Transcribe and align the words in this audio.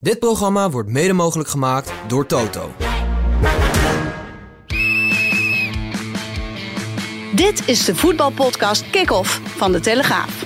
Dit 0.00 0.18
programma 0.18 0.70
wordt 0.70 0.88
mede 0.88 1.12
mogelijk 1.12 1.48
gemaakt 1.48 1.92
door 2.06 2.26
Toto. 2.26 2.70
Dit 7.34 7.68
is 7.68 7.84
de 7.84 7.94
voetbalpodcast 7.94 8.90
Kick-Off 8.90 9.40
van 9.44 9.72
De 9.72 9.80
Telegraaf. 9.80 10.44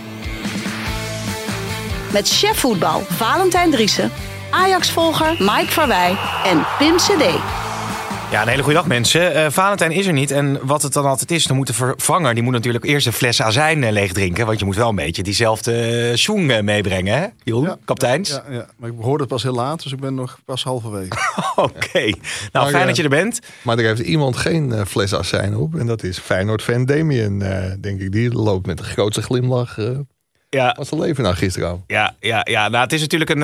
Met 2.12 2.28
chef 2.28 2.58
voetbal 2.58 3.00
Valentijn 3.00 3.70
Driessen, 3.70 4.10
Ajax-volger 4.50 5.36
Mike 5.38 5.72
Verwij 5.72 6.18
en 6.44 6.66
Pim 6.78 6.96
CD. 6.96 7.22
Ja, 8.32 8.42
een 8.42 8.48
hele 8.48 8.62
goede 8.62 8.78
dag 8.78 8.86
mensen. 8.86 9.36
Uh, 9.36 9.50
Valentijn 9.50 9.90
is 9.90 10.06
er 10.06 10.12
niet. 10.12 10.30
En 10.30 10.66
wat 10.66 10.82
het 10.82 10.92
dan 10.92 11.04
altijd 11.04 11.30
is, 11.30 11.44
dan 11.44 11.56
moet 11.56 11.66
de 11.66 11.72
vervanger... 11.72 12.34
die 12.34 12.42
moet 12.42 12.52
natuurlijk 12.52 12.84
eerst 12.84 13.06
een 13.06 13.12
fles 13.12 13.42
azijn 13.42 13.82
uh, 13.82 13.90
leeg 13.90 14.12
drinken. 14.12 14.46
Want 14.46 14.58
je 14.58 14.64
moet 14.64 14.76
wel 14.76 14.88
een 14.88 14.94
beetje 14.94 15.22
diezelfde 15.22 16.08
uh, 16.10 16.16
schoen 16.16 16.64
meebrengen, 16.64 17.18
hè? 17.18 17.26
Jeroen, 17.42 17.64
ja, 17.64 17.76
kapiteins? 17.84 18.30
Ja, 18.30 18.44
ja, 18.50 18.66
maar 18.76 18.90
ik 18.90 18.96
hoorde 19.00 19.22
het 19.22 19.32
pas 19.32 19.42
heel 19.42 19.54
laat, 19.54 19.82
dus 19.82 19.92
ik 19.92 20.00
ben 20.00 20.14
nog 20.14 20.38
pas 20.44 20.64
halverwege. 20.64 21.10
Oké. 21.56 21.86
Okay. 21.86 22.14
Nou, 22.52 22.70
fijn 22.70 22.86
dat 22.86 22.96
je 22.96 23.02
er 23.02 23.08
bent. 23.08 23.40
Maar 23.62 23.78
er 23.78 23.84
heeft 23.84 24.00
iemand 24.00 24.36
geen 24.36 24.86
fles 24.86 25.14
azijn 25.14 25.56
op. 25.56 25.74
En 25.74 25.86
dat 25.86 26.02
is 26.02 26.18
Feyenoord-fan 26.18 26.84
Damien, 26.84 27.38
denk 27.80 28.00
ik. 28.00 28.12
Die 28.12 28.32
loopt 28.32 28.66
met 28.66 28.78
de 28.78 28.84
grootste 28.84 29.22
glimlach... 29.22 29.76
ja. 30.48 30.74
Wat 30.76 30.86
zijn 30.86 31.00
leven 31.00 31.22
nou 31.22 31.34
gisteravond. 31.34 31.82
Ja, 31.86 32.14
ja, 32.20 32.40
ja. 32.44 32.68
Nou, 32.68 32.82
het 32.82 32.92
is 32.92 33.00
natuurlijk 33.00 33.30
een... 33.30 33.42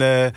een 0.00 0.32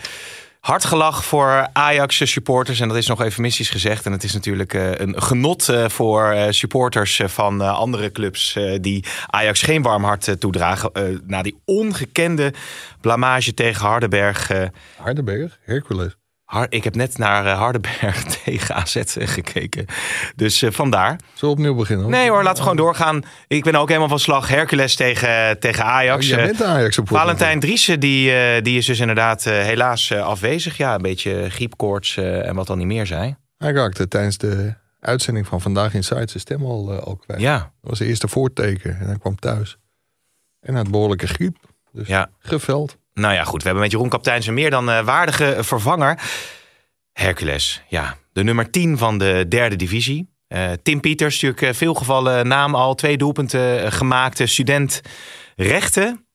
Hard 0.70 0.86
gelach 0.86 1.26
voor 1.26 1.70
Ajax 1.74 2.32
supporters. 2.32 2.80
En 2.80 2.88
dat 2.88 2.98
is 2.98 3.08
nog 3.08 3.22
eufemistisch 3.22 3.70
gezegd. 3.70 4.06
En 4.06 4.12
het 4.12 4.24
is 4.24 4.34
natuurlijk 4.34 4.74
uh, 4.74 4.92
een 4.96 5.22
genot 5.22 5.70
uh, 5.70 5.90
voor 5.90 6.34
uh, 6.34 6.46
supporters 6.50 7.22
van 7.26 7.62
andere 7.62 8.12
clubs 8.12 8.58
die 8.82 9.06
Ajax 9.28 9.62
geen 9.62 9.82
warm 9.82 10.04
hart 10.04 10.36
toedragen. 10.40 11.22
na 11.28 11.42
die 11.42 11.62
ongekende 11.66 12.54
blamage 13.02 13.54
tegen 13.54 13.86
Hardenberg. 13.88 14.52
Hardenberg? 14.98 15.60
Hercules. 15.62 16.19
Ik 16.70 16.84
heb 16.84 16.96
net 16.96 17.18
naar 17.18 17.46
uh, 17.46 17.58
Hardenberg 17.58 18.24
tegen 18.44 18.76
AZ 18.76 18.96
eh, 18.96 19.28
gekeken. 19.28 19.86
Dus 20.36 20.62
uh, 20.62 20.72
vandaar. 20.72 21.20
Zullen 21.34 21.56
we 21.56 21.62
opnieuw 21.62 21.76
beginnen? 21.76 22.06
Hoor? 22.06 22.14
Nee 22.14 22.30
hoor, 22.30 22.44
laten 22.44 22.56
we 22.56 22.62
gewoon 22.62 22.78
doorgaan. 22.78 23.24
Ik 23.48 23.64
ben 23.64 23.76
ook 23.76 23.88
helemaal 23.88 24.10
van 24.10 24.20
slag. 24.20 24.48
Hercules 24.48 24.96
tegen, 24.96 25.60
tegen 25.60 25.84
Ajax. 25.84 26.32
Oh, 26.32 26.36
bent 26.36 26.64
Ajax 26.64 27.00
Valentijn 27.04 27.60
Driessen, 27.60 28.00
die, 28.00 28.62
die 28.62 28.78
is 28.78 28.86
dus 28.86 29.00
inderdaad 29.00 29.44
helaas 29.44 30.14
afwezig. 30.14 30.78
Ja, 30.78 30.96
een 30.96 31.02
beetje 31.02 31.50
griepkoorts 31.50 32.18
en 32.18 32.56
wat 32.56 32.68
dan 32.68 32.78
niet 32.78 32.88
meer 32.88 33.06
zei. 33.06 33.36
Hij 33.58 33.72
raakte 33.72 34.08
tijdens 34.08 34.38
de 34.38 34.74
uitzending 35.00 35.48
van 35.48 35.62
Vandaag 35.62 35.94
in 35.94 36.04
Zuid 36.04 36.30
zijn 36.30 36.42
stem 36.42 36.66
al, 36.66 36.92
al 36.92 37.16
kwijt. 37.16 37.42
Ja. 37.42 37.58
Dat 37.58 37.90
was 37.90 38.00
de 38.00 38.06
eerste 38.06 38.28
voorteken. 38.28 39.00
En 39.00 39.06
hij 39.06 39.18
kwam 39.18 39.40
thuis. 39.40 39.78
En 40.60 40.76
had 40.76 40.92
behoorlijke 40.92 41.28
griep. 41.28 41.58
Dus 41.92 42.08
ja. 42.08 42.30
geveld. 42.40 42.98
Nou 43.14 43.34
ja, 43.34 43.44
goed. 43.44 43.60
We 43.60 43.66
hebben 43.66 43.84
met 43.84 43.92
Jeroen 43.92 44.10
Kapteins 44.10 44.48
een 44.48 44.54
meer 44.54 44.70
dan 44.70 44.90
uh, 44.90 45.04
waardige 45.04 45.58
vervanger. 45.60 46.22
Hercules, 47.14 47.82
ja. 47.88 48.18
De 48.34 48.44
nummer 48.44 48.70
10 48.70 48.98
van 48.98 49.18
de 49.18 49.46
derde 49.50 49.76
divisie. 49.76 50.30
Uh, 50.48 50.72
Tim 50.84 51.00
Pieters, 51.00 51.34
natuurlijk 51.34 51.62
uh, 51.62 51.74
veel 51.74 51.94
gevallen 51.94 52.48
naam 52.48 52.76
al. 52.76 52.96
Twee 52.96 53.18
doelpunten 53.18 53.92
gemaakte 53.92 54.46
student 54.46 55.02
rechten. 55.56 56.26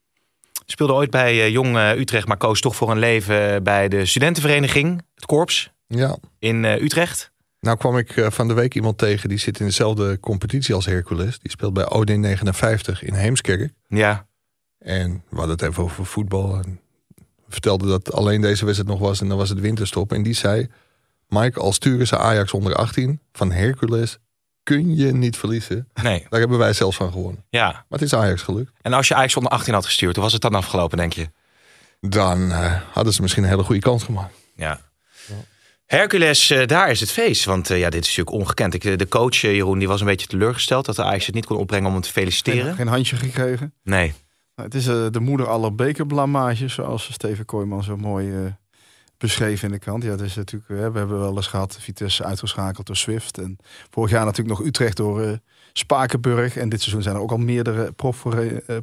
Speelde 0.66 0.92
ooit 0.92 1.10
bij 1.10 1.50
Jong 1.50 1.78
Utrecht, 1.78 2.26
maar 2.26 2.36
koos 2.36 2.60
toch 2.60 2.76
voor 2.76 2.90
een 2.90 2.98
leven 2.98 3.62
bij 3.62 3.88
de 3.88 4.06
studentenvereniging. 4.06 5.02
Het 5.14 5.26
Korps 5.26 5.70
ja. 5.86 6.16
in 6.38 6.64
Utrecht. 6.64 7.32
Nou 7.60 7.76
kwam 7.76 7.98
ik 7.98 8.26
van 8.28 8.48
de 8.48 8.54
week 8.54 8.74
iemand 8.74 8.98
tegen 8.98 9.28
die 9.28 9.38
zit 9.38 9.60
in 9.60 9.66
dezelfde 9.66 10.20
competitie 10.20 10.74
als 10.74 10.86
Hercules. 10.86 11.38
Die 11.38 11.50
speelt 11.50 11.72
bij 11.72 11.90
Odin 11.90 12.20
59 12.20 13.02
in 13.02 13.14
Heemskerk. 13.14 13.72
Ja. 13.88 14.26
En 14.84 15.22
we 15.28 15.36
hadden 15.36 15.56
het 15.56 15.62
even 15.62 15.82
over 15.82 16.06
voetbal. 16.06 16.56
En 16.56 16.80
vertelde 17.48 17.86
dat 17.86 18.12
alleen 18.12 18.40
deze 18.40 18.64
wedstrijd 18.64 18.90
nog 18.90 19.08
was 19.08 19.20
en 19.20 19.28
dan 19.28 19.38
was 19.38 19.48
het 19.48 19.60
winterstop. 19.60 20.12
En 20.12 20.22
die 20.22 20.34
zei, 20.34 20.68
Mike, 21.28 21.60
als 21.60 21.74
sturen 21.74 22.06
ze 22.06 22.18
Ajax 22.18 22.52
onder 22.52 22.74
18 22.74 23.20
van 23.32 23.52
Hercules 23.52 24.18
kun 24.62 24.96
je 24.96 25.12
niet 25.12 25.36
verliezen. 25.36 25.88
Nee. 26.02 26.26
Daar 26.28 26.40
hebben 26.40 26.58
wij 26.58 26.72
zelfs 26.72 26.96
van 26.96 27.12
gewonnen. 27.12 27.44
Ja. 27.48 27.70
Maar 27.70 27.84
het 27.88 28.02
is 28.02 28.14
Ajax 28.14 28.42
gelukt. 28.42 28.72
En 28.82 28.92
als 28.92 29.08
je 29.08 29.14
Ajax 29.14 29.36
onder 29.36 29.52
18 29.52 29.74
had 29.74 29.84
gestuurd, 29.84 30.14
hoe 30.14 30.24
was 30.24 30.32
het 30.32 30.42
dan 30.42 30.54
afgelopen, 30.54 30.98
denk 30.98 31.12
je? 31.12 31.30
Dan 32.00 32.48
uh, 32.48 32.80
hadden 32.92 33.12
ze 33.12 33.22
misschien 33.22 33.42
een 33.42 33.48
hele 33.48 33.62
goede 33.62 33.80
kans 33.80 34.02
gemaakt. 34.02 34.34
Ja. 34.56 34.80
Hercules, 35.86 36.50
uh, 36.50 36.66
daar 36.66 36.90
is 36.90 37.00
het 37.00 37.10
feest. 37.10 37.44
Want 37.44 37.70
uh, 37.70 37.78
ja, 37.78 37.90
dit 37.90 38.02
is 38.02 38.16
natuurlijk 38.16 38.36
ongekend. 38.36 38.74
Ik, 38.74 38.98
de 38.98 39.08
coach 39.08 39.36
Jeroen 39.36 39.78
die 39.78 39.88
was 39.88 40.00
een 40.00 40.06
beetje 40.06 40.26
teleurgesteld 40.26 40.84
dat 40.84 40.96
de 40.96 41.02
Ajax 41.02 41.26
het 41.26 41.34
niet 41.34 41.46
kon 41.46 41.56
opbrengen 41.56 41.86
om 41.86 41.92
hem 41.92 42.02
te 42.02 42.10
feliciteren. 42.10 42.64
Geen, 42.64 42.74
geen 42.74 42.86
handje 42.86 43.16
gekregen? 43.16 43.74
Nee. 43.82 44.14
Nou, 44.54 44.68
het 44.68 44.74
is 44.74 44.88
uh, 44.88 45.10
de 45.10 45.20
moeder 45.20 45.48
aller 45.48 45.74
bekerblamages, 45.74 46.74
zoals 46.74 47.12
Steven 47.12 47.44
Kooijman 47.44 47.82
zo 47.82 47.96
mooi 47.96 48.54
beschreef 49.18 49.62
in 49.62 49.70
de 49.70 49.78
krant. 49.78 50.02
Ja, 50.02 50.10
het 50.10 50.20
is 50.20 50.34
natuurlijk, 50.34 50.70
uh, 50.70 50.76
we 50.76 50.98
hebben 50.98 51.18
wel 51.18 51.36
eens 51.36 51.46
gehad 51.46 51.76
Vitesse 51.80 52.24
uitgeschakeld 52.24 52.86
door 52.86 52.96
Swift. 52.96 53.38
En 53.38 53.56
vorig 53.90 54.10
jaar 54.10 54.24
natuurlijk 54.24 54.58
nog 54.58 54.66
Utrecht 54.66 54.96
door 54.96 55.38
Spakenburg. 55.72 56.56
En 56.56 56.68
dit 56.68 56.80
seizoen 56.80 57.02
zijn 57.02 57.14
er 57.14 57.20
ook 57.20 57.30
al 57.30 57.36
meerdere 57.36 57.92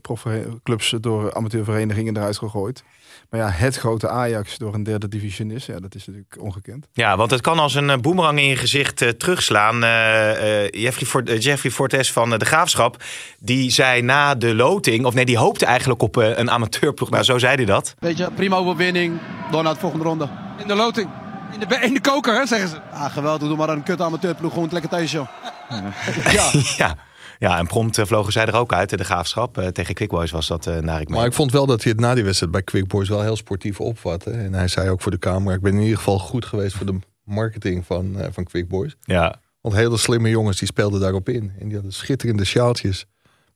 profclubs 0.02 0.96
door 1.00 1.34
amateurverenigingen 1.34 2.18
eruit 2.18 2.38
gegooid. 2.38 2.84
Maar 3.30 3.40
ja, 3.40 3.50
het 3.50 3.78
grote 3.78 4.10
Ajax 4.10 4.58
door 4.58 4.74
een 4.74 4.84
derde 4.84 5.08
divisionist, 5.08 5.68
ja, 5.68 5.80
dat 5.80 5.96
is 5.96 6.06
natuurlijk 6.06 6.38
ongekend. 6.40 6.88
Ja, 6.94 7.18
want 7.18 7.32
het 7.32 7.42
kan 7.42 7.60
als 7.60 7.76
een 7.76 7.90
eh, 7.90 7.98
boemerang 7.98 8.40
in 8.40 8.46
je 8.46 8.56
gezicht 8.56 9.02
uh, 9.02 9.10
terugslaan. 9.10 9.84
Uh, 9.84 10.70
Jeffrey, 10.70 11.08
Fort, 11.08 11.44
Jeffrey 11.44 11.72
Fortes 11.72 12.12
van 12.12 12.30
de 12.30 12.46
Graafschap, 12.46 13.04
die 13.40 13.72
zei 13.72 14.02
na 14.02 14.36
de 14.36 14.56
loting, 14.56 15.06
of 15.06 15.14
nee, 15.14 15.26
die 15.26 15.38
hoopte 15.38 15.66
eigenlijk 15.66 16.02
op 16.02 16.16
een 16.16 16.50
amateurploeg. 16.50 17.10
Nou, 17.10 17.24
zo 17.24 17.38
zei 17.38 17.56
hij 17.56 17.66
dat. 17.66 17.96
Weet 18.00 18.18
je, 18.18 18.32
prima 18.32 18.56
overwinning, 18.56 19.20
door 19.52 19.64
naar 19.64 19.74
de 19.74 19.80
volgende 19.80 20.06
ronde. 20.06 20.21
In 20.58 20.68
de 20.68 20.76
loting? 20.76 21.10
In 21.54 21.60
de, 21.60 21.76
in 21.76 21.94
de 21.94 22.02
koker, 22.02 22.34
hè, 22.34 22.46
zeggen 22.46 22.70
ze. 22.70 22.82
Ah, 22.92 23.12
geweldig, 23.12 23.48
doe 23.48 23.58
maar 23.58 23.70
een 23.70 23.84
kut 23.84 24.02
amateurploeg, 24.02 24.54
gewoon 24.54 24.70
lekker 24.72 24.90
thuis, 24.90 25.12
joh. 25.12 25.28
ja. 26.32 26.50
ja. 26.78 26.96
Ja, 27.42 27.58
en 27.58 27.68
prompt 27.68 27.98
eh, 27.98 28.06
vlogen 28.06 28.32
zij 28.32 28.46
er 28.46 28.56
ook 28.56 28.74
uit. 28.74 28.90
De 28.90 29.04
graafschap 29.04 29.58
uh, 29.58 29.68
tegen 29.68 29.94
Quick 29.94 30.10
Boys 30.10 30.32
was 30.32 30.48
dat 30.48 30.66
uh, 30.66 30.78
naar 30.78 31.02
ik 31.02 31.10
mee. 31.10 31.18
Maar 31.18 31.28
ik 31.28 31.34
vond 31.34 31.52
wel 31.52 31.66
dat 31.66 31.84
hij 31.84 31.92
het 31.92 32.02
na 32.02 32.14
die 32.14 32.24
wedstrijd 32.24 32.52
bij 32.52 32.64
Quick 32.64 32.88
Boys 32.88 33.10
wel 33.10 33.22
heel 33.22 33.36
sportief 33.36 33.80
opvatte. 33.80 34.32
En 34.32 34.54
hij 34.54 34.68
zei 34.68 34.90
ook 34.90 35.02
voor 35.02 35.12
de 35.12 35.20
camera: 35.20 35.56
Ik 35.56 35.62
ben 35.62 35.74
in 35.74 35.82
ieder 35.82 35.98
geval 35.98 36.20
goed 36.20 36.46
geweest 36.46 36.76
voor 36.76 36.86
de 36.86 37.00
marketing 37.24 37.86
van, 37.86 38.18
uh, 38.18 38.26
van 38.32 38.44
Quick 38.44 38.68
Boys. 38.68 38.96
Ja. 39.02 39.36
Want 39.62 39.76
hele 39.76 39.98
slimme 39.98 40.30
jongens 40.30 40.58
die 40.58 40.68
speelden 40.68 41.00
daarop 41.00 41.30
in. 41.30 41.52
En 41.60 41.66
die 41.66 41.74
hadden 41.74 41.94
schitterende 41.94 42.46
sjaaltjes 42.46 43.06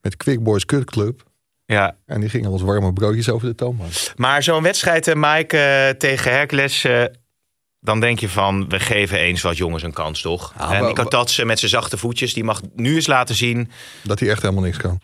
met 0.01 0.17
Quick 0.17 0.43
Boys 0.43 0.65
Cut 0.65 0.85
Club. 0.85 1.23
Ja. 1.65 1.95
En 2.05 2.19
die 2.19 2.29
gingen 2.29 2.51
als 2.51 2.61
warme 2.61 2.93
broodjes 2.93 3.29
over 3.29 3.47
de 3.47 3.55
toonbank. 3.55 3.91
Maar 4.15 4.43
zo'n 4.43 4.63
wedstrijd, 4.63 5.15
Mike, 5.15 5.95
tegen 5.97 6.31
Hercules 6.31 6.85
dan 7.85 7.99
denk 7.99 8.19
je 8.19 8.29
van, 8.29 8.69
we 8.69 8.79
geven 8.79 9.19
eens 9.19 9.41
wat 9.41 9.57
jongens 9.57 9.83
een 9.83 9.93
kans, 9.93 10.21
toch? 10.21 10.53
Ja, 10.57 10.73
en 10.73 10.87
ik 10.87 10.97
had 10.97 11.11
dat 11.11 11.29
ze 11.29 11.45
met 11.45 11.59
zijn 11.59 11.71
zachte 11.71 11.97
voetjes, 11.97 12.33
die 12.33 12.43
mag 12.43 12.61
nu 12.75 12.95
eens 12.95 13.07
laten 13.07 13.35
zien... 13.35 13.69
Dat 14.03 14.19
hij 14.19 14.29
echt 14.29 14.41
helemaal 14.41 14.63
niks 14.63 14.77
kan. 14.77 14.99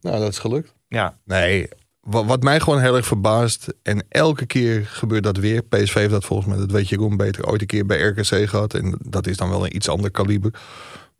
Nou, 0.00 0.18
dat 0.18 0.28
is 0.28 0.38
gelukt. 0.38 0.74
Ja. 0.88 1.16
Nee, 1.24 1.68
wat, 2.00 2.24
wat 2.24 2.42
mij 2.42 2.60
gewoon 2.60 2.80
heel 2.80 2.96
erg 2.96 3.06
verbaast... 3.06 3.74
en 3.82 4.04
elke 4.08 4.46
keer 4.46 4.86
gebeurt 4.86 5.22
dat 5.22 5.36
weer. 5.36 5.62
PSV 5.62 5.94
heeft 5.94 6.10
dat 6.10 6.24
volgens 6.24 6.48
mij, 6.48 6.58
dat 6.58 6.70
weet 6.70 6.88
Jeroen 6.88 7.16
beter... 7.16 7.46
ooit 7.46 7.60
een 7.60 7.66
keer 7.66 7.86
bij 7.86 8.00
RKC 8.00 8.48
gehad. 8.48 8.74
En 8.74 8.98
dat 9.00 9.26
is 9.26 9.36
dan 9.36 9.48
wel 9.48 9.64
een 9.64 9.76
iets 9.76 9.88
ander 9.88 10.10
kaliber. 10.10 10.52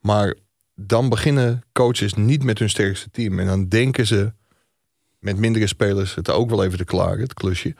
Maar 0.00 0.34
dan 0.74 1.08
beginnen 1.08 1.62
coaches 1.72 2.14
niet 2.14 2.42
met 2.42 2.58
hun 2.58 2.70
sterkste 2.70 3.10
team. 3.10 3.38
En 3.38 3.46
dan 3.46 3.68
denken 3.68 4.06
ze 4.06 4.32
met 5.24 5.38
mindere 5.38 5.66
spelers 5.66 6.14
het 6.14 6.30
ook 6.30 6.50
wel 6.50 6.64
even 6.64 6.78
te 6.78 6.84
klaren, 6.84 7.20
het 7.20 7.34
klusje... 7.34 7.74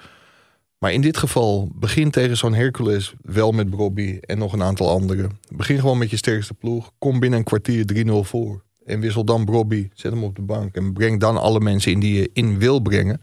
Maar 0.85 0.93
in 0.93 1.01
dit 1.01 1.17
geval, 1.17 1.69
begin 1.75 2.11
tegen 2.11 2.37
zo'n 2.37 2.55
Hercules 2.55 3.15
wel 3.23 3.53
met 3.53 3.71
Bobby 3.71 4.19
en 4.21 4.39
nog 4.39 4.53
een 4.53 4.63
aantal 4.63 4.91
anderen. 4.91 5.39
Begin 5.55 5.79
gewoon 5.79 5.99
met 5.99 6.11
je 6.11 6.17
sterkste 6.17 6.55
ploeg. 6.55 6.91
Kom 6.99 7.21
binnen 7.21 7.39
een 7.39 7.45
kwartier 7.45 8.07
3-0 8.07 8.11
voor. 8.11 8.63
En 8.85 9.01
wissel 9.01 9.25
dan 9.25 9.45
Bobby, 9.45 9.89
zet 9.95 10.13
hem 10.13 10.25
op 10.25 10.37
de 10.37 10.43
bank. 10.43 10.75
En 10.75 10.93
breng 10.93 11.21
dan 11.21 11.37
alle 11.37 11.61
mensen 11.61 11.93
in 11.93 12.01
die 12.01 12.15
je 12.15 12.31
in 12.33 12.59
wil 12.59 12.81
brengen. 12.81 13.23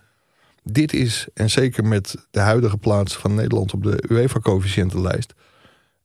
Dit 0.64 0.94
is, 0.94 1.28
en 1.34 1.50
zeker 1.50 1.86
met 1.86 2.16
de 2.32 2.40
huidige 2.40 2.78
plaats 2.78 3.18
van 3.18 3.36
Nederland 3.36 3.74
op 3.74 3.84
de 3.84 4.04
UEFA-coëfficiëntenlijst... 4.10 5.34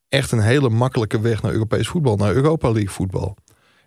echt 0.09 0.33
een 0.33 0.41
hele 0.41 0.69
makkelijke 0.69 1.21
weg 1.21 1.43
naar 1.43 1.53
Europees 1.53 1.89
voetbal, 1.89 2.17
naar 2.17 2.35
Europa 2.35 2.71
League 2.71 2.91
voetbal. 2.91 3.37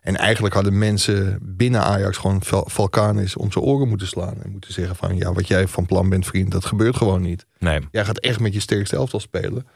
En 0.01 0.15
eigenlijk 0.15 0.53
hadden 0.53 0.77
mensen 0.77 1.39
binnen 1.41 1.81
Ajax 1.81 2.17
gewoon 2.17 2.43
Val- 2.43 2.67
Valkanis 2.69 3.35
om 3.35 3.51
zijn 3.51 3.65
oren 3.65 3.87
moeten 3.87 4.07
slaan. 4.07 4.41
En 4.43 4.51
moeten 4.51 4.73
zeggen 4.73 4.95
van, 4.95 5.17
ja, 5.17 5.33
wat 5.33 5.47
jij 5.47 5.67
van 5.67 5.85
plan 5.85 6.09
bent, 6.09 6.25
vriend, 6.25 6.51
dat 6.51 6.65
gebeurt 6.65 6.95
gewoon 6.95 7.21
niet. 7.21 7.45
Nee. 7.59 7.79
Jij 7.91 8.05
gaat 8.05 8.19
echt 8.19 8.39
met 8.39 8.53
je 8.53 8.59
sterkste 8.59 8.95
elftal 8.95 9.19
spelen. 9.19 9.67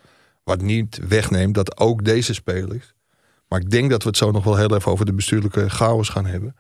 Wat 0.44 0.62
niet 0.62 1.00
wegneemt 1.08 1.54
dat 1.56 1.78
ook 1.80 2.04
deze 2.06 2.34
spelers. 2.34 2.94
Maar 3.48 3.60
ik 3.60 3.70
denk 3.70 3.90
dat 3.90 4.04
we 4.04 4.10
het 4.10 4.18
zo 4.18 4.31
nog 4.31 4.44
wel 4.44 4.58
heel 4.58 4.75
even 4.75 4.92
over 4.92 5.06
de 5.06 5.14
bestuurlijke 5.14 5.70
chaos 5.70 6.10
gaan 6.10 6.25
hebben. 6.25 6.56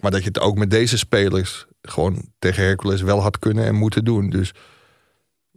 Maar 0.00 0.10
dat 0.10 0.20
je 0.20 0.28
het 0.28 0.40
ook 0.40 0.58
met 0.58 0.70
deze 0.70 0.98
spelers 0.98 1.66
gewoon 1.82 2.32
tegen 2.38 2.62
Hercules 2.64 3.02
wel 3.02 3.20
had 3.22 3.38
kunnen 3.38 3.64
en 3.64 3.74
moeten 3.74 4.04
doen. 4.04 4.30
Dus 4.30 4.52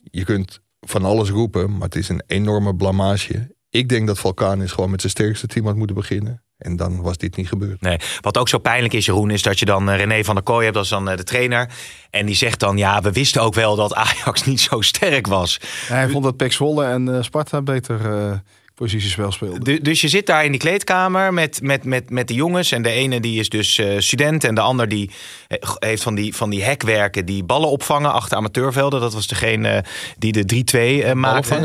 je 0.04 0.24
kunt 0.24 0.60
van 0.82 1.06
alles 1.06 1.30
roepen, 1.30 1.72
maar 1.72 1.82
het 1.82 1.96
is 1.96 2.10
een 2.10 2.24
enorme 2.28 2.76
blamage. 2.76 3.56
Ik 3.70 3.90
denk 3.90 4.08
dat 4.08 4.20
Valkanis 4.20 4.72
gewoon 4.72 4.90
met 4.92 5.00
zijn 5.02 5.12
sterkste 5.14 5.48
team 5.48 5.66
had 5.66 5.76
moeten 5.76 5.96
beginnen. 5.96 6.43
En 6.64 6.76
dan 6.76 7.02
was 7.02 7.18
dit 7.18 7.36
niet 7.36 7.48
gebeurd. 7.48 7.82
Nee. 7.82 7.98
Wat 8.22 8.38
ook 8.38 8.50
zo 8.50 8.58
pijnlijk 8.58 8.94
is, 8.94 9.06
Jeroen, 9.06 9.30
is 9.30 9.42
dat 9.42 9.60
je 9.60 9.66
dan 9.66 9.90
eh, 9.90 9.98
René 9.98 10.24
van 10.24 10.36
der 10.36 10.44
Kooi 10.44 10.64
hebt, 10.64 10.76
dat 10.76 10.84
is 10.84 10.90
dan 10.90 11.10
eh, 11.10 11.18
de 11.18 11.24
trainer. 11.24 11.70
En 12.10 12.26
die 12.26 12.36
zegt 12.36 12.60
dan, 12.60 12.78
ja, 12.78 13.02
we 13.02 13.12
wisten 13.12 13.42
ook 13.42 13.54
wel 13.54 13.76
dat 13.76 13.94
Ajax 13.94 14.44
niet 14.44 14.62
zo 14.62 14.82
sterk 14.82 15.28
was. 15.28 15.60
Hij 15.88 16.10
vond 16.10 16.24
dat 16.24 16.38
Pek 16.38 16.54
Zwolle 16.54 16.86
en 16.86 17.16
eh, 17.16 17.24
Sparta 17.24 17.62
beter 17.62 18.12
eh 18.12 18.32
positiespel 18.76 19.32
speelden. 19.32 19.64
Du- 19.64 19.82
dus 19.82 20.02
je 20.02 20.08
zit 20.08 20.26
daar 20.26 20.46
in 20.46 20.52
die 20.52 20.60
kleedkamer 20.60 21.34
met, 21.34 21.62
met, 21.62 21.84
met, 21.84 22.10
met 22.10 22.28
de 22.28 22.34
jongens. 22.34 22.72
En 22.72 22.82
de 22.82 22.90
ene 22.90 23.20
die 23.20 23.40
is 23.40 23.50
dus 23.50 23.78
eh, 23.78 24.00
student. 24.00 24.44
En 24.44 24.56
de 24.56 24.62
ander 24.62 24.88
die 24.88 25.12
eh, 25.48 25.70
heeft 25.80 26.04
van 26.04 26.16
die, 26.16 26.36
van 26.36 26.50
die 26.50 26.64
hekwerken 26.64 27.26
die 27.26 27.44
ballen 27.44 27.70
opvangen 27.70 28.14
achter 28.14 28.38
amateurvelden. 28.38 29.02
Dat 29.02 29.14
was 29.14 29.28
degene 29.28 29.70
eh, 29.70 29.84
die 30.18 30.32
de 30.32 30.64
3-2 31.02 31.06
eh 31.06 31.14
maakte. 31.14 31.54
Hè? 31.54 31.60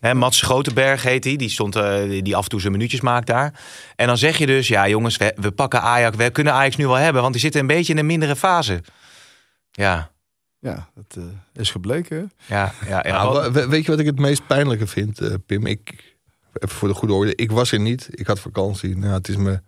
Hè, 0.00 0.14
Mats 0.14 0.42
Grotenberg 0.42 1.02
heet 1.02 1.24
hij. 1.24 1.36
Die, 1.36 1.48
stond, 1.50 1.76
eh, 1.76 2.22
die 2.22 2.36
af 2.36 2.42
en 2.44 2.48
toe 2.50 2.60
zijn 2.60 2.72
minuutjes 2.72 3.00
maakt 3.00 3.26
daar. 3.26 3.60
En 3.96 4.06
dan 4.06 4.18
zeg 4.18 4.38
je 4.38 4.46
dus, 4.46 4.68
ja 4.68 4.88
jongens, 4.88 5.16
we, 5.16 5.32
we 5.36 5.50
pakken 5.50 5.82
Ajax. 5.82 6.16
We 6.16 6.30
kunnen 6.30 6.52
Ajax 6.52 6.76
nu 6.76 6.86
wel 6.86 6.94
hebben, 6.96 7.20
want 7.22 7.32
die 7.32 7.42
zitten 7.42 7.60
een 7.60 7.66
beetje 7.66 7.92
in 7.92 7.98
een 7.98 8.06
mindere 8.06 8.36
fase. 8.36 8.80
Ja, 9.72 10.10
Ja, 10.60 10.88
dat 10.94 11.16
eh, 11.24 11.60
is 11.62 11.70
gebleken. 11.70 12.32
ja, 12.46 12.72
ja. 12.88 13.04
ja. 13.06 13.22
Nou, 13.22 13.52
weet 13.68 13.84
je 13.84 13.90
wat 13.90 14.00
ik 14.00 14.06
het 14.06 14.18
meest 14.18 14.46
pijnlijke 14.46 14.86
vind, 14.86 15.20
Pim? 15.46 15.66
Ik, 15.66 16.11
even 16.52 16.76
voor 16.76 16.88
de 16.88 16.94
goede 16.94 17.14
orde, 17.14 17.34
ik 17.34 17.50
was 17.50 17.72
er 17.72 17.80
niet. 17.80 18.08
Ik 18.10 18.26
had 18.26 18.40
vakantie. 18.40 18.96
Nou, 18.96 19.12
het 19.12 19.28
is 19.28 19.36
me 19.36 19.60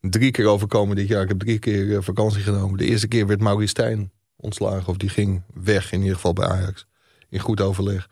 drie 0.00 0.30
keer 0.30 0.46
overkomen 0.46 0.96
dit 0.96 1.08
jaar. 1.08 1.22
Ik 1.22 1.28
heb 1.28 1.38
drie 1.38 1.58
keer 1.58 1.96
eh, 1.96 2.02
vakantie 2.02 2.42
genomen. 2.42 2.78
De 2.78 2.84
eerste 2.84 3.08
keer 3.08 3.26
werd 3.26 3.40
Maurice 3.40 3.68
Stijn 3.68 4.10
ontslagen. 4.36 4.88
Of 4.88 4.96
die 4.96 5.08
ging 5.08 5.42
weg, 5.54 5.92
in 5.92 6.00
ieder 6.00 6.14
geval 6.14 6.32
bij 6.32 6.48
Ajax. 6.48 6.86
In 7.28 7.38
goed 7.38 7.60
overleg. 7.60 8.08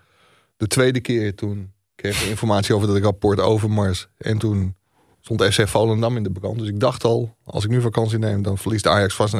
De 0.57 0.67
tweede 0.67 1.01
keer 1.01 1.35
toen 1.35 1.73
kreeg 1.95 2.23
ik 2.23 2.29
informatie 2.29 2.75
over 2.75 2.89
dat 2.89 2.99
rapport 2.99 3.41
Overmars. 3.41 4.09
En 4.17 4.39
toen 4.39 4.77
stond 5.21 5.45
FC 5.45 5.69
Volendam 5.69 6.17
in 6.17 6.23
de 6.23 6.31
brand. 6.31 6.59
Dus 6.59 6.69
ik 6.69 6.81
dacht 6.81 7.05
al, 7.05 7.37
als 7.45 7.65
ik 7.65 7.71
nu 7.71 7.81
vakantie 7.81 8.19
neem... 8.19 8.43
dan 8.43 8.59
verliest 8.59 8.87
Ajax 8.87 9.15
vast, 9.15 9.35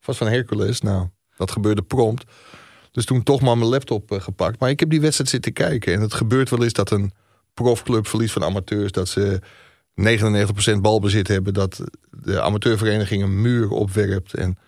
vast 0.00 0.18
van 0.18 0.26
Hercules. 0.26 0.80
Nou, 0.80 1.08
dat 1.36 1.50
gebeurde 1.50 1.82
prompt. 1.82 2.24
Dus 2.90 3.04
toen 3.04 3.22
toch 3.22 3.40
maar 3.40 3.58
mijn 3.58 3.70
laptop 3.70 4.10
eh, 4.12 4.20
gepakt. 4.20 4.60
Maar 4.60 4.70
ik 4.70 4.80
heb 4.80 4.90
die 4.90 5.00
wedstrijd 5.00 5.30
zitten 5.30 5.52
kijken. 5.52 5.92
En 5.94 6.00
het 6.00 6.14
gebeurt 6.14 6.50
wel 6.50 6.62
eens 6.62 6.72
dat 6.72 6.90
een 6.90 7.12
profclub 7.62 8.06
verliest 8.06 8.32
van 8.32 8.44
amateurs. 8.44 8.92
Dat 8.92 9.08
ze 9.08 9.40
99% 10.76 10.80
balbezit 10.80 11.28
hebben. 11.28 11.54
Dat 11.54 11.80
de 12.10 12.40
amateurvereniging 12.40 13.22
een 13.22 13.40
muur 13.40 13.70
opwerpt. 13.70 14.34
En 14.34 14.58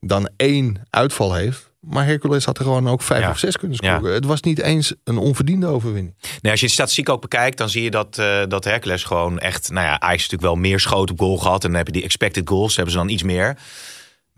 dan 0.00 0.28
één 0.36 0.86
uitval 0.90 1.34
heeft. 1.34 1.70
Maar 1.80 2.04
Hercules 2.06 2.44
had 2.44 2.58
er 2.58 2.64
gewoon 2.64 2.88
ook 2.88 3.02
vijf 3.02 3.22
Ja. 3.22 3.30
of 3.30 3.38
zes 3.38 3.56
kunnen 3.56 3.76
scoren. 3.76 4.02
Ja. 4.08 4.14
Het 4.14 4.24
was 4.24 4.40
niet 4.40 4.60
eens 4.60 4.94
een 5.04 5.18
onverdiende 5.18 5.66
overwinning. 5.66 6.14
Nee, 6.40 6.52
als 6.52 6.60
je 6.60 6.66
de 6.66 6.72
statistiek 6.72 7.08
ook 7.08 7.20
bekijkt, 7.20 7.58
dan 7.58 7.68
zie 7.68 7.82
je 7.82 7.90
dat, 7.90 8.18
eh 8.18 8.42
dat 8.48 8.64
Hercules 8.64 9.04
gewoon 9.04 9.38
echt... 9.38 9.70
Nou 9.70 9.86
ja, 9.86 10.00
Ajax 10.00 10.22
natuurlijk 10.22 10.42
wel 10.42 10.54
meer 10.54 10.80
schoten 10.80 11.14
op 11.14 11.20
goal 11.20 11.36
gehad. 11.36 11.62
En 11.64 11.68
dan 11.68 11.76
heb 11.78 11.86
je 11.86 11.92
die 11.92 12.02
expected 12.02 12.48
goals, 12.48 12.74
hebben 12.76 12.92
ze 12.92 12.98
dan 12.98 13.08
iets 13.08 13.22
meer. 13.22 13.56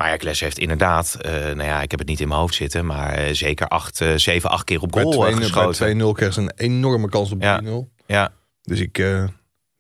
Maar 0.01 0.09
Hercules 0.09 0.41
heeft 0.41 0.59
inderdaad, 0.59 1.17
eh, 1.21 1.33
nou 1.33 1.63
ja, 1.63 1.83
ik 1.83 1.91
heb 1.91 2.01
het 2.01 2.09
niet 2.09 2.21
in 2.21 2.29
mijn 2.29 2.41
hoofd 2.41 2.55
zitten... 2.55 2.87
maar 2.87 3.13
eh, 3.13 3.35
zeker 3.35 3.69
acht, 3.69 4.01
eh, 4.01 4.15
zeven, 4.15 4.51
acht 4.51 4.65
keer 4.65 4.81
op 4.81 4.93
goal 4.93 5.19
Bij 5.19 5.31
eh, 5.31 5.37
2-0 5.37 5.41
geschoten. 5.41 5.99
bij 5.99 6.07
2-0 6.07 6.13
kreeg 6.13 6.33
ze 6.33 6.41
een 6.41 6.53
enorme 6.57 7.09
kans 7.09 7.33
op 7.33 7.39
3-0. 7.39 7.43
Ja. 7.43 7.61
Ja, 8.07 8.33
Dus 8.63 8.81
ik 8.81 8.99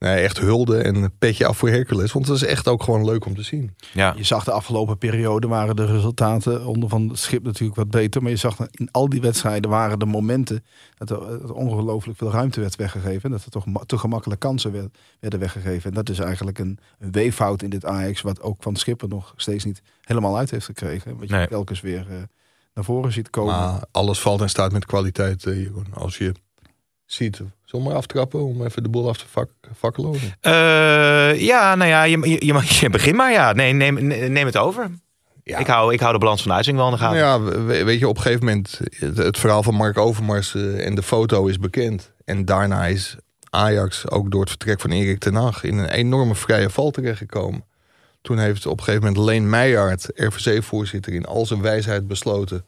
nee, 0.00 0.23
echt 0.23 0.38
hulde 0.38 0.79
en 0.82 0.94
een 0.94 1.17
petje 1.19 1.47
af 1.47 1.58
voor 1.58 1.69
Hercules. 1.69 2.12
Want 2.12 2.26
het 2.26 2.37
is 2.37 2.44
echt 2.44 2.69
ook 2.69 2.82
gewoon 2.82 3.05
leuk 3.05 3.25
om 3.26 3.35
te 3.35 3.43
zien. 3.43 3.75
ja. 3.93 4.14
Je 4.17 4.25
zag 4.25 4.44
de 4.44 4.50
afgelopen 4.52 4.99
periode 4.99 5.49
waren 5.49 5.76
de 5.76 5.85
resultaten 5.87 6.67
onder 6.67 6.88
van 6.88 7.08
het 7.08 7.19
schip 7.19 7.43
natuurlijk 7.43 7.76
wat 7.76 7.91
beter. 7.91 8.23
Maar 8.23 8.31
je 8.31 8.37
zag 8.37 8.56
in 8.70 8.88
al 8.91 9.08
die 9.08 9.20
wedstrijden 9.20 9.70
waren 9.70 9.99
de 9.99 10.06
momenten 10.06 10.64
dat 10.99 11.11
er, 11.11 11.43
er 11.43 11.52
ongelooflijk 11.52 12.19
veel 12.19 12.31
ruimte 12.31 12.61
werd 12.61 12.76
weggegeven. 12.76 13.31
Dat 13.31 13.44
er 13.44 13.50
toch 13.50 13.64
te 13.87 13.99
gemakkelijk 13.99 14.41
kansen 14.41 14.73
werd- 14.73 14.99
werden 15.20 15.41
weggegeven. 15.41 15.91
En 15.91 15.97
dat 15.97 16.08
is 16.08 16.19
eigenlijk 16.19 16.58
een, 16.58 16.79
een 16.99 17.12
weeffout 17.12 17.62
in 17.62 17.70
dit 17.70 17.85
Ajax. 17.85 18.20
Wat 18.20 18.43
ook 18.43 18.62
van 18.62 18.76
Schipper 18.76 19.08
nog 19.08 19.32
steeds 19.37 19.64
niet 19.64 19.82
helemaal 20.00 20.37
uit 20.38 20.50
heeft 20.50 20.64
gekregen. 20.67 21.19
Wat 21.19 21.29
je 21.29 21.35
Nee. 21.35 21.49
telkens 21.49 21.81
weer 21.81 22.06
eh, 22.11 22.17
naar 22.75 22.85
voren 22.85 23.12
ziet 23.12 23.31
komen. 23.31 23.55
Maar 23.55 23.82
alles 23.91 24.20
valt 24.20 24.41
en 24.41 24.49
staat 24.50 24.73
met 24.73 24.87
kwaliteit, 24.87 25.47
eh, 25.47 25.62
Jeroen. 25.62 25.87
Als 25.94 26.19
je 26.19 26.35
ziet, 27.12 27.37
zullen 27.37 27.53
we 27.65 27.79
maar 27.91 27.95
aftrappen 27.99 28.45
om 28.45 28.65
even 28.65 28.83
de 28.83 28.89
boel 28.89 29.09
af 29.09 29.19
te 29.19 29.25
vak? 29.29 29.51
Eh, 30.41 31.41
ja, 31.41 31.75
nou 31.75 31.91
ja, 31.91 32.03
je, 32.03 32.29
je, 32.29 32.47
je, 32.47 32.53
mag- 32.53 32.71
je 32.81 32.91
begint 32.91 33.17
maar 33.17 33.33
ja. 33.33 33.53
Nee, 33.53 33.73
neem, 33.73 33.95
neem 34.33 34.47
het 34.47 34.57
over. 34.57 34.91
Ja. 35.45 35.59
Ik, 35.59 35.67
hou, 35.67 35.93
ik 35.93 36.01
hou 36.01 36.12
de 36.12 36.19
balans 36.19 36.41
van 36.43 36.51
de 36.51 36.57
uitzending 36.57 36.85
wel 36.85 36.95
in 36.95 36.99
de 36.99 37.05
gaten. 37.05 37.21
Nou 37.21 37.55
ja, 37.55 37.65
we- 37.67 37.85
weet 37.85 37.99
je, 37.99 38.09
op 38.09 38.17
een 38.17 38.23
gegeven 38.23 38.45
moment, 38.47 38.81
het, 38.97 39.17
het 39.17 39.39
verhaal 39.39 39.62
van 39.62 39.75
Mark 39.75 39.99
Overmars 39.99 40.55
eh, 40.55 40.87
en 40.87 40.95
de 40.95 41.03
foto 41.03 41.47
is 41.47 41.59
bekend. 41.59 42.12
En 42.25 42.45
daarna 42.45 42.87
is 42.87 43.17
Ajax 43.51 44.11
ook 44.11 44.31
door 44.31 44.41
het 44.41 44.49
vertrek 44.51 44.81
van 44.81 44.91
Erik 44.91 45.19
ten 45.19 45.35
Hag 45.35 45.65
in 45.65 45.79
een 45.79 45.89
enorme 45.89 46.35
vrije 46.35 46.71
val 46.71 46.91
terechtgekomen. 46.91 47.65
Toen 48.23 48.39
heeft 48.39 48.67
op 48.67 48.79
een 48.79 48.85
gegeven 48.85 49.07
moment 49.07 49.25
Leen 49.25 49.51
Meijaard, 49.51 50.09
RVC-voorzitter, 50.15 51.12
in 51.12 51.25
al 51.25 51.47
zijn 51.47 51.62
wijsheid 51.62 52.07
besloten 52.09 52.65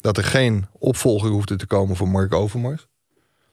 dat 0.00 0.16
er 0.16 0.24
geen 0.24 0.66
opvolger 0.78 1.30
hoefde 1.30 1.56
te 1.56 1.66
komen 1.66 1.96
voor 1.96 2.08
Mark 2.08 2.34
Overmars. 2.34 2.86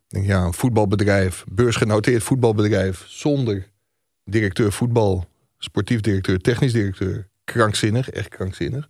Denk, 0.10 0.26
ja, 0.26 0.44
een 0.44 0.54
voetbalbedrijf, 0.54 1.44
beursgenoteerd 1.52 2.24
voetbalbedrijf, 2.24 3.04
zonder 3.08 3.68
directeur 4.24 4.72
voetbal, 4.72 5.26
sportief 5.58 6.02
directeur, 6.02 6.40
technisch 6.40 6.74
directeur, 6.74 7.28
krankzinnig, 7.44 8.10
echt 8.10 8.30
krankzinnig. 8.30 8.90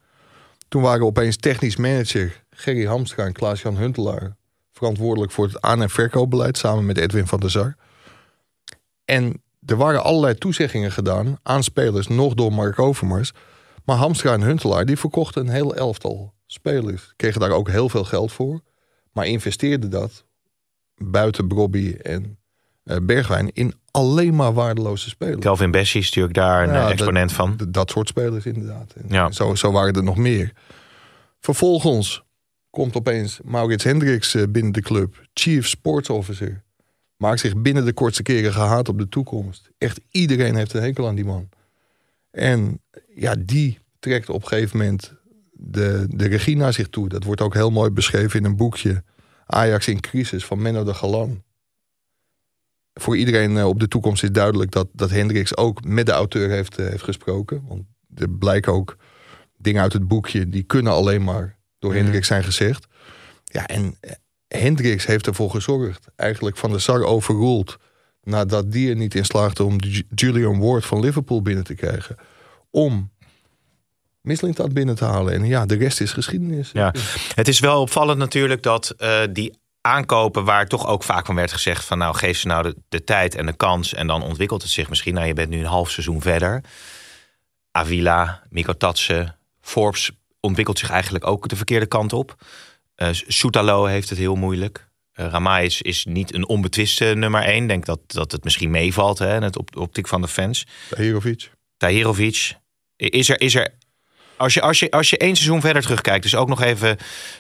Toen 0.68 0.82
waren 0.82 1.06
opeens 1.06 1.38
technisch 1.38 1.76
manager 1.76 2.44
Gerry 2.50 2.86
Hamstra 2.86 3.26
en 3.26 3.34
Klaas-Jan 3.34 3.78
Huntelaar 3.78 4.38
verantwoordelijk 4.72 5.32
voor 5.32 5.46
het 5.46 5.62
aan- 5.62 5.82
en 5.82 5.90
verkoopbeleid 5.90 6.58
samen 6.58 6.86
met 6.86 6.98
Edwin 6.98 7.28
van 7.28 7.40
der 7.40 7.52
Sar. 7.52 7.76
En 9.06 9.44
er 9.66 9.76
waren 9.76 10.04
allerlei 10.04 10.36
toezeggingen 10.36 10.92
gedaan 10.92 11.38
aan 11.44 11.64
spelers, 11.64 12.08
nog 12.08 12.34
door 12.34 12.54
Mark 12.54 12.80
Overmars. 12.80 13.32
Maar 13.86 13.98
Hamstra 13.98 14.34
en 14.34 14.42
Huntelaar 14.42 14.86
die 14.86 14.98
verkochten 14.98 15.42
een 15.42 15.54
heel 15.54 15.76
elftal 15.76 16.34
spelers. 16.46 17.14
Kregen 17.16 17.40
daar 17.40 17.52
ook 17.52 17.70
heel 17.70 17.90
veel 17.90 18.04
geld 18.04 18.32
voor. 18.32 18.62
Maar 19.12 19.28
investeerden 19.28 19.90
dat 19.90 20.26
buiten 21.00 21.48
Brobby 21.48 21.96
en 22.02 22.38
eh, 22.84 22.98
Bergwijn 23.02 23.50
in 23.54 23.74
alleen 23.92 24.36
maar 24.36 24.54
waardeloze 24.54 25.10
spelers. 25.10 25.40
Kelvin 25.40 25.72
Bessie 25.72 26.00
is 26.02 26.06
natuurlijk 26.06 26.36
daar 26.36 26.64
een 26.68 26.74
Ja, 26.74 26.90
exponent 26.90 27.28
dat, 27.30 27.38
van. 27.38 27.58
Dat 27.70 27.90
soort 27.90 28.08
spelers 28.08 28.46
inderdaad. 28.46 28.94
En 28.94 29.06
Ja. 29.10 29.32
zo, 29.32 29.56
zo 29.56 29.72
waren 29.72 29.94
er 29.94 30.04
nog 30.04 30.18
meer. 30.18 30.52
Vervolgens 31.40 32.24
komt 32.70 32.96
opeens 32.96 33.40
Maurits 33.44 33.84
Hendricks 33.84 34.36
eh, 34.36 34.44
binnen 34.50 34.72
de 34.72 34.82
club. 34.82 35.28
Chief 35.34 35.68
Sports 35.68 36.10
Officer. 36.10 36.64
Maakt 37.18 37.40
zich 37.40 37.58
binnen 37.58 37.86
de 37.86 37.94
kortste 37.94 38.24
keren 38.24 38.54
gehaat 38.54 38.90
op 38.90 38.98
de 38.98 39.10
toekomst. 39.10 39.70
Echt 39.78 40.00
iedereen 40.12 40.56
heeft 40.56 40.74
een 40.74 40.82
hekel 40.82 41.08
aan 41.08 41.16
die 41.16 41.26
man. 41.26 41.50
En 42.32 42.82
ja, 43.16 43.36
die 43.40 43.80
trekt 44.00 44.30
op 44.30 44.42
een 44.42 44.48
gegeven 44.48 44.78
moment 44.78 45.14
de, 45.52 46.06
de 46.10 46.28
regie 46.28 46.58
naar 46.58 46.74
zich 46.74 46.88
toe. 46.90 47.10
Dat 47.10 47.24
wordt 47.24 47.42
ook 47.42 47.54
heel 47.54 47.72
mooi 47.72 47.90
beschreven 47.90 48.40
in 48.40 48.46
een 48.46 48.56
boekje. 48.56 49.04
Ajax 49.52 49.88
in 49.88 50.00
crisis 50.00 50.46
van 50.46 50.62
Menno 50.62 50.84
de 50.84 50.94
Galan. 50.94 51.44
Voor 52.94 53.18
iedereen 53.18 53.58
eh, 53.58 53.68
op 53.68 53.80
de 53.80 53.88
toekomst 53.88 54.24
is 54.24 54.32
duidelijk 54.32 54.72
dat, 54.72 54.88
dat 54.94 55.10
Hendricks 55.10 55.58
ook 55.58 55.84
met 55.84 56.06
de 56.06 56.12
auteur 56.12 56.50
heeft, 56.50 56.78
eh, 56.78 56.88
heeft 56.88 57.04
gesproken. 57.04 57.64
Want 57.68 57.84
er 58.16 58.30
blijken 58.30 58.74
ook 58.74 58.98
dingen 59.58 59.82
uit 59.82 59.94
het 59.94 60.08
boekje 60.08 60.50
die 60.50 60.64
kunnen 60.64 60.94
alleen 60.94 61.24
maar 61.24 61.58
door 61.80 61.90
Mhm. 61.92 62.00
Hendricks 62.00 62.28
zijn 62.28 62.44
gezegd. 62.44 62.88
Ja, 63.44 63.68
en 63.68 63.96
eh, 64.00 64.12
Hendricks 64.48 65.06
heeft 65.06 65.28
ervoor 65.28 65.50
gezorgd, 65.50 66.08
eigenlijk 66.16 66.58
van 66.58 66.72
de 66.72 66.80
Sar 66.80 67.04
overruled, 67.04 67.78
nadat 68.24 68.72
die 68.72 68.90
er 68.90 68.96
niet 68.96 69.16
in 69.16 69.26
slaagde 69.26 69.64
om 69.64 69.76
Ju- 69.80 70.08
Julian 70.16 70.60
Ward 70.60 70.86
van 70.86 71.00
Liverpool 71.00 71.42
binnen 71.42 71.64
te 71.64 71.76
krijgen, 71.76 72.16
om 72.70 73.12
Mislintat 74.22 74.74
binnen 74.74 74.96
te 74.96 75.06
halen. 75.06 75.34
En 75.34 75.46
ja, 75.46 75.66
de 75.66 75.76
rest 75.76 76.02
is 76.02 76.12
geschiedenis. 76.12 76.70
Ja. 76.74 76.94
Het 77.36 77.48
is 77.48 77.60
wel 77.60 77.82
opvallend 77.82 78.18
natuurlijk 78.18 78.64
dat 78.64 78.90
eh, 78.90 79.22
die 79.30 79.58
aankopen 79.82 80.46
waar 80.46 80.68
toch 80.68 80.88
ook 80.88 81.04
vaak 81.04 81.26
van 81.26 81.36
werd 81.36 81.52
gezegd 81.52 81.86
van 81.86 81.98
nou 81.98 82.16
geef 82.16 82.38
ze 82.38 82.48
nou 82.48 82.64
de, 82.64 82.76
de 82.90 83.04
tijd 83.04 83.36
en 83.36 83.46
de 83.46 83.56
kans 83.56 83.94
en 83.94 84.08
dan 84.08 84.24
ontwikkelt 84.24 84.62
het 84.62 84.72
zich 84.72 84.90
misschien. 84.90 85.14
Nou 85.14 85.28
je 85.28 85.34
bent 85.34 85.50
nu 85.50 85.60
een 85.60 85.66
half 85.66 85.92
seizoen 85.92 86.22
verder. 86.22 86.64
Avila, 87.72 88.44
Miko 88.50 88.74
Tatsen, 88.74 89.36
Forbes 89.62 90.12
ontwikkelt 90.40 90.80
zich 90.80 90.90
eigenlijk 90.90 91.28
ook 91.28 91.48
de 91.48 91.56
verkeerde 91.56 91.86
kant 91.86 92.14
op. 92.14 92.36
Eh 92.96 93.10
Soetalo 93.12 93.86
heeft 93.86 94.10
het 94.10 94.18
heel 94.18 94.36
moeilijk. 94.36 94.90
Eh 95.12 95.28
Ramai 95.28 95.66
is, 95.66 95.82
is 95.82 96.06
niet 96.06 96.34
een 96.34 96.48
onbetwiste 96.48 97.06
nummer 97.06 97.44
één. 97.44 97.68
Denk 97.68 97.86
dat, 97.86 98.00
dat 98.08 98.32
het 98.32 98.44
misschien 98.44 98.72
meevalt 98.72 99.20
hè, 99.20 99.36
in 99.36 99.44
het 99.44 99.58
op, 99.58 99.78
optiek 99.78 100.08
van 100.08 100.22
de 100.22 100.28
fans. 100.28 100.68
Herovic. 100.96 101.52
Tahirovic. 101.78 102.58
Is 102.96 103.30
er, 103.30 103.42
is 103.42 103.56
er 103.56 103.74
als 104.40 104.54
je, 104.54 104.62
als, 104.62 104.80
je, 104.80 104.92
als 104.92 105.10
je 105.10 105.18
één 105.18 105.36
seizoen 105.36 105.62
verder 105.62 105.82
terugkijkt, 105.82 106.24
dus 106.24 106.36
ook 106.36 106.48
nog 106.48 106.62
even 106.62 106.98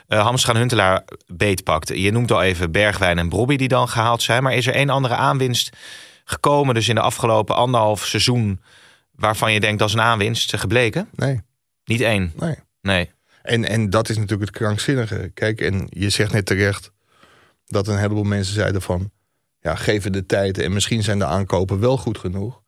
uh, 0.07 0.21
Hamstra 0.21 0.53
Huntelaar 0.53 1.03
beetpakt. 1.27 1.87
Je 1.87 2.11
noemt 2.11 2.31
al 2.31 2.41
even 2.41 2.71
Bergwijn 2.71 3.17
en 3.17 3.29
Brobby 3.29 3.55
die 3.55 3.67
dan 3.67 3.89
gehaald 3.89 4.21
zijn. 4.21 4.43
Maar 4.43 4.53
is 4.53 4.67
er 4.67 4.73
één 4.73 4.89
andere 4.89 5.15
aanwinst 5.15 5.69
gekomen, 6.23 6.73
dus 6.73 6.89
in 6.89 6.95
de 6.95 7.01
afgelopen 7.01 7.55
anderhalf 7.55 8.05
seizoen, 8.05 8.61
waarvan 9.11 9.53
je 9.53 9.59
denkt 9.59 9.79
dat 9.79 9.87
is 9.87 9.93
een 9.93 10.01
aanwinst 10.01 10.57
gebleken? 10.57 11.09
Nee. 11.15 11.41
Niet 11.83 12.01
één? 12.01 12.33
Nee. 12.35 12.55
Nee. 12.81 13.11
En, 13.41 13.65
en 13.65 13.89
dat 13.89 14.09
is 14.09 14.15
natuurlijk 14.15 14.49
het 14.49 14.59
krankzinnige. 14.59 15.31
Kijk, 15.33 15.61
en 15.61 15.87
je 15.89 16.09
zegt 16.09 16.31
net 16.31 16.45
terecht 16.45 16.91
dat 17.65 17.87
een 17.87 17.97
heleboel 17.97 18.23
mensen 18.23 18.53
zeiden 18.53 18.81
van... 18.81 19.11
ja, 19.59 19.75
geven 19.75 20.11
de 20.11 20.25
tijd 20.25 20.57
en 20.57 20.73
misschien 20.73 21.03
zijn 21.03 21.19
de 21.19 21.25
aankopen 21.25 21.79
wel 21.79 21.97
goed 21.97 22.17
genoeg. 22.17 22.61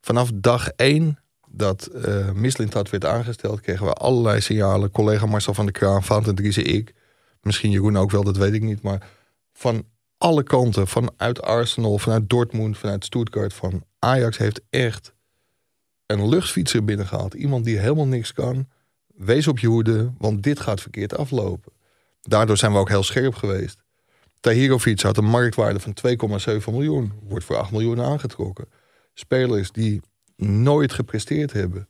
Vanaf 0.00 0.30
dag 0.34 0.68
één 0.68 1.18
dat 1.56 1.88
uh, 1.94 2.30
Mislintat 2.32 2.90
werd 2.90 3.04
aangesteld... 3.04 3.60
kregen 3.60 3.86
we 3.86 3.92
allerlei 3.92 4.40
signalen. 4.40 4.90
Collega 4.90 5.26
Marcel 5.26 5.54
van 5.54 5.64
der 5.64 5.74
Kraan, 5.74 6.02
Vaanten 6.02 6.34
Driese, 6.34 6.62
ik... 6.62 6.94
misschien 7.40 7.70
Jeroen 7.70 7.96
ook 7.96 8.10
wel, 8.10 8.24
dat 8.24 8.36
weet 8.36 8.52
ik 8.52 8.62
niet. 8.62 8.82
Maar 8.82 9.08
van 9.52 9.84
alle 10.18 10.42
kanten, 10.42 10.86
vanuit 10.86 11.42
Arsenal, 11.42 11.98
vanuit 11.98 12.30
Dortmund, 12.30 12.78
vanuit 12.78 13.04
Stuttgart... 13.04 13.54
van 13.54 13.84
Ajax 13.98 14.38
heeft 14.38 14.60
echt 14.70 15.14
een 16.06 16.28
luchtfietser 16.28 16.84
binnengehaald. 16.84 17.34
Iemand 17.34 17.64
die 17.64 17.78
helemaal 17.78 18.06
niks 18.06 18.32
kan 18.32 18.66
wees 19.16 19.48
op 19.48 19.58
je 19.58 19.66
hoede, 19.66 20.12
want 20.18 20.42
dit 20.42 20.60
gaat 20.60 20.80
verkeerd 20.80 21.16
aflopen. 21.16 21.72
Daardoor 22.22 22.56
zijn 22.56 22.72
we 22.72 22.78
ook 22.78 22.88
heel 22.88 23.02
scherp 23.02 23.34
geweest. 23.34 23.84
Tahirovic 24.40 25.00
had 25.00 25.16
een 25.16 25.24
marktwaarde 25.24 25.80
van 25.80 25.96
2,7 26.60 26.70
miljoen. 26.70 27.12
Wordt 27.22 27.44
voor 27.44 27.56
8 27.56 27.70
miljoen 27.70 28.02
aangetrokken. 28.02 28.68
Spelers 29.14 29.72
die 29.72 30.00
nooit 30.36 30.92
gepresteerd 30.92 31.52
hebben. 31.52 31.88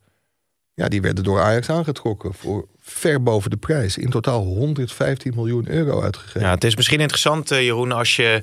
Ja, 0.75 0.89
die 0.89 1.01
werden 1.01 1.25
door 1.25 1.41
Ajax 1.41 1.71
aangetrokken 1.71 2.35
voor 2.35 2.69
ver 2.79 3.23
boven 3.23 3.51
de 3.51 3.57
prijs. 3.57 3.99
In 3.99 4.11
totaal 4.11 4.45
115 4.45 5.33
miljoen 5.35 5.69
euro 5.69 6.03
uitgegeven. 6.03 6.41
Ja, 6.41 6.51
het 6.51 6.65
is 6.65 6.77
misschien 6.77 7.01
interessant, 7.01 7.51
eh, 7.51 7.63
Jeroen, 7.63 7.93
als 7.93 8.17
je 8.17 8.43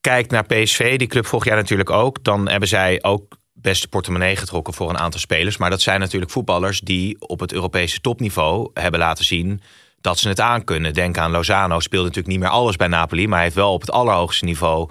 kijkt 0.00 0.30
naar 0.30 0.44
PSV. 0.44 0.98
Die 0.98 1.08
club 1.08 1.26
vorig 1.26 1.44
jaar 1.44 1.56
natuurlijk 1.56 1.90
ook. 1.90 2.24
Dan 2.24 2.48
hebben 2.48 2.68
zij 2.68 3.02
ook 3.02 3.36
beste 3.52 3.88
portemonnee 3.88 4.36
getrokken 4.36 4.74
voor 4.74 4.90
een 4.90 4.98
aantal 4.98 5.20
spelers. 5.20 5.56
Maar 5.56 5.70
dat 5.70 5.80
zijn 5.80 6.00
natuurlijk 6.00 6.32
voetballers 6.32 6.80
die 6.80 7.20
op 7.20 7.40
het 7.40 7.52
Europese 7.52 8.00
topniveau 8.00 8.70
hebben 8.74 9.00
laten 9.00 9.24
zien 9.24 9.60
dat 10.00 10.18
ze 10.18 10.28
het 10.28 10.40
aankunnen. 10.40 10.94
Denk 10.94 11.18
aan 11.18 11.30
Lozano, 11.30 11.80
speelt 11.80 12.02
natuurlijk 12.02 12.34
niet 12.34 12.42
meer 12.42 12.48
alles 12.48 12.76
bij 12.76 12.88
Napoli, 12.88 13.26
maar 13.26 13.34
hij 13.34 13.44
heeft 13.44 13.56
wel 13.56 13.72
op 13.72 13.80
het 13.80 13.90
allerhoogste 13.90 14.44
niveau 14.44 14.90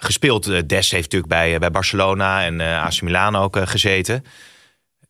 gespeeld. 0.00 0.46
Eh, 0.46 0.62
Des 0.66 0.90
heeft 0.90 1.02
natuurlijk 1.02 1.32
bij, 1.32 1.54
eh, 1.54 1.60
bij 1.60 1.70
Barcelona 1.70 2.44
en 2.44 2.60
uh, 2.60 2.84
AC 2.84 3.02
Milan 3.02 3.36
ook 3.36 3.56
gezeten. 3.68 4.24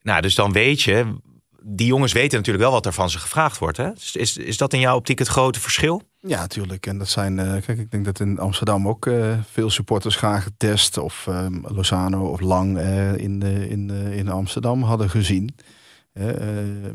Nou, 0.02 0.20
dus 0.20 0.34
dan 0.34 0.52
weet 0.52 0.82
je, 0.82 1.14
die 1.62 1.86
jongens 1.86 2.12
weten 2.12 2.38
natuurlijk 2.38 2.64
wel 2.64 2.72
wat 2.72 2.86
er 2.86 2.92
van 2.92 3.10
ze 3.10 3.18
gevraagd 3.18 3.58
wordt. 3.58 3.76
Hè? 3.76 3.90
Is, 4.12 4.36
is 4.36 4.56
dat 4.56 4.72
in 4.72 4.80
jouw 4.80 4.96
optiek 4.96 5.18
het 5.18 5.28
grote 5.28 5.60
verschil? 5.60 6.02
Ja, 6.20 6.40
natuurlijk. 6.40 6.86
En 6.86 6.98
dat 6.98 7.08
zijn, 7.08 7.36
kijk, 7.36 7.78
ik 7.78 7.90
denk 7.90 8.04
dat 8.04 8.20
in 8.20 8.38
Amsterdam 8.38 8.88
ook 8.88 9.10
veel 9.50 9.70
supporters 9.70 10.16
graag 10.16 10.48
Dest 10.56 10.98
of 10.98 11.26
um, 11.28 11.64
Lozano 11.66 12.26
of 12.26 12.40
Lang 12.40 12.78
in, 13.16 13.42
in, 13.42 13.90
in 13.90 14.28
Amsterdam 14.28 14.82
hadden 14.82 15.10
gezien. 15.10 15.54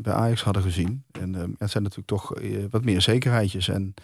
bij 0.02 0.12
Ajax 0.12 0.42
hadden 0.42 0.62
gezien. 0.62 1.04
En 1.20 1.34
ehm, 1.34 1.50
het 1.58 1.70
zijn 1.70 1.82
natuurlijk 1.82 2.08
toch 2.08 2.32
wat 2.70 2.84
meer 2.84 3.00
zekerheidjes. 3.00 3.68
En 3.68 3.94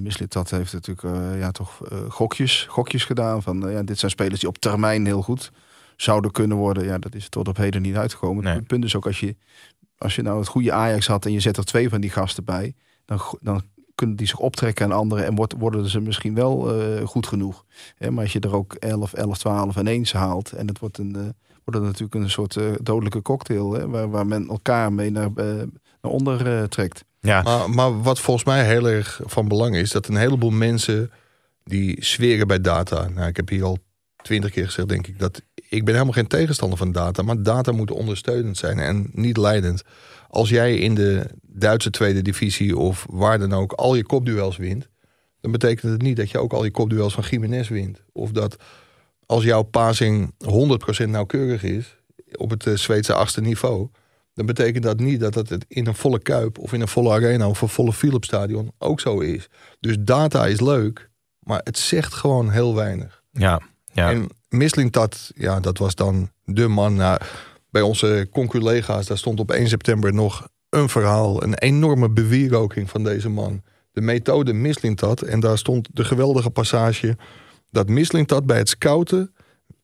Mislit 0.00 0.32
dat 0.32 0.50
heeft 0.50 0.72
natuurlijk 0.72 1.36
ja, 1.38 1.50
toch 1.50 1.80
gokjes, 2.08 2.66
gokjes 2.68 3.04
gedaan. 3.04 3.42
Van 3.42 3.70
ja, 3.70 3.82
dit 3.82 3.98
zijn 3.98 4.10
spelers 4.10 4.40
die 4.40 4.48
op 4.48 4.58
termijn 4.58 5.06
heel 5.06 5.22
goed 5.22 5.52
zouden 5.96 6.30
kunnen 6.30 6.56
worden. 6.56 6.84
Ja, 6.84 6.98
dat 6.98 7.14
is 7.14 7.28
tot 7.28 7.48
op 7.48 7.56
heden 7.56 7.82
niet 7.82 7.96
uitgekomen. 7.96 8.44
Nee. 8.44 8.54
Het 8.54 8.66
punt 8.66 8.84
is 8.84 8.96
ook 8.96 9.06
als 9.06 9.20
je, 9.20 9.36
als 9.98 10.14
je 10.14 10.22
nou 10.22 10.38
het 10.38 10.48
goede 10.48 10.72
Ajax 10.72 11.06
had 11.06 11.26
en 11.26 11.32
je 11.32 11.40
zet 11.40 11.56
er 11.56 11.64
twee 11.64 11.88
van 11.88 12.00
die 12.00 12.10
gasten 12.10 12.44
bij, 12.44 12.74
dan, 13.04 13.20
dan 13.40 13.62
kunnen 13.94 14.16
die 14.16 14.26
zich 14.26 14.38
optrekken 14.38 14.84
aan 14.84 14.92
anderen 14.92 15.26
en 15.26 15.34
wordt, 15.34 15.54
worden 15.58 15.88
ze 15.88 16.00
misschien 16.00 16.34
wel 16.34 16.80
uh, 16.80 17.06
goed 17.06 17.26
genoeg. 17.26 17.64
maar 18.10 18.22
als 18.22 18.32
je 18.32 18.40
er 18.40 18.54
ook 18.54 18.74
11, 18.74 19.12
11, 19.12 19.38
12 19.38 19.76
en 19.76 19.86
1 19.86 20.06
haalt 20.12 20.52
en 20.52 20.68
het 20.68 20.78
wordt, 20.78 20.98
een, 20.98 21.14
uh, 21.16 21.22
wordt 21.64 21.80
het 21.80 21.82
natuurlijk 21.82 22.14
een 22.14 22.30
soort 22.30 22.56
uh, 22.56 22.64
dodelijke 22.82 23.22
cocktail 23.22 23.72
hè, 23.72 23.88
waar, 23.88 24.10
waar 24.10 24.26
men 24.26 24.48
elkaar 24.48 24.92
mee 24.92 25.10
naar, 25.10 25.30
naar 25.34 26.12
onder 26.12 26.68
trekt. 26.68 27.04
Maar, 27.66 28.02
wat 28.02 28.20
volgens 28.20 28.46
mij 28.46 28.66
heel 28.66 28.88
erg 28.88 29.20
van 29.24 29.48
belang 29.48 29.76
is, 29.76 29.90
dat 29.90 30.08
een 30.08 30.16
heleboel 30.16 30.50
mensen 30.50 31.10
die 31.64 32.04
zweren 32.04 32.46
bij 32.46 32.60
data. 32.60 33.08
Nou, 33.08 33.28
ik 33.28 33.36
heb 33.36 33.48
hier 33.48 33.64
al 33.64 33.78
twintig 34.22 34.50
keer 34.50 34.64
gezegd, 34.64 34.88
denk 34.88 35.06
ik, 35.06 35.18
dat 35.18 35.42
ik 35.68 35.84
ben 35.84 35.94
helemaal 35.94 36.14
geen 36.14 36.26
tegenstander 36.26 36.78
van 36.78 36.92
data, 36.92 37.22
maar 37.22 37.42
data 37.42 37.72
moet 37.72 37.90
ondersteunend 37.90 38.56
zijn 38.56 38.78
en 38.78 39.10
niet 39.12 39.36
leidend. 39.36 39.82
Als 40.28 40.48
jij 40.48 40.76
in 40.76 40.94
de 40.94 41.26
Duitse 41.42 41.90
tweede 41.90 42.22
divisie 42.22 42.76
of 42.76 43.06
waar 43.10 43.38
dan 43.38 43.52
ook 43.52 43.72
al 43.72 43.94
je 43.94 44.04
kopduels 44.04 44.56
wint, 44.56 44.88
dan 45.40 45.50
betekent 45.52 45.92
het 45.92 46.02
niet 46.02 46.16
dat 46.16 46.30
je 46.30 46.38
ook 46.38 46.52
al 46.52 46.64
je 46.64 46.70
kopduels 46.70 47.14
van 47.14 47.24
Jiménez 47.30 47.68
wint. 47.68 48.02
Of 48.12 48.30
dat 48.30 48.56
als 49.26 49.44
jouw 49.44 49.62
passing 49.62 50.34
100% 51.04 51.08
nauwkeurig 51.08 51.62
is 51.62 51.96
op 52.32 52.50
het 52.50 52.66
uh, 52.66 52.76
Zweedse 52.76 53.14
achtste 53.14 53.40
niveau, 53.40 53.88
dan 54.36 54.46
betekent 54.46 54.84
dat 54.84 55.00
niet 55.00 55.20
dat 55.20 55.34
het 55.34 55.64
in 55.68 55.86
een 55.86 55.94
volle 55.94 56.18
kuip 56.18 56.58
of 56.58 56.72
in 56.72 56.80
een 56.80 56.88
volle 56.88 57.12
arena 57.12 57.48
of 57.48 57.60
een 57.60 57.68
volle 57.68 57.92
Philips 57.92 58.26
stadion 58.26 58.72
ook 58.78 59.00
zo 59.00 59.20
is. 59.20 59.48
Dus 59.80 59.96
data 60.00 60.46
is 60.46 60.60
leuk, 60.60 61.10
maar 61.38 61.60
het 61.64 61.78
zegt 61.78 62.14
gewoon 62.14 62.50
heel 62.50 62.74
weinig. 62.74 63.22
Ja, 63.30 63.60
ja. 63.92 64.10
En 64.10 64.28
Mislintat, 64.48 65.30
ja, 65.34 65.60
dat 65.60 65.78
was 65.78 65.94
dan 65.94 66.30
de 66.44 66.68
man. 66.68 66.94
Nou, 66.94 67.20
bij 67.70 67.82
onze 67.82 68.28
conculega's, 68.32 69.06
daar 69.06 69.18
stond 69.18 69.40
op 69.40 69.50
1 69.50 69.68
september 69.68 70.14
nog 70.14 70.48
een 70.68 70.88
verhaal. 70.88 71.42
Een 71.42 71.54
enorme 71.54 72.10
bewieroking 72.10 72.90
van 72.90 73.04
deze 73.04 73.28
man. 73.28 73.62
De 73.92 74.00
methode 74.00 74.52
Mislintat. 74.52 75.22
En 75.22 75.40
daar 75.40 75.58
stond 75.58 75.88
de 75.92 76.04
geweldige 76.04 76.50
passage 76.50 77.16
dat 77.70 77.88
Mislintat 77.88 78.46
bij 78.46 78.58
het 78.58 78.68
scouten 78.68 79.34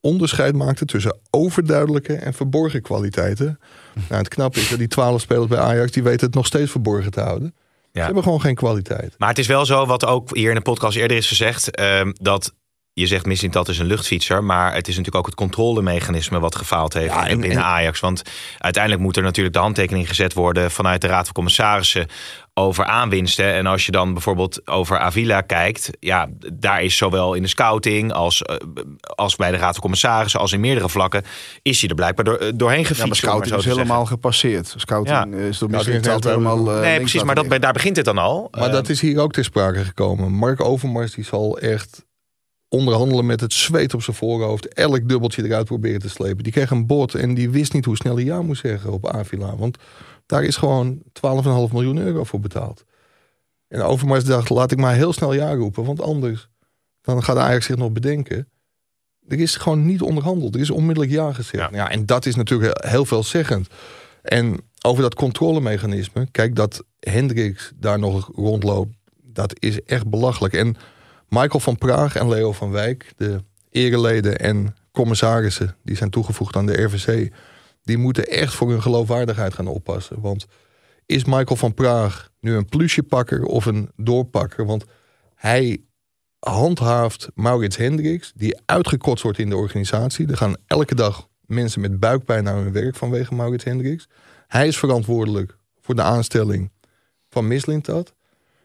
onderscheid 0.02 0.54
maakte 0.54 0.84
tussen 0.84 1.18
overduidelijke 1.30 2.14
en 2.14 2.34
verborgen 2.34 2.82
kwaliteiten. 2.82 3.58
Nou, 3.94 4.20
het 4.22 4.28
knappe 4.28 4.60
is 4.60 4.68
dat 4.68 4.78
die 4.78 4.88
twaalf 4.88 5.20
spelers 5.20 5.46
bij 5.46 5.58
Ajax, 5.58 5.90
die 5.90 6.02
weten 6.02 6.26
het 6.26 6.34
nog 6.34 6.46
steeds 6.46 6.70
verborgen 6.70 7.10
te 7.10 7.20
houden. 7.20 7.54
Ze 7.92 8.00
hebben 8.00 8.22
gewoon 8.22 8.40
geen 8.40 8.54
kwaliteit. 8.54 9.14
Maar 9.18 9.28
het 9.28 9.38
is 9.38 9.46
wel 9.46 9.66
zo, 9.66 9.86
wat 9.86 10.06
ook 10.06 10.36
hier 10.36 10.48
in 10.48 10.54
de 10.54 10.60
podcast 10.60 10.96
eerder 10.96 11.16
is 11.16 11.28
gezegd, 11.28 11.80
uh, 11.80 12.00
dat 12.12 12.52
je 12.94 13.06
zegt 13.06 13.26
misschien 13.26 13.50
dat 13.50 13.68
is 13.68 13.78
een 13.78 13.86
luchtfietser, 13.86 14.44
maar 14.44 14.74
het 14.74 14.88
is 14.88 14.96
natuurlijk 14.96 15.16
ook 15.16 15.26
het 15.26 15.34
controlemechanisme 15.34 16.40
wat 16.40 16.56
gefaald 16.56 16.92
heeft 16.92 17.12
ja, 17.12 17.36
binnen 17.36 17.64
Ajax. 17.64 18.00
Want 18.00 18.22
uiteindelijk 18.58 19.02
moet 19.02 19.16
er 19.16 19.22
natuurlijk 19.22 19.54
de 19.54 19.60
handtekening 19.60 20.08
gezet 20.08 20.32
worden 20.32 20.70
vanuit 20.70 21.00
de 21.00 21.06
Raad 21.06 21.24
van 21.24 21.34
Commissarissen 21.34 22.06
over 22.54 22.84
aanwinsten. 22.84 23.52
En 23.52 23.66
als 23.66 23.86
je 23.86 23.92
dan 23.92 24.12
bijvoorbeeld 24.12 24.66
over 24.68 24.98
Avila 24.98 25.40
kijkt, 25.40 25.90
ja, 26.00 26.28
daar 26.52 26.82
is 26.82 26.96
zowel 26.96 27.34
in 27.34 27.42
de 27.42 27.48
scouting 27.48 28.12
als, 28.12 28.42
uh, 28.42 28.56
als 29.00 29.36
bij 29.36 29.50
de 29.50 29.56
Raad 29.56 29.72
van 29.72 29.80
Commissarissen, 29.80 30.40
als 30.40 30.52
in 30.52 30.60
meerdere 30.60 30.88
vlakken, 30.88 31.22
is 31.62 31.80
hij 31.80 31.88
er 31.88 31.94
blijkbaar 31.94 32.24
door, 32.24 32.42
uh, 32.42 32.48
doorheen 32.54 32.84
gefietst. 32.84 33.00
Ja, 33.00 33.06
maar 33.06 33.16
scouting 33.16 33.56
is 33.56 33.64
helemaal 33.64 34.06
gepasseerd. 34.06 34.74
Scouting 34.76 35.34
ja. 35.34 35.38
is 35.38 35.58
door 35.58 35.70
misschien 35.70 35.94
altijd 35.96 36.24
helemaal. 36.24 36.74
Uh, 36.74 36.80
nee, 36.80 36.98
precies, 36.98 37.22
maar 37.22 37.34
dat, 37.34 37.60
daar 37.60 37.72
begint 37.72 37.96
het 37.96 38.04
dan 38.04 38.18
al. 38.18 38.48
Maar 38.50 38.70
dat 38.70 38.88
is 38.88 39.00
hier 39.00 39.20
ook 39.20 39.32
ter 39.32 39.44
sprake 39.44 39.84
gekomen. 39.84 40.32
Mark 40.32 40.60
Overmars 40.60 41.14
die 41.14 41.24
zal 41.24 41.58
echt 41.58 42.04
onderhandelen 42.72 43.26
met 43.26 43.40
het 43.40 43.52
zweet 43.52 43.94
op 43.94 44.02
zijn 44.02 44.16
voorhoofd. 44.16 44.68
Elk 44.68 45.08
dubbeltje 45.08 45.44
eruit 45.44 45.66
proberen 45.66 46.00
te 46.00 46.08
slepen. 46.08 46.42
Die 46.42 46.52
kreeg 46.52 46.70
een 46.70 46.86
bod 46.86 47.14
en 47.14 47.34
die 47.34 47.50
wist 47.50 47.72
niet 47.72 47.84
hoe 47.84 47.96
snel 47.96 48.14
hij 48.14 48.24
ja 48.24 48.42
moest 48.42 48.60
zeggen 48.60 48.92
op 48.92 49.08
Avila. 49.08 49.56
Want 49.56 49.78
daar 50.26 50.44
is 50.44 50.56
gewoon 50.56 51.02
12,5 51.02 51.02
miljoen 51.72 51.98
euro 51.98 52.24
voor 52.24 52.40
betaald. 52.40 52.84
En 53.68 53.82
Overmars 53.82 54.24
dacht, 54.24 54.50
laat 54.50 54.70
ik 54.70 54.78
maar 54.78 54.94
heel 54.94 55.12
snel 55.12 55.32
ja 55.32 55.54
roepen. 55.54 55.84
Want 55.84 56.00
anders 56.00 56.48
dan 57.02 57.22
gaat 57.22 57.36
Ajax 57.36 57.66
zich 57.66 57.76
nog 57.76 57.92
bedenken. 57.92 58.48
Er 59.28 59.40
is 59.40 59.56
gewoon 59.56 59.86
niet 59.86 60.02
onderhandeld. 60.02 60.54
Er 60.54 60.60
is 60.60 60.70
onmiddellijk 60.70 61.12
ja 61.12 61.32
gezegd. 61.32 61.70
Ja. 61.70 61.76
ja 61.76 61.90
en 61.90 62.06
dat 62.06 62.26
is 62.26 62.34
natuurlijk 62.34 62.86
heel 62.86 63.04
veelzeggend. 63.04 63.68
En 64.22 64.60
over 64.82 65.02
dat 65.02 65.14
controlemechanisme. 65.14 66.28
Kijk, 66.30 66.56
dat 66.56 66.84
Hendricks 67.00 67.72
daar 67.76 67.98
nog 67.98 68.30
rondloopt. 68.34 68.94
Dat 69.22 69.54
is 69.58 69.82
echt 69.82 70.06
belachelijk. 70.08 70.54
En 70.54 70.76
Michael 71.32 71.60
van 71.60 71.78
Praag 71.78 72.16
en 72.16 72.28
Leo 72.28 72.52
van 72.52 72.70
Wijk, 72.70 73.12
de 73.16 73.44
ereleden 73.70 74.38
en 74.38 74.76
commissarissen 74.90 75.76
die 75.84 75.96
zijn 75.96 76.10
toegevoegd 76.10 76.56
aan 76.56 76.66
de 76.66 76.82
RVC, 76.82 77.32
die 77.82 77.98
moeten 77.98 78.26
echt 78.26 78.54
voor 78.54 78.70
hun 78.70 78.82
geloofwaardigheid 78.82 79.54
gaan 79.54 79.66
oppassen. 79.66 80.20
Want 80.20 80.46
is 81.06 81.24
Michael 81.24 81.56
van 81.56 81.74
Praag 81.74 82.30
nu 82.40 82.54
een 82.54 82.64
plusjepakker 82.64 83.44
of 83.44 83.66
een 83.66 83.90
doorpakker? 83.96 84.66
Want 84.66 84.84
hij 85.34 85.82
handhaaft 86.38 87.28
Maurits 87.34 87.76
Hendricks, 87.76 88.32
die 88.34 88.60
uitgekotst 88.64 89.22
wordt 89.22 89.38
in 89.38 89.48
de 89.48 89.56
organisatie. 89.56 90.28
Er 90.28 90.36
gaan 90.36 90.56
elke 90.66 90.94
dag 90.94 91.28
mensen 91.46 91.80
met 91.80 92.00
buikpijn 92.00 92.44
naar 92.44 92.56
hun 92.56 92.72
werk 92.72 92.96
vanwege 92.96 93.34
Maurits 93.34 93.64
Hendricks. 93.64 94.08
Hij 94.46 94.66
is 94.66 94.78
verantwoordelijk 94.78 95.56
voor 95.80 95.94
de 95.94 96.02
aanstelling 96.02 96.70
van 97.28 97.46
Mislintat. 97.46 98.14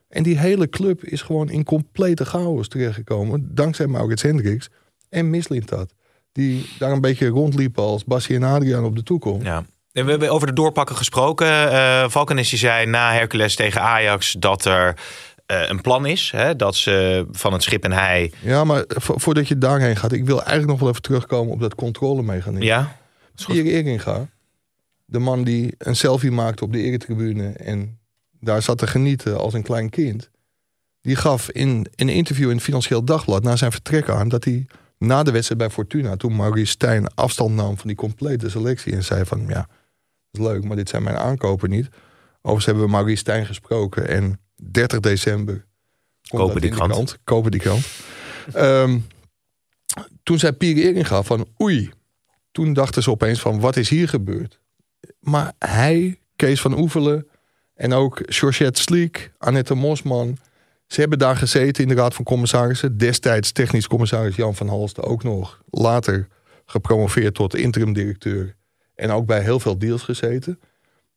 En 0.10 0.24
die 0.24 0.38
hele 0.38 0.70
club 0.70 1.04
is 1.04 1.22
gewoon 1.22 1.50
in 1.50 1.64
complete 1.64 2.26
chaos 2.26 2.68
terechtgekomen. 2.68 3.50
Dankzij 3.56 3.88
Maurits 3.88 4.22
Hendricks 4.22 4.70
en 5.10 5.30
Mislintat. 5.30 5.94
die 6.32 6.70
daar 6.80 6.92
een 6.92 7.02
beetje 7.02 7.28
rondliepen 7.28 7.84
als 7.84 8.04
Bassi 8.04 8.36
en 8.36 8.44
Adriaan 8.44 8.84
op 8.84 8.96
de 8.96 9.04
toekomst. 9.04 9.46
Ja. 9.46 9.66
En 9.92 10.06
we 10.06 10.10
hebben 10.12 10.30
over 10.30 10.48
de 10.48 10.54
doorpakken 10.54 10.96
gesproken. 10.96 11.48
Uh, 11.48 12.10
Valkenis 12.10 12.50
die 12.50 12.60
zei 12.60 12.86
na 12.86 13.14
Hercules 13.14 13.56
tegen 13.56 13.82
Ajax 13.82 14.36
dat 14.40 14.66
er 14.66 14.98
uh, 15.52 15.70
een 15.70 15.82
plan 15.82 16.06
is. 16.06 16.32
Hè, 16.32 16.56
dat 16.56 16.76
ze 16.76 17.26
van 17.32 17.54
het 17.54 17.64
schip 17.64 17.84
en 17.84 17.92
hij... 17.92 18.32
Ja, 18.42 18.64
maar 18.64 18.84
vo 18.88 19.14
voordat 19.18 19.48
je 19.48 19.58
daarheen 19.58 19.96
gaat, 19.96 20.12
ik 20.12 20.26
wil 20.26 20.38
eigenlijk 20.38 20.70
nog 20.70 20.80
wel 20.80 20.90
even 20.90 21.02
terugkomen 21.02 21.54
op 21.54 21.60
dat 21.60 21.76
controlemechanisme. 21.76 22.66
Ja. 22.66 22.98
Pierre 23.46 23.70
Eringa, 23.70 24.30
de 25.06 25.20
man 25.20 25.44
die 25.44 25.76
een 25.78 25.96
selfie 25.96 26.32
maakte 26.32 26.64
op 26.64 26.72
de 26.72 26.82
eretribune 26.82 27.52
en 27.52 28.00
daar 28.40 28.62
zat 28.62 28.78
te 28.78 28.88
genieten 28.88 29.40
als 29.40 29.54
een 29.54 29.64
klein 29.64 29.90
kind. 29.90 30.30
Die 31.02 31.16
gaf 31.16 31.50
in, 31.52 31.88
een 31.96 32.10
interview 32.10 32.50
in 32.50 32.56
het 32.56 32.64
Financieel 32.64 33.04
Dagblad 33.04 33.44
na 33.44 33.56
zijn 33.56 33.72
vertrek 33.72 34.10
aan 34.10 34.30
dat 34.30 34.44
hij 34.44 34.66
na 34.98 35.24
de 35.24 35.32
wedstrijd 35.32 35.60
bij 35.60 35.70
Fortuna, 35.70 36.16
toen 36.16 36.36
Maurice 36.36 36.72
Stijn 36.72 37.14
afstand 37.14 37.56
nam 37.56 37.78
van 37.78 37.88
die 37.88 37.96
complete 37.96 38.50
selectie 38.50 38.94
en 38.94 39.04
zei 39.04 39.26
van 39.26 39.46
ja, 39.48 39.68
dat 39.68 39.68
is 40.32 40.40
leuk, 40.40 40.64
maar 40.64 40.76
dit 40.76 40.90
zijn 40.90 41.04
mijn 41.04 41.18
aankopen 41.18 41.70
niet. 41.70 41.90
Overigens 42.38 42.66
hebben 42.66 42.84
we 42.84 42.90
Maurice 42.90 43.18
Stijn 43.18 43.46
gesproken 43.46 44.08
en 44.08 44.40
30 44.56 45.00
december 45.00 45.66
kopen 46.28 46.62
die 46.62 46.70
krant. 46.70 46.92
krant. 46.92 47.18
Kopen 47.24 47.52
die 47.52 47.60
krant. 47.60 47.86
um, 48.56 49.08
toen 50.24 50.40
zei 50.40 50.52
Pierre 50.54 50.82
Eringa 50.82 51.24
van 51.24 51.48
oei, 51.62 51.90
toen 52.52 52.74
dachten 52.74 53.04
ze 53.04 53.10
opeens 53.10 53.40
van 53.40 53.60
wat 53.60 53.76
is 53.76 53.90
hier 53.90 54.10
gebeurd? 54.10 54.60
Maar 55.20 55.54
hij, 55.60 56.20
Kees 56.36 56.62
van 56.62 56.78
Oevelen 56.78 57.28
en 57.78 57.94
ook 57.94 58.22
Georgette 58.26 58.82
Sliek, 58.82 59.32
Annette 59.38 59.74
Mosman, 59.74 60.38
ze 60.88 61.00
hebben 61.00 61.20
daar 61.20 61.36
gezeten 61.36 61.84
in 61.84 61.90
de 61.90 61.96
Raad 61.96 62.14
van 62.14 62.26
Commissarissen. 62.26 62.98
Destijds 62.98 63.52
technisch 63.52 63.88
commissaris 63.88 64.36
Jan 64.36 64.56
van 64.56 64.68
Halsten 64.68 65.04
ook 65.04 65.24
nog. 65.24 65.62
Later 65.70 66.28
gepromoveerd 66.66 67.34
tot 67.36 67.56
interim 67.56 67.94
directeur. 67.94 68.56
En 68.96 69.12
ook 69.12 69.26
bij 69.26 69.42
heel 69.42 69.60
veel 69.60 69.78
deals 69.78 70.04
gezeten. 70.04 70.60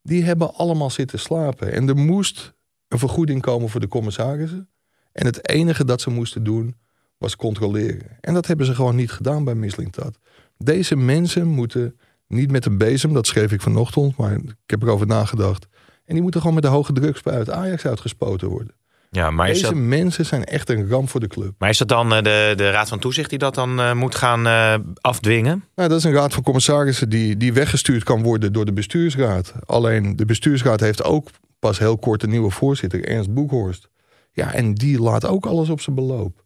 Die 0.02 0.23
hebben 0.23 0.55
allemaal 0.55 0.90
zitten 0.90 1.19
slapen. 1.19 1.73
En 1.73 1.88
er 1.88 1.97
moest 1.97 2.52
een 2.88 2.99
vergoeding 2.99 3.43
komen 3.43 3.69
voor 3.69 3.81
de 3.81 3.88
commissarissen. 3.88 4.69
En 5.12 5.26
het 5.26 5.49
enige 5.49 5.85
dat 5.85 6.00
ze 6.00 6.11
moesten 6.11 6.45
doen 6.45 6.75
was 7.19 7.37
controleren. 7.37 8.17
En 8.21 8.35
dat 8.35 8.47
hebben 8.47 8.67
ze 8.67 8.75
gewoon 8.75 8.97
niet 8.97 9.11
gedaan 9.11 9.45
bij 9.45 9.55
Mislintat. 9.55 10.19
Deze 10.59 10.97
mensen 10.97 11.47
moeten 11.47 11.99
niet 12.26 12.50
met 12.50 12.67
een 12.67 12.79
bezem, 12.79 13.12
dat 13.12 13.26
schreef 13.26 13.52
ik 13.52 13.61
vanochtend, 13.61 14.17
maar 14.17 14.33
ik 14.35 14.55
heb 14.67 14.83
erover 14.83 15.07
nagedacht. 15.07 15.67
En 16.11 16.17
die 16.17 16.23
moeten 16.23 16.40
gewoon 16.40 16.55
met 16.55 16.64
de 16.64 16.71
hoge 16.71 16.93
drukspuit 16.93 17.50
Ajax 17.50 17.87
uitgespoten 17.87 18.49
worden. 18.49 18.75
Ja, 19.11 19.31
maar 19.31 19.47
Deze 19.47 19.62
dat... 19.62 19.75
mensen 19.75 20.26
zijn 20.26 20.45
echt 20.45 20.69
een 20.69 20.88
ramp 20.88 21.09
voor 21.09 21.21
de 21.21 21.26
club. 21.26 21.55
Maar 21.59 21.69
is 21.69 21.79
dat 21.79 21.88
dan 21.88 22.14
eh, 22.14 22.23
de, 22.23 22.52
de 22.57 22.71
Raad 22.71 22.88
van 22.88 22.99
Toezicht 22.99 23.31
die 23.31 23.38
dat 23.38 23.55
dan 23.55 23.81
uh, 23.81 23.95
moet 23.95 24.14
gaan 24.14 24.47
uh, 24.47 24.75
afdwingen? 25.00 25.64
Nou, 25.75 25.88
dat 25.88 25.99
is 25.99 26.05
een 26.05 26.12
raad 26.12 26.35
van 26.35 26.43
commissarissen 26.43 27.09
die, 27.09 27.37
die 27.37 27.52
weggestuurd 27.52 28.02
kan 28.02 28.23
worden 28.23 28.52
door 28.52 28.64
de 28.64 28.73
bestuursraad. 28.73 29.55
Alleen 29.67 30.17
de 30.17 30.25
bestuursraad 30.25 30.81
heeft 30.81 31.05
ook 31.05 31.29
pas 31.59 31.79
heel 31.79 31.99
kort 31.99 32.23
een 32.23 32.31
nieuwe 32.31 32.50
voorzitter, 32.50 33.05
Ernst 33.05 33.35
Boekhorst. 33.35 33.88
Ja, 34.33 34.52
en 34.52 34.75
die 34.75 35.00
laat 35.00 35.26
ook 35.26 35.47
alles 35.47 35.69
op 35.69 35.81
zijn 35.81 35.97
beloop. 35.97 36.43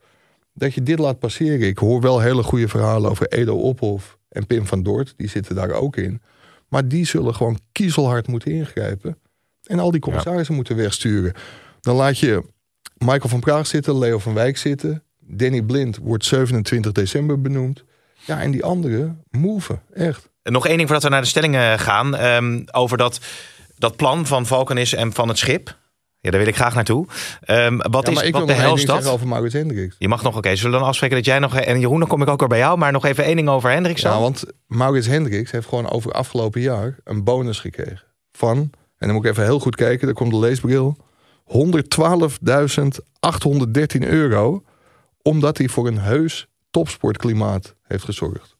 Dat 0.52 0.74
je 0.74 0.82
dit 0.82 0.98
laat 0.98 1.18
passeren. 1.18 1.68
Ik 1.68 1.78
hoor 1.78 2.00
wel 2.00 2.20
hele 2.20 2.42
goede 2.42 2.68
verhalen 2.68 3.10
over 3.10 3.26
Edo 3.28 3.54
Ophof 3.56 4.18
en 4.28 4.46
Pim 4.46 4.66
van 4.66 4.82
Doort. 4.82 5.14
Die 5.16 5.28
zitten 5.28 5.54
daar 5.54 5.70
ook 5.70 5.96
in. 5.96 6.22
Maar 6.68 6.88
die 6.88 7.06
zullen 7.06 7.34
gewoon 7.34 7.58
kiezelhard 7.72 8.28
moeten 8.28 8.50
ingrijpen. 8.50 9.18
En 9.64 9.78
al 9.78 9.90
die 9.90 10.00
commissarissen 10.00 10.54
moeten 10.54 10.76
wegsturen. 10.76 11.32
Dan 11.80 11.96
laat 11.96 12.18
je 12.18 12.44
Michael 12.98 13.28
van 13.28 13.40
Praag 13.40 13.66
zitten, 13.66 13.98
Leo 13.98 14.18
van 14.18 14.34
Wijk 14.34 14.56
zitten. 14.56 15.02
Danny 15.18 15.62
Blind 15.62 15.96
wordt 15.96 16.24
27 16.24 16.92
december 16.92 17.40
benoemd. 17.40 17.84
Ja, 18.24 18.40
en 18.40 18.50
die 18.50 18.64
anderen 18.64 19.22
move, 19.30 19.78
echt. 19.92 20.28
Nog 20.42 20.66
één 20.66 20.76
ding 20.76 20.88
voordat 20.88 21.06
we 21.06 21.10
naar 21.10 21.22
de 21.22 21.28
stellingen 21.28 21.78
gaan. 21.78 22.24
Um, 22.24 22.64
over 22.70 22.98
dat, 22.98 23.20
dat 23.78 23.96
plan 23.96 24.26
van 24.26 24.46
Valkenis 24.46 24.94
en 24.94 25.12
van 25.12 25.28
het 25.28 25.38
schip. 25.38 25.76
Ja, 26.20 26.30
daar 26.30 26.40
wil 26.40 26.48
ik 26.48 26.56
graag 26.56 26.74
naartoe. 26.74 27.06
Um, 27.46 27.76
wat 27.76 28.06
ja, 28.06 28.22
is 28.22 28.30
wat 28.30 28.46
de 29.02 29.08
over 29.10 29.28
Maurits 29.28 29.54
Hendricks. 29.54 29.96
Je 29.98 30.08
mag 30.08 30.22
nog, 30.22 30.28
oké, 30.28 30.38
okay, 30.38 30.56
zullen 30.56 30.72
we 30.72 30.78
dan 30.78 30.88
afspreken 30.88 31.16
dat 31.16 31.26
jij 31.26 31.38
nog... 31.38 31.56
En 31.56 31.80
Jeroen, 31.80 31.98
dan 31.98 32.08
kom 32.08 32.22
ik 32.22 32.28
ook 32.28 32.38
weer 32.38 32.48
bij 32.48 32.58
jou. 32.58 32.78
Maar 32.78 32.92
nog 32.92 33.04
even 33.04 33.24
één 33.24 33.36
ding 33.36 33.48
over 33.48 33.70
Hendricks 33.70 34.02
Ja, 34.02 34.20
want 34.20 34.44
Maurits 34.66 35.06
Hendricks 35.06 35.50
heeft 35.50 35.68
gewoon 35.68 35.90
over 35.90 36.12
afgelopen 36.12 36.60
jaar 36.60 36.96
een 37.04 37.24
bonus 37.24 37.60
gekregen. 37.60 38.02
Van, 38.32 38.70
en 39.04 39.10
dan 39.10 39.18
moet 39.18 39.28
ik 39.28 39.30
even 39.30 39.44
heel 39.44 39.60
goed 39.60 39.76
kijken, 39.76 40.06
daar 40.06 40.14
komt 40.16 40.30
de 40.30 40.38
leesbril. 40.38 40.96
112.813 41.46 41.56
euro. 43.98 44.64
Omdat 45.22 45.58
hij 45.58 45.68
voor 45.68 45.86
een 45.86 45.98
heus 45.98 46.48
topsportklimaat 46.70 47.74
heeft 47.82 48.04
gezorgd. 48.04 48.53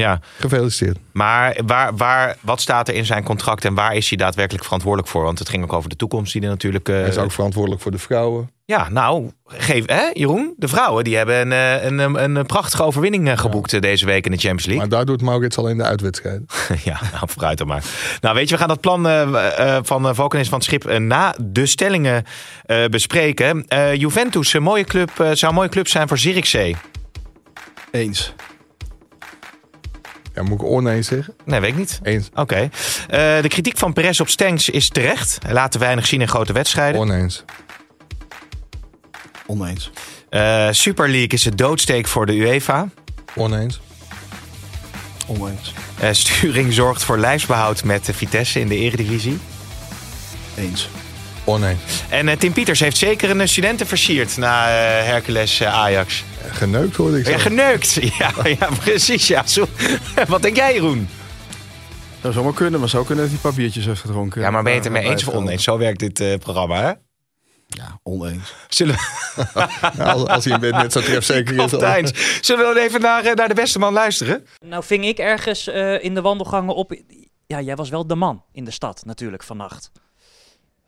Ja. 0.00 0.20
Gefeliciteerd. 0.38 0.98
Maar 1.12 1.60
waar, 1.66 1.96
waar, 1.96 2.36
wat 2.40 2.60
staat 2.60 2.88
er 2.88 2.94
in 2.94 3.04
zijn 3.04 3.24
contract 3.24 3.64
en 3.64 3.74
waar 3.74 3.94
is 3.94 4.08
hij 4.08 4.18
daadwerkelijk 4.18 4.64
verantwoordelijk 4.64 5.10
voor? 5.10 5.22
Want 5.22 5.38
het 5.38 5.48
ging 5.48 5.62
ook 5.62 5.72
over 5.72 5.88
de 5.88 5.96
toekomst 5.96 6.32
die 6.32 6.42
er 6.42 6.48
natuurlijk... 6.48 6.88
Uh... 6.88 6.96
Hij 6.96 7.08
is 7.08 7.18
ook 7.18 7.32
verantwoordelijk 7.32 7.82
voor 7.82 7.90
de 7.90 7.98
vrouwen. 7.98 8.50
Ja, 8.64 8.88
nou, 8.88 9.30
geef, 9.46 9.86
hè, 9.86 10.10
Jeroen? 10.12 10.54
De 10.56 10.68
vrouwen 10.68 11.04
die 11.04 11.16
hebben 11.16 11.40
een, 11.40 11.52
eh, 11.52 11.84
een, 11.84 11.98
een, 11.98 12.36
een 12.36 12.46
prachtige 12.46 12.82
overwinning 12.82 13.28
eh, 13.28 13.38
geboekt 13.38 13.70
ja. 13.70 13.78
deze 13.78 14.06
week 14.06 14.24
in 14.24 14.30
de 14.30 14.36
Champions 14.36 14.66
League. 14.66 14.88
Maar 14.88 14.96
daar 14.96 15.06
doet 15.06 15.22
Maurits 15.22 15.58
alleen 15.58 15.76
de 15.76 15.82
uitwedstrijd. 15.82 16.42
ja, 16.84 17.00
nou, 17.12 17.28
vooruit 17.28 17.58
dan 17.58 17.66
maar. 17.66 17.84
Nou, 18.20 18.34
weet 18.34 18.48
je, 18.48 18.54
we 18.54 18.60
gaan 18.60 18.68
dat 18.68 18.80
plan 18.80 19.06
uh, 19.06 19.22
uh, 19.22 19.78
van 19.82 20.14
Valkenis 20.14 20.48
van 20.48 20.58
het 20.58 20.66
Schip 20.66 20.98
na 20.98 21.34
de 21.40 21.66
stellingen 21.66 22.24
bespreken. 22.90 23.66
Juventus, 23.94 24.52
een 24.52 24.62
mooie 24.62 24.84
club, 24.84 25.10
zou 25.16 25.46
een 25.46 25.54
mooie 25.54 25.68
club 25.68 25.88
zijn 25.88 26.08
voor 26.08 26.18
Zirkzee. 26.18 26.76
Eens. 27.90 28.34
Ja, 30.36 30.42
moet 30.42 30.60
ik 30.60 30.66
oneens 30.66 31.06
zeggen? 31.06 31.34
Nee, 31.44 31.60
weet 31.60 31.70
ik 31.70 31.76
niet. 31.76 32.00
Eens. 32.02 32.28
Oké. 32.30 32.40
Okay. 32.40 32.64
Uh, 32.64 33.42
de 33.42 33.48
kritiek 33.48 33.78
van 33.78 33.92
Perez 33.92 34.20
op 34.20 34.28
Stengs 34.28 34.68
is 34.68 34.88
terecht. 34.88 35.38
Hij 35.42 35.52
laat 35.52 35.72
te 35.72 35.78
weinig 35.78 36.06
zien 36.06 36.20
in 36.20 36.28
grote 36.28 36.52
wedstrijden. 36.52 37.00
Oneens. 37.00 37.44
Oneens. 39.46 39.90
Uh, 40.30 40.68
Super 40.70 41.08
League 41.08 41.28
is 41.28 41.44
het 41.44 41.58
doodsteek 41.58 42.06
voor 42.06 42.26
de 42.26 42.32
UEFA. 42.32 42.88
Oneens. 43.34 43.80
Oneens. 45.26 45.72
Uh, 46.02 46.08
sturing 46.12 46.72
zorgt 46.72 47.04
voor 47.04 47.18
lijfsbehoud 47.18 47.84
met 47.84 48.04
de 48.04 48.14
Vitesse 48.14 48.60
in 48.60 48.68
de 48.68 48.76
eredivisie. 48.76 49.38
Eens. 50.56 50.88
Oneens. 51.46 51.80
En 52.08 52.26
uh, 52.28 52.32
Tim 52.36 52.52
Pieters 52.52 52.80
heeft 52.80 52.96
zeker 52.96 53.30
een 53.30 53.48
studenten 53.48 53.86
versierd 53.86 54.36
na 54.36 54.66
Hercules 55.02 55.62
Ajax. 55.62 56.24
Geneukt 56.50 56.96
hoorde 56.96 57.18
ik 57.18 57.24
zo. 57.24 57.30
Ja, 57.30 57.38
geneukt. 57.38 57.98
Ja, 58.18 58.32
ja 58.44 58.68
precies. 58.80 59.26
Ja. 59.26 59.46
Zo. 59.46 59.66
Wat 60.28 60.42
denk 60.42 60.56
jij, 60.56 60.74
Jeroen? 60.74 61.08
Dat 62.20 62.32
zou 62.32 62.44
maar 62.44 62.54
kunnen, 62.54 62.80
maar 62.80 62.88
zo 62.88 63.04
kunnen 63.04 63.24
dat 63.24 63.32
hij 63.32 63.50
papiertjes 63.50 63.84
heeft 63.84 64.00
gedronken. 64.00 64.40
Ja, 64.40 64.50
maar 64.50 64.62
ben 64.62 64.72
je 64.72 64.78
het 64.78 64.86
er 64.86 64.92
mee 64.92 65.02
eens 65.02 65.26
of 65.26 65.34
oneens? 65.34 65.64
Zo 65.64 65.78
werkt 65.78 65.98
dit 65.98 66.20
uh, 66.20 66.36
programma, 66.36 66.80
hè? 66.80 66.92
Ja, 67.66 68.00
oneens. 68.02 68.54
Zullen 68.68 68.94
we... 68.94 70.26
als 70.34 70.44
hij 70.44 70.58
bent 70.58 70.74
net 70.74 70.92
zo 70.92 71.00
trefzeker 71.00 71.54
is. 71.54 71.70
Zullen 72.40 72.68
we 72.68 72.74
dan 72.74 72.82
even 72.82 73.00
naar, 73.00 73.34
naar 73.34 73.48
de 73.48 73.54
beste 73.54 73.78
man 73.78 73.92
luisteren? 73.92 74.46
Nou 74.64 74.84
ving 74.84 75.04
ik 75.04 75.18
ergens 75.18 75.68
uh, 75.68 76.04
in 76.04 76.14
de 76.14 76.20
wandelgangen 76.20 76.74
op... 76.74 77.00
Ja, 77.46 77.60
jij 77.60 77.76
was 77.76 77.88
wel 77.88 78.06
de 78.06 78.14
man 78.14 78.44
in 78.52 78.64
de 78.64 78.70
stad 78.70 79.02
natuurlijk 79.04 79.42
vannacht. 79.42 79.90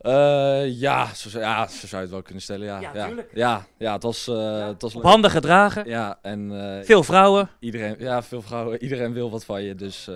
Uh, 0.01 0.81
ja, 0.81 1.15
zo, 1.15 1.39
ja, 1.39 1.67
zo 1.67 1.87
zou 1.87 1.97
je 1.97 1.97
het 1.97 2.11
wel 2.11 2.23
kunnen 2.23 2.43
stellen. 2.43 2.67
Ja, 2.67 2.81
ja, 2.81 2.91
ja, 2.95 3.11
ja, 3.35 3.67
ja 3.79 3.93
het 3.93 4.03
was, 4.03 4.29
uh, 4.29 4.67
het 4.67 4.83
was 4.83 4.95
Handen 4.95 5.31
gedragen. 5.31 5.89
Ja, 5.89 6.19
en 6.23 6.51
uh, 6.51 6.85
veel 6.85 7.03
vrouwen. 7.03 7.51
Iedereen, 7.61 7.97
ja, 7.99 8.23
veel 8.23 8.43
vrouwen. 8.43 8.81
Iedereen 8.85 9.13
wil 9.13 9.31
wat 9.31 9.45
van 9.45 9.63
je. 9.63 9.75
Dus 9.75 10.07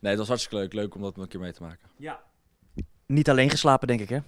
nee, 0.00 0.10
het 0.10 0.18
was 0.18 0.28
hartstikke 0.28 0.56
leuk. 0.56 0.72
Leuk 0.72 0.94
om 0.94 1.02
dat 1.02 1.16
een 1.16 1.28
keer 1.28 1.40
mee 1.40 1.52
te 1.52 1.62
maken. 1.62 1.88
Ja. 1.96 2.20
Niet 3.06 3.30
alleen 3.30 3.50
geslapen, 3.50 3.88
denk 3.88 4.00
ik, 4.00 4.08
hè? 4.08 4.18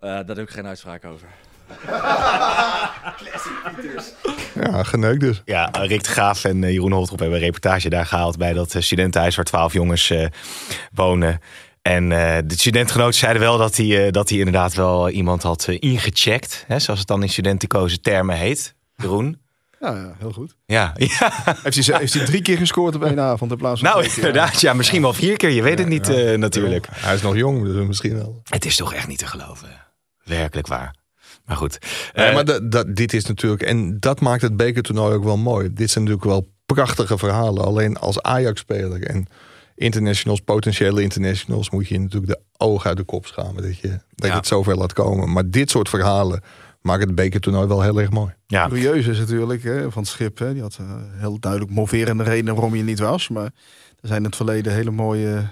daar 0.00 0.26
heb 0.26 0.38
ik 0.38 0.50
geen 0.50 0.66
uitspraak 0.66 1.04
over. 1.04 1.28
Ja, 4.54 4.82
geneukt 4.82 5.20
dus. 5.20 5.42
Ja, 5.44 5.64
Rick 5.72 6.04
de 6.04 6.10
Graaf 6.10 6.44
en 6.44 6.72
Jeroen 6.72 6.92
Holtrop 6.92 7.18
hebben 7.18 7.36
een 7.36 7.44
reportage 7.44 7.88
daar 7.88 8.06
gehaald 8.06 8.38
bij 8.38 8.52
dat 8.52 8.74
studentenhuis 8.78 9.36
waar 9.36 9.44
twaalf 9.44 9.72
jongens 9.72 10.12
wonen. 10.92 11.40
En 11.86 12.10
uh, 12.10 12.36
de 12.44 12.54
studentgenoten 12.54 13.18
zeiden 13.18 13.42
wel 13.42 13.58
dat 13.58 13.76
hij, 13.76 14.06
uh, 14.06 14.12
dat 14.12 14.28
hij 14.28 14.38
inderdaad 14.38 14.74
wel 14.74 15.10
iemand 15.10 15.42
had 15.42 15.66
uh, 15.68 15.76
ingecheckt. 15.80 16.64
Hè, 16.66 16.78
zoals 16.78 16.98
het 16.98 17.08
dan 17.08 17.22
in 17.22 17.28
studentenkozen 17.28 18.00
termen 18.00 18.36
heet. 18.36 18.74
Jeroen. 18.96 19.40
Ja, 19.80 19.94
ja, 19.94 20.14
heel 20.18 20.32
goed. 20.32 20.56
Ja, 20.64 20.92
ja. 20.96 21.32
Heeft, 21.62 21.86
hij, 21.86 21.98
heeft 21.98 22.14
hij 22.14 22.24
drie 22.24 22.42
keer 22.42 22.56
gescoord 22.56 22.94
op 22.94 23.04
één 23.04 23.20
avond 23.20 23.50
in 23.50 23.56
plaats 23.56 23.80
van 23.80 23.90
Nou, 23.90 24.08
inderdaad. 24.16 24.60
Ja, 24.60 24.72
misschien 24.72 25.02
wel 25.02 25.12
vier 25.12 25.36
keer. 25.36 25.50
Je 25.50 25.62
weet 25.62 25.78
het 25.78 25.88
niet 25.88 26.36
natuurlijk. 26.36 26.86
Hij 26.90 27.14
is 27.14 27.22
nog 27.22 27.36
jong, 27.36 27.64
dus 27.64 27.86
misschien 27.86 28.14
wel. 28.14 28.40
Het 28.44 28.64
is 28.64 28.76
toch 28.76 28.94
echt 28.94 29.08
niet 29.08 29.18
te 29.18 29.26
geloven. 29.26 29.68
Werkelijk 30.24 30.66
waar. 30.66 30.94
Maar 31.44 31.56
goed. 31.56 31.78
Maar 32.14 32.44
dat, 32.44 32.72
dat, 32.72 32.96
dit 32.96 33.12
is 33.12 33.26
natuurlijk... 33.26 33.62
En 33.62 34.00
dat 34.00 34.20
maakt 34.20 34.42
het 34.42 34.56
bekertoernooi 34.56 35.14
ook 35.14 35.24
wel 35.24 35.36
mooi. 35.36 35.72
Dit 35.72 35.90
zijn 35.90 36.04
natuurlijk 36.04 36.30
wel 36.30 36.48
prachtige 36.66 37.18
verhalen. 37.18 37.64
Alleen 37.64 37.96
als 37.96 38.22
Ajax-speler 38.22 39.02
en 39.02 39.26
internationals, 39.76 40.40
potentiële 40.40 41.02
internationals, 41.02 41.70
moet 41.70 41.88
je 41.88 41.98
natuurlijk 41.98 42.32
de 42.32 42.40
ogen 42.56 42.88
uit 42.88 42.96
de 42.96 43.04
kop 43.04 43.26
schamen 43.26 43.62
dat 43.62 43.78
je, 43.78 43.88
dat 44.14 44.30
je 44.30 44.36
het 44.36 44.46
zover 44.46 44.76
laat 44.76 44.92
komen. 44.92 45.32
Maar 45.32 45.50
dit 45.50 45.70
soort 45.70 45.88
verhalen 45.88 46.42
maken 46.80 47.06
het 47.06 47.14
bekertoernooi 47.14 47.66
wel 47.66 47.82
heel 47.82 48.00
erg 48.00 48.10
mooi. 48.10 48.34
Ja. 48.46 48.68
Curieus 48.68 49.06
is 49.06 49.18
natuurlijk 49.18 49.62
hè, 49.62 49.90
van 49.90 50.02
het 50.02 50.10
Schip. 50.10 50.38
Hè. 50.38 50.52
Die 50.52 50.62
had 50.62 50.76
eh, 50.80 50.86
heel 51.16 51.38
duidelijk 51.38 51.72
moverende 51.72 52.22
redenen 52.22 52.54
waarom 52.54 52.74
je 52.74 52.82
niet 52.82 52.98
was. 52.98 53.28
Maar 53.28 53.50
er 54.00 54.08
zijn 54.08 54.18
in 54.18 54.26
het 54.26 54.36
verleden 54.36 54.72
hele 54.72 54.90
mooie 54.90 55.50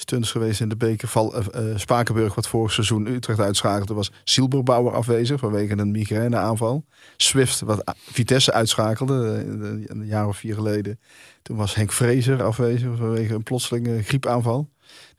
stunts 0.00 0.30
geweest 0.30 0.60
in 0.60 0.68
de 0.68 0.76
beker. 0.76 1.08
Val, 1.08 1.34
eh, 1.34 1.70
eh, 1.70 1.78
Spakenburg, 1.78 2.34
wat 2.34 2.48
vorig 2.48 2.72
seizoen 2.72 3.06
Utrecht 3.06 3.40
uitschakelde, 3.40 3.94
was 3.94 4.12
Silberbouwer 4.24 4.92
afwezig 4.92 5.40
vanwege 5.40 5.78
een 5.78 5.90
migraineaanval. 5.90 6.84
Swift, 7.16 7.60
wat 7.60 7.94
Vitesse 7.96 8.52
uitschakelde 8.52 9.36
eh, 9.36 9.48
een 9.48 9.84
een 9.88 10.06
jaar 10.06 10.28
of 10.28 10.36
vier 10.36 10.54
geleden. 10.54 11.00
Toen 11.42 11.56
was 11.56 11.74
Henk 11.74 11.92
Vrezer 11.92 12.42
afwezig 12.42 12.96
vanwege 12.96 13.34
een 13.34 13.42
plotselinge 13.42 14.02
griepaanval. 14.02 14.68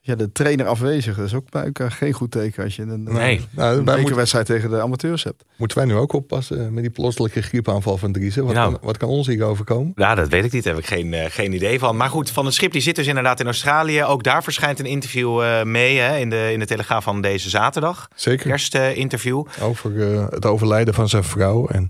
Ja, 0.04 0.16
de 0.16 0.32
trainer 0.32 0.66
afwezig, 0.68 1.16
dat 1.16 1.26
is 1.26 1.34
ook 1.34 1.50
bij 1.50 1.64
elkaar 1.64 1.92
geen 1.92 2.14
goed 2.14 2.32
teken 2.32 2.64
als 2.64 2.76
je 2.76 2.82
een, 2.82 3.04
Nee. 3.04 3.14
Nou, 3.14 3.20
een 3.20 3.46
wij 3.56 3.76
moeten, 3.76 3.96
bekerwedstrijd 3.96 4.46
tegen 4.46 4.70
de 4.70 4.82
amateurs 4.82 5.24
hebt. 5.24 5.44
moeten 5.58 5.78
wij 5.78 5.86
nu 5.86 5.94
ook 5.96 6.14
oppassen 6.14 6.74
met 6.74 6.84
die 6.84 6.92
plotselinge 6.92 7.42
griepaanval 7.42 7.98
van 7.98 8.12
Driessen? 8.12 8.46
Wat, 8.46 8.54
Nou. 8.54 8.72
kan, 8.72 8.80
wat 8.84 8.98
kan 8.98 9.10
ons 9.10 9.28
hier 9.28 9.44
overkomen? 9.44 9.92
Ja, 9.96 10.16
dat 10.16 10.28
weet 10.30 10.44
ik 10.46 10.52
niet. 10.52 10.64
Daar 10.64 10.74
heb 10.74 10.84
ik 10.84 10.90
geen, 10.90 11.14
eh, 11.14 11.26
geen 11.32 11.54
idee 11.54 11.80
van. 11.80 11.98
Maar 11.98 12.10
goed, 12.10 12.30
Van 12.32 12.46
het 12.46 12.54
Schip 12.54 12.72
die 12.72 12.82
zit 12.82 12.96
dus 12.96 13.08
inderdaad 13.08 13.40
in 13.40 13.46
Australië. 13.46 14.04
Ook 14.04 14.24
daar 14.24 14.44
verschijnt 14.44 14.80
een 14.80 14.86
interview 14.86 15.42
eh, 15.42 15.64
mee 15.64 15.98
hè, 15.98 16.18
in, 16.18 16.30
de, 16.30 16.50
in 16.54 16.60
de 16.60 16.66
Telegraaf 16.66 17.04
van 17.04 17.22
deze 17.22 17.50
zaterdag. 17.50 18.08
Zeker. 18.16 18.50
Kerstinterview. 18.50 19.46
Over 19.62 20.14
eh, 20.14 20.26
het 20.30 20.46
overlijden 20.46 20.94
van 20.94 21.10
zijn 21.10 21.24
vrouw. 21.24 21.68
En 21.68 21.90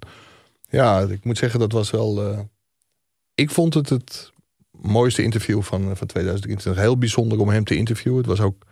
ja, 0.70 1.00
ik 1.00 1.24
moet 1.26 1.38
zeggen, 1.38 1.60
dat 1.60 1.72
was 1.72 1.92
wel. 1.92 2.32
eh, 2.32 2.40
ik 3.36 3.52
vond 3.52 3.74
het 3.74 3.90
het 3.90 4.32
mooiste 4.82 5.24
interview 5.24 5.62
van, 5.62 5.82
eh, 5.82 5.96
van 5.96 6.08
2023. 6.08 6.84
Heel 6.84 6.98
bijzonder 6.98 7.40
om 7.40 7.50
hem 7.50 7.64
te 7.64 7.76
interviewen. 7.76 8.18
Het 8.20 8.28
was 8.28 8.42
ook. 8.42 8.64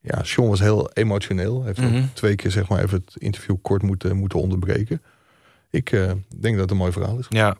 Ja, 0.00 0.22
Sean 0.22 0.48
was 0.48 0.60
heel 0.60 0.90
emotioneel. 0.92 1.62
Hij 1.62 1.66
heeft 1.74 1.88
ook 1.88 1.94
Mhm. 1.94 2.06
twee 2.12 2.34
keer 2.34 2.50
zeg 2.50 2.68
maar 2.68 2.82
even 2.82 3.02
het 3.04 3.22
interview 3.22 3.56
kort 3.62 3.82
moeten, 3.82 4.16
moeten 4.16 4.40
onderbreken. 4.40 5.02
Ik 5.70 5.92
eh, 5.92 6.10
denk 6.36 6.52
dat 6.54 6.60
het 6.60 6.70
een 6.70 6.76
mooi 6.76 6.92
verhaal 6.92 7.18
is. 7.18 7.26
Ja. 7.28 7.56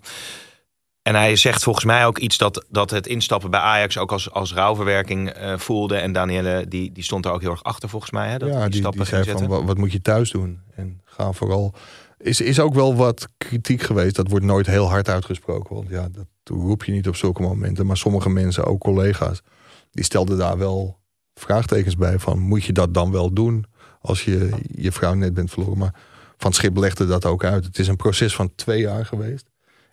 En 1.02 1.14
hij 1.14 1.36
zegt 1.36 1.62
volgens 1.62 1.84
mij 1.84 2.06
ook 2.06 2.18
iets 2.18 2.38
dat, 2.38 2.64
dat 2.68 2.90
het 2.90 3.06
instappen 3.06 3.50
bij 3.50 3.60
Ajax 3.60 3.98
ook 3.98 4.12
als, 4.12 4.30
als 4.30 4.52
rouwverwerking 4.54 5.28
eh, 5.30 5.58
voelde. 5.58 5.96
En 5.96 6.12
Danielle, 6.12 6.68
die, 6.68 6.92
die 6.92 7.04
stond 7.04 7.24
er 7.24 7.30
ook 7.32 7.40
heel 7.40 7.50
erg 7.50 7.62
achter 7.64 7.88
volgens 7.88 8.10
mij. 8.10 8.28
Hè, 8.30 8.38
dat 8.38 8.48
ja, 8.48 8.68
die, 8.68 8.82
die, 8.82 8.90
die 8.90 9.04
zei 9.04 9.24
van 9.24 9.46
wat, 9.46 9.64
wat 9.64 9.78
moet 9.78 9.92
je 9.92 10.02
thuis 10.02 10.30
doen? 10.30 10.60
En 10.74 11.00
ga 11.04 11.32
vooral. 11.32 11.74
Is, 12.18 12.40
is 12.40 12.60
ook 12.60 12.74
wel 12.74 12.96
wat 12.96 13.28
kritiek 13.36 13.82
geweest. 13.82 14.16
Dat 14.16 14.28
wordt 14.28 14.44
nooit 14.44 14.66
heel 14.66 14.88
hard 14.88 15.08
uitgesproken. 15.08 15.74
Want 15.74 15.88
ja, 15.88 16.08
dat 16.08 16.26
roep 16.44 16.84
je 16.84 16.92
niet 16.92 17.08
op 17.08 17.16
zulke 17.16 17.42
momenten. 17.42 17.86
Maar 17.86 17.96
sommige 17.96 18.30
mensen, 18.30 18.64
ook 18.64 18.80
collega's, 18.80 19.42
die 19.90 20.04
stelden 20.04 20.38
daar 20.38 20.58
wel 20.58 20.98
vraagtekens 21.34 21.96
bij. 21.96 22.18
Van 22.18 22.38
moet 22.38 22.64
je 22.64 22.72
dat 22.72 22.94
dan 22.94 23.10
wel 23.10 23.32
doen 23.32 23.64
als 24.00 24.24
je 24.24 24.50
je 24.74 24.92
vrouw 24.92 25.14
net 25.14 25.34
bent 25.34 25.50
verloren? 25.50 25.78
Maar 25.78 25.94
Van 26.36 26.52
Schip 26.52 26.76
legde 26.76 27.06
dat 27.06 27.24
ook 27.24 27.44
uit. 27.44 27.64
Het 27.64 27.78
is 27.78 27.88
een 27.88 27.96
proces 27.96 28.34
van 28.34 28.54
twee 28.54 28.80
jaar 28.80 29.06
geweest. 29.06 29.50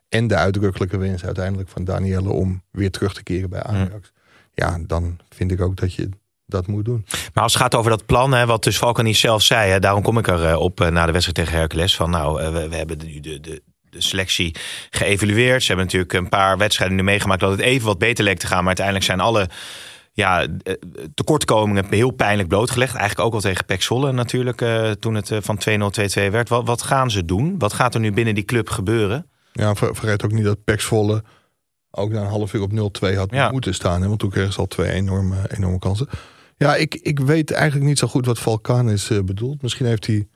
En 0.10 0.28
de 0.28 0.36
uitdrukkelijke 0.36 0.98
wens 0.98 1.26
uiteindelijk 1.26 1.70
van 1.70 1.84
Danielle 1.84 2.30
om 2.30 2.62
weer 2.72 2.92
terug 2.92 3.14
te 3.14 3.24
keren 3.24 3.50
bij 3.50 3.64
Ajax. 3.64 4.12
Ja, 4.54 4.80
dan 4.88 5.20
vind 5.30 5.52
ik 5.52 5.62
ook 5.62 5.76
dat 5.76 5.94
je 5.94 6.10
dat 6.54 6.68
moet 6.68 6.86
doen. 6.86 7.06
Maar 7.34 7.44
als 7.44 7.54
het 7.54 7.62
gaat 7.62 7.76
over 7.76 7.92
dat 7.92 8.06
plan, 8.06 8.34
hè, 8.34 8.46
wat 8.46 8.64
dus 8.64 8.78
Valkanies 8.78 9.20
zelf 9.20 9.42
zei, 9.42 9.72
hè, 9.72 9.80
daarom 9.80 10.02
kom 10.02 10.18
ik 10.18 10.28
er 10.28 10.46
eh, 10.46 10.60
op 10.60 10.82
eh, 10.82 10.88
na 10.90 11.06
de 11.06 11.12
wedstrijd 11.12 11.38
tegen 11.38 11.60
Hercules. 11.60 11.96
Van 11.96 12.10
nou, 12.10 12.42
eh, 12.42 12.52
we, 12.52 12.70
we 12.70 12.76
hebben 12.76 12.98
nu 13.06 13.20
de, 13.20 13.40
de, 13.40 13.62
de 13.90 14.02
selectie 14.02 14.56
geëvalueerd. 14.90 15.62
Ze 15.62 15.68
hebben 15.68 15.86
natuurlijk 15.86 16.14
een 16.14 16.30
paar 16.30 16.58
wedstrijden 16.58 16.98
nu 16.98 17.04
meegemaakt 17.04 17.40
dat 17.40 17.52
het 17.52 17.60
even 17.60 17.86
wat 17.88 17.98
beter 17.98 18.24
leek 18.24 18.40
te 18.40 18.48
gaan. 18.48 18.58
Maar 18.58 18.68
uiteindelijk 18.68 19.06
zijn 19.06 19.20
alle 19.20 19.50
ja, 20.12 20.48
tekortkomingen 21.14 21.86
heel 21.90 22.12
pijnlijk 22.12 22.48
blootgelegd. 22.50 22.96
Eigenlijk 22.96 23.28
ook 23.28 23.34
al 23.34 23.40
tegen 23.40 23.66
Pek 23.66 23.82
Zwolle 23.82 24.12
natuurlijk, 24.12 24.66
toen 25.00 25.16
het 25.16 25.32
van 25.40 25.60
2-0 25.70 25.72
2-2 26.28 26.32
werd. 26.32 26.50
Wat, 26.50 26.68
wat 26.68 26.82
gaan 26.82 27.12
ze 27.12 27.26
doen? 27.26 27.56
Wat 27.58 27.74
gaat 27.74 27.94
er 27.94 28.00
nu 28.00 28.12
binnen 28.12 28.36
die 28.36 28.44
club 28.46 28.70
gebeuren? 28.70 29.28
Ja, 29.52 29.76
ver- 29.76 29.96
vergeet 29.96 30.24
ook 30.26 30.32
niet 30.32 30.44
dat 30.44 30.64
Pax 30.64 30.84
Volle 30.84 31.24
ook 31.92 32.12
na 32.12 32.22
een 32.22 32.28
half 32.28 32.54
uur 32.54 32.62
op 32.62 32.72
0-2 32.72 33.16
had 33.16 33.32
Ja. 33.32 33.52
moeten 33.52 33.74
staan. 33.74 34.02
Hè? 34.02 34.08
Want 34.08 34.20
toen 34.20 34.30
kregen 34.30 34.54
ze 34.54 34.60
al 34.60 34.68
twee 34.68 34.92
enorme, 34.92 35.36
enorme 35.48 35.80
kansen. 35.80 36.08
Ja, 36.58 36.76
ik, 36.76 36.96
ik 36.96 37.20
weet 37.20 37.52
eigenlijk 37.52 37.86
niet 37.86 38.00
zo 38.00 38.08
goed 38.08 38.26
wat 38.26 38.40
Valkaan 38.40 38.90
is 38.90 39.10
eh, 39.10 39.20
bedoeld. 39.20 39.62
Misschien 39.62 39.86
heeft 39.86 40.08
hij 40.08 40.28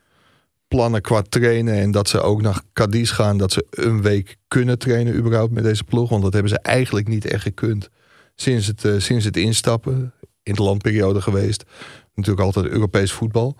plannen 0.67 1.01
qua 1.01 1.21
trainen 1.21 1.73
en 1.73 1.91
dat 1.91 2.09
ze 2.09 2.21
ook 2.21 2.41
naar 2.41 2.61
Cadiz 2.73 3.11
gaan. 3.11 3.37
Dat 3.37 3.51
ze 3.51 3.65
een 3.69 4.01
week 4.01 4.37
kunnen 4.47 4.79
trainen 4.79 5.15
überhaupt 5.15 5.51
met 5.51 5.63
deze 5.63 5.83
ploeg. 5.83 6.09
Want 6.09 6.23
dat 6.23 6.33
hebben 6.33 6.51
ze 6.51 6.59
eigenlijk 6.59 7.07
niet 7.07 7.25
echt 7.25 7.41
gekund 7.41 7.89
sinds 8.35 8.67
het, 8.67 8.85
eh, 8.85 8.93
sinds 8.97 9.25
het 9.25 9.37
instappen. 9.37 10.13
In 10.43 10.53
de 10.53 10.63
landperiode 10.63 11.21
geweest. 11.21 11.63
Natuurlijk 12.15 12.45
altijd 12.45 12.65
Europees 12.65 13.11
voetbal. 13.11 13.57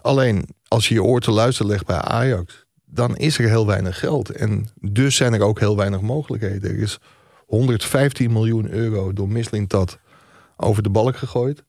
Alleen 0.00 0.48
als 0.68 0.88
je 0.88 0.94
je 0.94 1.02
oor 1.02 1.20
te 1.20 1.30
luisteren 1.30 1.70
legt 1.70 1.86
bij 1.86 1.96
Ajax, 1.96 2.64
dan 2.84 3.16
is 3.16 3.38
er 3.38 3.48
heel 3.48 3.66
weinig 3.66 3.98
geld. 3.98 4.30
En 4.30 4.68
dus 4.80 5.16
zijn 5.16 5.34
er 5.34 5.40
ook 5.40 5.58
heel 5.58 5.76
weinig 5.76 6.00
mogelijkheden. 6.00 6.70
Er 6.70 6.78
is 6.78 6.98
115 7.46 8.32
miljoen 8.32 8.70
euro 8.70 9.12
door 9.12 9.28
Mislintat 9.28 9.98
over 10.56 10.82
de 10.82 10.90
balk 10.90 11.16
gegooid. 11.16 11.64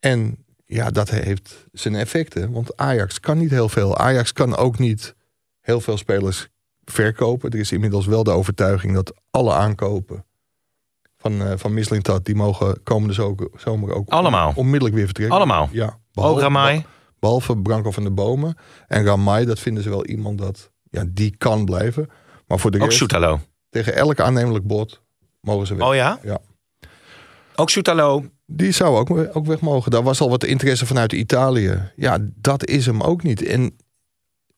En 0.00 0.44
ja, 0.64 0.90
dat 0.90 1.10
heeft 1.10 1.66
zijn 1.72 1.94
effecten. 1.94 2.52
Want 2.52 2.76
Ajax 2.76 3.20
kan 3.20 3.38
niet 3.38 3.50
heel 3.50 3.68
veel. 3.68 3.96
Ajax 3.98 4.32
kan 4.32 4.56
ook 4.56 4.78
niet 4.78 5.14
heel 5.60 5.80
veel 5.80 5.96
spelers 5.96 6.48
verkopen. 6.84 7.50
Er 7.50 7.58
is 7.58 7.72
inmiddels 7.72 8.06
wel 8.06 8.22
de 8.24 8.30
overtuiging 8.30 8.94
dat 8.94 9.14
alle 9.30 9.52
aankopen 9.54 10.24
van, 11.16 11.42
eh 11.42 11.52
van 11.56 11.74
Mislintat... 11.74 12.24
die 12.24 12.34
mogen 12.34 12.82
komende 12.82 13.14
zo- 13.14 13.34
zomer 13.56 13.92
ook 13.94 14.08
Allemaal? 14.08 14.52
onmiddellijk 14.56 14.94
weer 14.94 15.04
vertrekken. 15.04 15.36
Allemaal? 15.36 15.68
Ja. 15.72 15.98
Ook 16.14 16.40
Ramai? 16.40 16.84
Behalve 17.18 17.56
Branko 17.56 17.90
van 17.90 18.02
de 18.04 18.10
Bomen. 18.10 18.56
En 18.86 19.04
Ramai, 19.04 19.44
dat 19.44 19.58
vinden 19.58 19.82
ze 19.82 19.88
wel 19.88 20.06
iemand 20.06 20.38
dat... 20.38 20.70
Ja, 20.90 21.04
die 21.08 21.36
kan 21.36 21.64
blijven. 21.64 22.08
Maar 22.46 22.58
voor 22.58 22.70
de 22.70 22.78
Ook 22.78 22.84
rest, 22.84 22.96
Soetalo? 22.98 23.40
tegen 23.70 23.94
elk 23.94 24.20
aannemelijk 24.20 24.66
bod 24.66 25.02
mogen 25.40 25.66
ze 25.66 25.74
weg. 25.74 25.86
Oh 25.86 25.94
ja? 25.94 26.18
Ja. 26.22 26.38
Ook 27.54 27.70
Soetalo? 27.70 28.24
Die 28.52 28.72
zou 28.72 28.96
ook, 28.96 29.36
ook 29.36 29.46
weg 29.46 29.60
mogen. 29.60 29.90
Daar 29.90 30.02
was 30.02 30.20
al 30.20 30.30
wat 30.30 30.44
interesse 30.44 30.86
vanuit 30.86 31.12
Italië. 31.12 31.92
Ja, 31.96 32.18
dat 32.34 32.66
is 32.66 32.86
hem 32.86 33.00
ook 33.00 33.22
niet. 33.22 33.42
En 33.42 33.76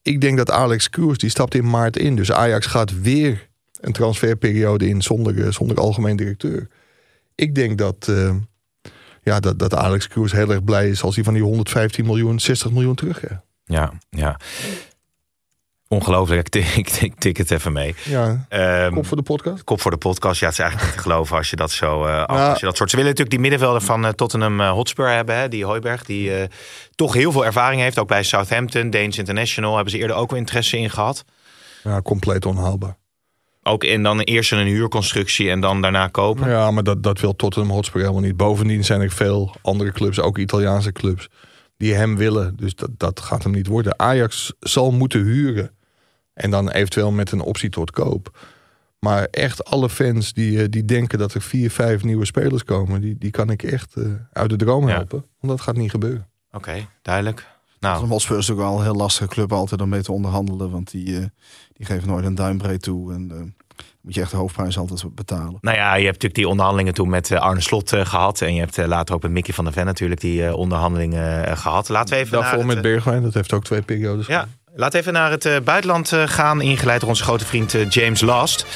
ik 0.02 0.20
denk 0.20 0.36
dat 0.36 0.50
Alex 0.50 0.90
Kroes, 0.90 1.18
die 1.18 1.30
stapt 1.30 1.54
in 1.54 1.70
maart 1.70 1.96
in. 1.96 2.16
Dus 2.16 2.32
Ajax 2.32 2.66
gaat 2.66 3.00
weer 3.00 3.48
een 3.80 3.92
transferperiode 3.92 4.88
in 4.88 5.02
zonder, 5.02 5.44
eh, 5.44 5.52
zonder 5.52 5.76
algemeen 5.76 6.16
directeur. 6.16 6.68
Ik 7.34 7.54
denk 7.54 7.78
dat, 7.78 8.08
eh, 8.08 8.34
ja, 9.22 9.40
dat, 9.40 9.58
dat 9.58 9.74
Alex 9.74 10.08
Kroes 10.08 10.32
heel 10.32 10.50
erg 10.50 10.64
blij 10.64 10.88
is 10.88 11.02
als 11.02 11.14
hij 11.14 11.24
van 11.24 11.34
die 11.34 11.42
115 11.42 12.04
miljoen 12.04 12.40
60 12.40 12.70
miljoen 12.70 12.94
terug. 12.94 13.22
Ja, 13.64 13.92
ja. 14.10 14.40
Ongelooflijk. 15.92 16.40
Ik 16.40 16.48
tik, 16.48 16.88
ik 17.00 17.14
tik- 17.18 17.36
het 17.36 17.50
even 17.50 17.72
mee. 17.72 17.94
Ja, 18.04 18.46
Ehm, 18.48 18.92
kop 18.92 19.06
voor 19.06 19.16
de 19.16 19.22
podcast. 19.22 19.64
kop 19.64 19.80
voor 19.80 19.90
de 19.90 19.96
podcast. 19.96 20.40
Ja, 20.40 20.46
het 20.46 20.54
is 20.54 20.60
eigenlijk 20.60 20.90
niet 20.92 21.02
te 21.02 21.08
geloven 21.10 21.36
als 21.36 21.50
je 21.50 21.56
dat 21.56 21.70
zo. 21.70 22.04
eh, 22.04 22.24
als 22.24 22.60
je 22.60 22.66
dat 22.66 22.76
soort. 22.76 22.90
Ze 22.90 22.96
willen 22.96 23.10
natuurlijk 23.10 23.30
die 23.30 23.38
middenvelder 23.40 23.80
van 23.82 24.04
eh, 24.04 24.10
Tottenham 24.10 24.60
eh, 24.60 24.70
Hotspur 24.70 25.08
hebben. 25.08 25.36
Hè, 25.36 25.48
die 25.48 25.64
Hooiberg. 25.64 26.04
Die 26.04 26.32
toch 26.94 27.14
heel 27.14 27.32
veel 27.32 27.44
ervaring 27.44 27.80
heeft. 27.80 27.98
Ook 27.98 28.08
bij 28.08 28.22
Southampton, 28.22 28.90
Danes 28.90 29.18
International. 29.18 29.74
Hebben 29.74 29.92
ze 29.92 29.98
eerder 29.98 30.16
ook 30.16 30.30
wel 30.30 30.38
interesse 30.38 30.78
in 30.78 30.90
gehad. 30.90 31.24
Ja, 31.84 32.02
compleet 32.02 32.46
onhaalbaar. 32.46 32.96
Ook 33.62 33.84
in 33.84 34.02
dan 34.02 34.20
eerst 34.20 34.52
een 34.52 34.66
huurconstructie 34.66 35.50
en 35.50 35.60
dan 35.60 35.80
daarna 35.82 36.08
kopen. 36.08 36.48
Ja, 36.50 36.70
maar 36.70 36.82
dat, 36.82 37.02
dat 37.02 37.20
wil 37.20 37.36
Tottenham 37.36 37.70
Hotspur 37.70 38.00
helemaal 38.00 38.22
niet. 38.22 38.36
Bovendien 38.36 38.84
zijn 38.84 39.00
er 39.00 39.10
veel 39.10 39.54
andere 39.62 39.92
clubs, 39.92 40.20
ook 40.20 40.38
Italiaanse 40.38 40.92
clubs, 40.92 41.28
die 41.76 41.94
hem 41.94 42.16
willen. 42.16 42.56
Dus 42.56 42.74
dat, 42.74 42.90
dat 42.96 43.20
gaat 43.20 43.42
hem 43.42 43.52
niet 43.52 43.66
worden. 43.66 43.98
Ajax 43.98 44.52
zal 44.60 44.90
moeten 44.90 45.22
huren. 45.24 45.70
En 46.34 46.50
dan 46.50 46.70
eventueel 46.70 47.10
met 47.10 47.32
een 47.32 47.40
optie 47.40 47.70
tot 47.70 47.90
koop. 47.90 48.38
Maar 48.98 49.24
echt 49.30 49.64
alle 49.64 49.88
fans 49.90 50.32
die, 50.32 50.62
eh, 50.62 50.66
die 50.70 50.84
denken 50.84 51.18
dat 51.18 51.34
er 51.34 51.42
vier, 51.42 51.70
vijf 51.70 52.04
nieuwe 52.04 52.24
spelers 52.24 52.64
komen, 52.64 53.00
die, 53.00 53.16
die 53.18 53.30
kan 53.30 53.50
ik 53.50 53.62
echt 53.62 53.94
eh, 53.96 54.04
uit 54.32 54.50
de 54.50 54.56
droom 54.56 54.88
Ja. 54.88 54.94
helpen. 54.94 55.24
Want 55.40 55.52
dat 55.52 55.60
gaat 55.60 55.76
niet 55.76 55.90
gebeuren. 55.90 56.28
Oké, 56.52 56.86
duidelijk. 57.02 57.46
Nou, 57.80 58.00
De 58.02 58.06
Hotspur 58.12 58.38
is 58.38 58.50
ook 58.50 58.56
wel 58.58 58.76
een 58.76 58.82
heel 58.82 58.94
lastige 58.94 59.28
club 59.28 59.52
altijd 59.52 59.80
om 59.80 59.88
mee 59.88 60.02
te 60.02 60.12
onderhandelen. 60.12 60.70
Want 60.70 60.90
die, 60.90 61.18
eh, 61.18 61.24
die 61.72 61.86
geven 61.86 62.08
nooit 62.08 62.24
een 62.24 62.34
duimbreed 62.34 62.82
toe. 62.82 63.12
En 63.12 63.30
eh, 63.30 63.36
moet 64.00 64.14
je 64.14 64.20
echt 64.20 64.30
de 64.30 64.36
hoofdprijs 64.36 64.78
altijd 64.78 65.14
betalen. 65.14 65.58
Nou 65.60 65.76
ja, 65.76 65.88
je 65.94 66.00
hebt 66.04 66.12
natuurlijk 66.12 66.34
die 66.34 66.48
onderhandelingen 66.48 66.94
toen 66.94 67.08
met 67.08 67.32
Arne 67.32 67.60
Slot 67.60 67.92
eh, 67.92 68.04
gehad. 68.06 68.40
En 68.40 68.54
je 68.54 68.60
hebt 68.60 68.76
later 68.76 69.14
ook 69.14 69.22
met 69.22 69.30
Mickey 69.30 69.54
van 69.54 69.64
der 69.64 69.72
Ven 69.72 69.84
natuurlijk 69.84 70.20
die 70.20 70.54
onderhandelingen 70.56 71.46
eh, 71.46 71.56
gehad. 71.56 71.88
Laten 71.88 72.14
we 72.14 72.20
even 72.20 72.32
naar 72.32 72.42
Daarvoor 72.42 72.66
met 72.66 72.82
Bergwijn, 72.82 73.22
dat 73.22 73.34
heeft 73.34 73.52
ook 73.52 73.64
twee 73.64 73.82
periodes. 73.82 74.26
Ja, 74.26 74.48
we 74.74 74.90
even 74.92 75.12
naar 75.12 75.30
het 75.30 75.44
eh, 75.44 75.56
buitenland 75.64 76.12
eh, 76.12 76.22
gaan. 76.26 76.60
Ingeleid 76.60 77.00
door 77.00 77.08
onze 77.08 77.22
grote 77.22 77.44
vriend 77.44 77.74
eh, 77.74 77.88
James 77.88 78.20
Last. 78.20 78.66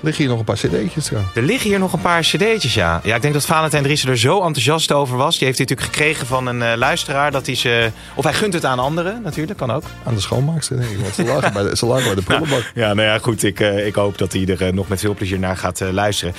Liggen 0.00 0.22
hier 0.22 0.32
nog 0.32 0.38
een 0.38 0.44
paar 0.44 0.56
cd'tjes 0.56 1.04
trouwens. 1.04 1.34
Er 1.34 1.42
liggen 1.42 1.70
hier 1.70 1.78
nog 1.78 1.92
een 1.92 2.00
paar 2.00 2.20
cd'tjes, 2.20 2.74
ja. 2.74 3.00
Ja, 3.04 3.14
ik 3.14 3.22
denk 3.22 3.34
dat 3.34 3.46
Valentijn 3.46 3.82
Driessen 3.82 4.10
er 4.10 4.18
zo 4.18 4.36
enthousiast 4.36 4.92
over 4.92 5.16
was. 5.16 5.38
Die 5.38 5.46
heeft 5.46 5.58
hij 5.58 5.66
natuurlijk 5.66 5.96
gekregen 5.96 6.26
van 6.26 6.46
een 6.46 6.78
luisteraar. 6.78 7.30
Dat 7.30 7.46
hij 7.46 7.54
ze... 7.54 7.90
Of 8.14 8.24
hij 8.24 8.32
gunt 8.32 8.52
het 8.52 8.64
aan 8.64 8.78
anderen, 8.78 9.22
natuurlijk, 9.22 9.58
kan 9.58 9.70
ook. 9.70 9.82
Aan 10.04 10.14
de 10.14 10.20
schoonmaakster, 10.20 10.76
denk 10.76 10.90
ik. 10.90 10.98
Want 10.98 11.14
ze 11.14 11.24
lagen 11.24 11.52
bij 11.52 11.62
de, 11.62 11.76
ze 11.76 11.86
lagen 11.86 12.04
bij 12.04 12.14
de 12.14 12.22
prullenbak. 12.28 12.70
Ja, 12.74 12.94
nou 12.94 13.08
ja, 13.08 13.18
goed. 13.18 13.42
Ik, 13.42 13.60
ik 13.60 13.94
hoop 13.94 14.18
dat 14.18 14.32
hij 14.32 14.46
er 14.58 14.74
nog 14.74 14.88
met 14.88 15.00
veel 15.00 15.14
plezier 15.14 15.38
naar 15.38 15.56
gaat 15.56 15.80
luisteren. 15.80 16.34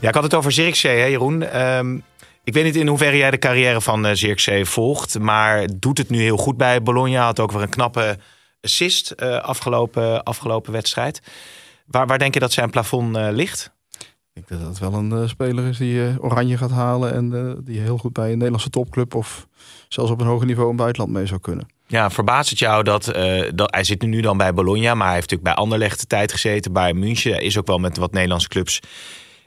Ja, 0.00 0.08
ik 0.08 0.14
had 0.14 0.22
het 0.22 0.34
over 0.34 0.52
Zirkzee, 0.52 0.98
hè, 0.98 1.06
Jeroen. 1.06 1.42
Ehm, 1.42 1.98
ik 2.44 2.52
weet 2.52 2.64
niet 2.64 2.76
in 2.76 2.86
hoeverre 2.86 3.16
jij 3.16 3.30
de 3.30 3.38
carrière 3.38 3.80
van 3.80 4.06
eh 4.06 4.14
Zirkzee 4.14 4.64
volgt. 4.64 5.18
Maar 5.18 5.66
doet 5.76 5.98
het 5.98 6.10
nu 6.10 6.20
heel 6.20 6.36
goed 6.36 6.56
bij 6.56 6.82
Bologna. 6.82 7.24
Had 7.24 7.40
ook 7.40 7.52
weer 7.52 7.62
een 7.62 7.68
knappe 7.68 8.18
assist 8.60 9.10
eh, 9.10 9.38
afgelopen, 9.38 10.22
afgelopen 10.22 10.72
wedstrijd. 10.72 11.22
Waar, 11.86 12.06
waar 12.06 12.18
denk 12.18 12.34
je 12.34 12.40
dat 12.40 12.52
zijn 12.52 12.70
plafond 12.70 13.16
eh, 13.16 13.28
ligt? 13.30 13.72
Ik 14.34 14.48
denk 14.48 14.62
dat 14.62 14.78
dat 14.78 14.90
wel 14.90 15.00
een 15.00 15.28
speler 15.28 15.68
is 15.68 15.78
die 15.78 16.22
oranje 16.22 16.56
gaat 16.56 16.70
halen. 16.70 17.14
En 17.14 17.56
die 17.64 17.80
heel 17.80 17.98
goed 17.98 18.12
bij 18.12 18.26
een 18.26 18.32
Nederlandse 18.32 18.70
topclub 18.70 19.14
of 19.14 19.46
zelfs 19.88 20.10
op 20.10 20.20
een 20.20 20.26
hoger 20.26 20.46
niveau 20.46 20.70
in 20.70 20.74
het 20.74 20.82
buitenland 20.82 21.12
mee 21.12 21.26
zou 21.26 21.40
kunnen. 21.40 21.66
Ja, 21.86 22.10
verbaast 22.10 22.50
het 22.50 22.58
jou 22.58 22.82
dat, 22.82 23.04
dat 23.54 23.74
hij 23.74 23.84
zit 23.84 24.02
nu 24.02 24.20
dan 24.20 24.36
bij 24.36 24.54
Bologna, 24.54 24.94
maar 24.94 25.06
hij 25.06 25.14
heeft 25.14 25.30
natuurlijk 25.30 25.54
bij 25.54 25.64
Anderlecht 25.64 26.00
de 26.00 26.06
tijd 26.06 26.32
gezeten, 26.32 26.72
bij 26.72 26.92
München. 26.92 27.40
Is 27.40 27.58
ook 27.58 27.66
wel 27.66 27.78
met 27.78 27.96
wat 27.96 28.12
Nederlandse 28.12 28.48
clubs 28.48 28.80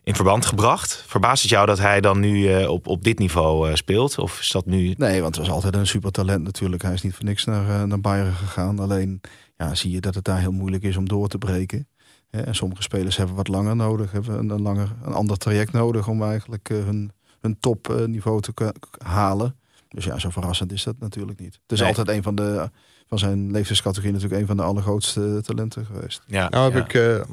in 0.05 0.15
verband 0.15 0.45
gebracht. 0.45 1.03
Verbaast 1.07 1.41
het 1.41 1.51
jou 1.51 1.65
dat 1.65 1.77
hij 1.79 2.01
dan 2.01 2.19
nu 2.19 2.47
eh, 2.53 2.69
op, 2.69 2.87
op 2.87 3.03
dit 3.03 3.19
niveau 3.19 3.69
eh, 3.69 3.75
speelt? 3.75 4.17
Of 4.17 4.39
is 4.39 4.51
dat 4.51 4.65
nu... 4.65 4.93
Nee, 4.97 5.21
want 5.21 5.35
het 5.35 5.45
was 5.45 5.55
altijd 5.55 5.75
een 5.75 5.87
supertalent 5.87 6.43
natuurlijk. 6.43 6.81
Hij 6.81 6.93
is 6.93 7.01
niet 7.01 7.15
voor 7.15 7.25
niks 7.25 7.45
naar, 7.45 7.69
eh, 7.69 7.83
naar 7.83 7.99
Bayern 8.01 8.33
gegaan. 8.33 8.79
Alleen 8.79 9.21
ja, 9.57 9.75
zie 9.75 9.91
je 9.91 10.01
dat 10.01 10.15
het 10.15 10.23
daar 10.23 10.39
heel 10.39 10.51
moeilijk 10.51 10.83
is 10.83 10.97
om 10.97 11.07
door 11.07 11.27
te 11.27 11.37
breken. 11.37 11.87
Hè, 12.29 12.41
En 12.41 12.55
sommige 12.55 12.81
spelers 12.81 13.17
hebben 13.17 13.35
wat 13.35 13.47
langer 13.47 13.75
nodig, 13.75 14.11
hebben 14.11 14.39
een, 14.39 14.49
een, 14.49 14.61
langer, 14.61 14.95
een 15.03 15.13
ander 15.13 15.37
traject 15.37 15.71
nodig 15.71 16.07
om 16.07 16.23
eigenlijk 16.23 16.67
hun, 16.67 17.11
hun 17.41 17.57
topniveau 17.59 18.41
te 18.41 18.73
halen. 19.03 19.55
Dus 19.89 20.05
ja, 20.05 20.19
zo 20.19 20.29
verrassend 20.29 20.71
is 20.71 20.83
dat 20.83 20.95
natuurlijk 20.99 21.39
niet. 21.39 21.53
Het 21.61 21.71
is 21.71 21.79
Nee. 21.79 21.87
altijd 21.87 22.07
een 22.09 22.23
van 22.23 22.35
de 22.35 22.69
van 23.07 23.19
zijn 23.19 23.51
leeftijdscategorie 23.51 24.11
natuurlijk 24.13 24.41
een 24.41 24.47
van 24.47 24.57
de 24.57 24.63
allergrootste 24.63 25.41
talenten 25.41 25.85
geweest. 25.85 26.21
Ja, 26.27 26.49
Nou 26.49 26.73
heb 26.73 26.91
ja. 26.91 27.01
ik 27.01 27.19
eh, 27.19 27.27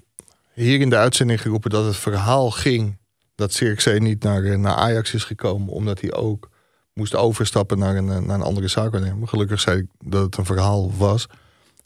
hier 0.54 0.80
in 0.80 0.90
de 0.90 0.96
uitzending 0.96 1.40
geroepen 1.40 1.70
dat 1.70 1.84
het 1.84 1.96
verhaal 1.96 2.50
ging 2.50 2.98
dat 3.34 3.52
Zirkzee 3.52 4.00
niet 4.00 4.22
naar, 4.22 4.44
eh, 4.44 4.58
naar 4.58 4.74
Ajax 4.74 5.14
is 5.14 5.24
gekomen, 5.24 5.68
omdat 5.68 6.00
hij 6.00 6.12
ook 6.12 6.50
moest 6.92 7.14
overstappen 7.14 7.78
naar 7.78 7.96
een, 7.96 8.10
eh, 8.10 8.18
naar 8.18 8.36
een 8.36 8.42
andere 8.42 8.68
zaakwaarnemer. 8.68 9.28
Gelukkig 9.28 9.60
zei 9.60 9.78
ik 9.78 9.86
dat 10.04 10.22
het 10.22 10.36
een 10.36 10.44
verhaal 10.44 10.96
was. 10.96 11.26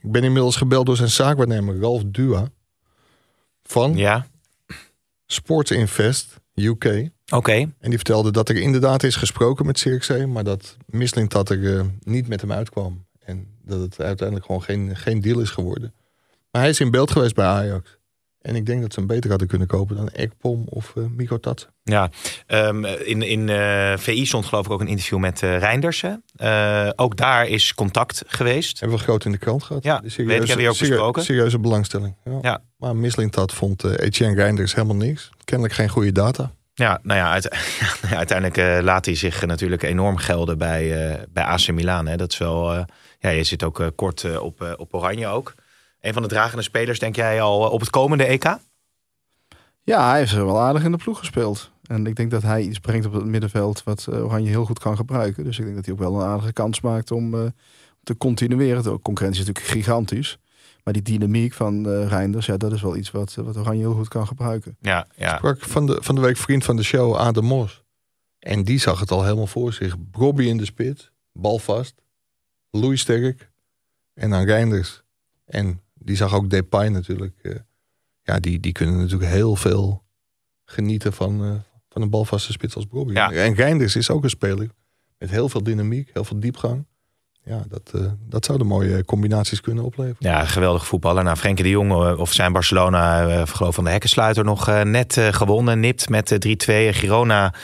Ik 0.01 0.13
ben 0.13 0.25
inmiddels 0.25 0.57
gebeld 0.57 0.87
door 0.87 0.97
zijn 0.97 1.11
zaakwaarnemer 1.11 1.81
Ralf 1.81 2.03
Dua 2.07 2.51
van 3.63 3.97
Ja, 3.97 4.27
Sports 5.27 5.71
Invest 5.71 6.41
UK. 6.55 7.11
oké. 7.29 7.53
En 7.53 7.75
die 7.81 7.97
vertelde 7.97 8.31
dat 8.31 8.49
er 8.49 8.57
inderdaad 8.57 9.03
is 9.03 9.17
gesproken 9.17 9.67
met 9.67 9.79
Zirkzee, 9.79 10.27
maar 10.27 10.45
dat 10.45 10.77
Mislintat 10.87 11.51
er 11.51 11.79
eh, 11.79 11.85
niet 12.01 12.29
met 12.29 12.41
hem 12.41 12.53
uitkwam. 12.53 13.05
En 13.19 13.49
dat 13.65 13.81
het 13.81 14.01
uiteindelijk 14.01 14.47
gewoon 14.47 14.63
geen, 14.63 14.97
geen 14.97 15.21
deal 15.21 15.41
is 15.41 15.51
geworden. 15.51 15.95
Maar 16.51 16.61
hij 16.63 16.71
is 16.71 16.81
in 16.81 16.91
beeld 16.91 17.11
geweest 17.11 17.35
bij 17.35 17.47
Ajax. 17.47 17.99
En 18.47 18.57
ik 18.57 18.67
denk 18.67 18.81
dat 18.83 18.93
ze 18.93 18.99
hem 18.99 19.09
beter 19.09 19.31
hadden 19.31 19.49
kunnen 19.49 19.67
kopen 19.67 19.97
dan 19.97 20.09
Ekpom 20.09 20.65
of 20.69 20.93
eh 20.97 21.03
Miko 21.17 21.39
Tat. 21.41 21.69
Ja, 21.83 22.11
ehm, 22.47 22.85
in, 22.85 23.23
in 23.23 23.49
eh, 23.49 23.93
VI 23.97 24.27
stond 24.27 24.47
geloof 24.47 24.67
ik 24.67 24.73
ook 24.73 24.81
een 24.81 24.87
interview 24.87 25.19
met 25.19 25.43
eh 25.43 25.59
Reindersen. 25.59 26.23
Eh, 26.37 26.89
ook 26.97 27.17
daar 27.17 27.47
is 27.47 27.75
contact 27.75 28.23
geweest. 28.27 28.81
Hebben 28.81 28.99
we 28.99 29.05
groot 29.05 29.25
in 29.25 29.33
de 29.33 29.39
krant 29.39 29.63
gehad. 29.63 29.85
Ja, 29.85 29.99
De 29.99 30.25
weet 30.25 30.43
ik, 30.43 30.49
heb 30.49 30.59
ook 30.69 30.79
besproken. 30.79 31.23
Serieuze 31.25 31.59
belangstelling. 31.59 32.15
Ja. 32.25 32.39
Ja. 32.43 32.63
Maar 32.77 32.97
Mislintat 32.97 33.53
vond 33.53 33.85
eh, 33.85 33.93
Etienne 34.07 34.35
Reinders 34.37 34.75
helemaal 34.75 34.97
niks. 34.97 35.31
Kennelijk 35.45 35.75
geen 35.75 35.89
goede 35.89 36.13
data. 36.13 36.53
Ja, 36.75 36.99
nou 37.03 37.19
ja, 37.19 37.31
uite- 37.31 37.53
uiteindelijk 38.17 38.57
eh, 38.59 38.79
laat 38.83 39.05
hij 39.05 39.15
zich 39.15 39.43
eh, 39.43 39.49
natuurlijk 39.49 39.83
enorm 39.83 40.17
gelden 40.17 40.59
bij, 40.59 41.09
eh, 41.11 41.23
bij 41.33 41.45
AC 41.45 41.71
Milan. 41.73 42.07
Hè. 42.07 42.17
Dat 42.17 42.33
is 42.33 42.39
wel, 42.39 42.73
eh, 42.75 42.85
ja, 43.19 43.31
je 43.31 43.45
zit 43.45 43.63
ook 43.63 43.81
eh, 43.81 43.87
kort 43.95 44.25
eh, 44.25 44.43
op, 44.43 44.63
eh, 44.63 44.73
op 44.77 44.95
Oranje 44.95 45.27
ook. 45.27 45.55
Een 46.07 46.13
van 46.13 46.23
de 46.23 46.29
dragende 46.29 46.63
spelers, 46.63 46.99
denk 46.99 47.17
jij 47.17 47.41
al 47.41 47.65
eh, 47.65 47.73
op 47.73 47.81
het 47.81 47.91
komende 47.91 48.25
EK? 48.25 48.59
Ja, 49.83 50.09
hij 50.09 50.19
heeft 50.19 50.33
er 50.33 50.47
wel 50.47 50.61
aardig 50.61 50.85
in 50.85 50.91
de 50.91 50.97
ploeg 50.97 51.19
gespeeld. 51.19 51.71
En 51.87 52.07
ik 52.07 52.17
denk 52.17 52.31
dat 52.31 52.43
hij 52.43 52.63
iets 52.63 52.79
brengt 52.79 53.07
op 53.07 53.13
het 53.13 53.25
middenveld 53.25 53.83
wat 53.83 54.07
eh, 54.11 54.25
Oranje 54.25 54.49
heel 54.49 54.65
goed 54.65 54.79
kan 54.79 54.97
gebruiken. 54.97 55.45
Dus 55.45 55.59
ik 55.59 55.65
denk 55.65 55.77
dat 55.77 55.85
hij 55.85 55.95
ook 55.95 56.01
wel 56.01 56.15
een 56.15 56.27
aardige 56.27 56.53
kans 56.53 56.81
maakt 56.81 57.11
om 57.11 57.35
eh, 57.35 57.47
te 58.03 58.17
continueren. 58.17 58.83
De 58.83 59.01
concurrentie 59.03 59.43
is 59.43 59.47
natuurlijk 59.47 59.75
gigantisch. 59.75 60.39
Maar 60.85 60.93
die 60.93 61.03
dynamiek 61.03 61.53
van 61.53 61.89
eh 61.89 62.09
Reinders, 62.09 62.47
ja, 62.47 62.57
dat 62.57 62.73
is 62.73 62.83
wel 62.83 62.97
iets 62.97 63.11
wat, 63.11 63.35
wat 63.35 63.57
Oranje 63.57 63.81
heel 63.81 63.95
goed 63.95 64.09
kan 64.09 64.27
gebruiken. 64.27 64.77
Ja, 64.81 65.07
ja. 65.17 65.37
sprak 65.37 65.61
van 65.61 65.87
de, 65.87 65.99
van 66.01 66.15
de 66.15 66.21
week 66.21 66.37
vriend 66.37 66.65
van 66.65 66.77
de 66.77 66.83
show, 66.83 67.15
Adam 67.15 67.45
Mos. 67.45 67.83
En 68.39 68.65
die 68.65 68.79
zag 68.79 69.01
het 69.01 69.11
al 69.11 69.23
helemaal 69.23 69.47
voor 69.47 69.73
zich. 69.73 69.97
Bobby 69.99 70.45
in 70.45 70.57
de 70.57 70.65
spits, 70.65 71.11
bal 71.33 71.59
vast. 71.59 71.95
Louis 72.71 73.01
sterk. 73.01 73.51
En 74.15 74.31
dan 74.31 74.45
Reinders. 74.45 75.03
En 75.47 75.81
die 76.07 76.17
zag 76.17 76.35
ook 76.35 76.51
Depay 76.51 76.89
natuurlijk. 76.89 77.39
eh, 77.43 77.55
ja, 78.23 78.39
die, 78.41 78.61
die 78.61 78.73
kunnen 78.73 78.97
natuurlijk 78.97 79.31
heel 79.31 79.57
veel 79.57 80.05
genieten 80.65 81.13
van, 81.13 81.45
eh, 81.45 81.55
van 81.89 82.03
een 82.03 82.11
balvaste 82.11 82.53
spits 82.53 82.75
als 82.75 82.87
Bobby. 82.87 83.13
Ja. 83.13 83.33
En 83.33 83.55
Reinders 83.55 83.97
is 83.97 84.11
ook 84.11 84.25
een 84.25 84.31
speler 84.31 84.71
met 85.19 85.31
heel 85.31 85.49
veel 85.49 85.63
dynamiek, 85.63 86.11
heel 86.13 86.25
veel 86.25 86.41
diepgang. 86.41 86.87
Ja, 87.49 87.63
dat, 87.69 87.91
eh, 87.95 88.01
dat 88.29 88.45
zouden 88.45 88.67
mooie 88.67 89.05
combinaties 89.05 89.61
kunnen 89.61 89.85
opleveren. 89.85 90.17
Ja, 90.19 90.45
geweldig 90.45 90.87
voetballer. 90.87 91.25
Nou, 91.25 91.37
Frenkie 91.37 91.65
de 91.65 91.71
Jong 91.71 91.91
eh, 91.93 92.19
of 92.19 92.33
zijn 92.33 92.53
Barcelona, 92.53 93.29
eh 93.29 93.43
geloof 93.47 93.75
van 93.75 93.85
de 93.85 93.91
hekkensluiter, 93.91 94.45
nog 94.45 94.85
net 94.85 95.21
gewonnen. 95.31 95.81
Nipt 95.81 96.09
met 96.09 96.33
eh, 96.33 96.89
3-2. 96.91 96.95
Girona 96.95 97.55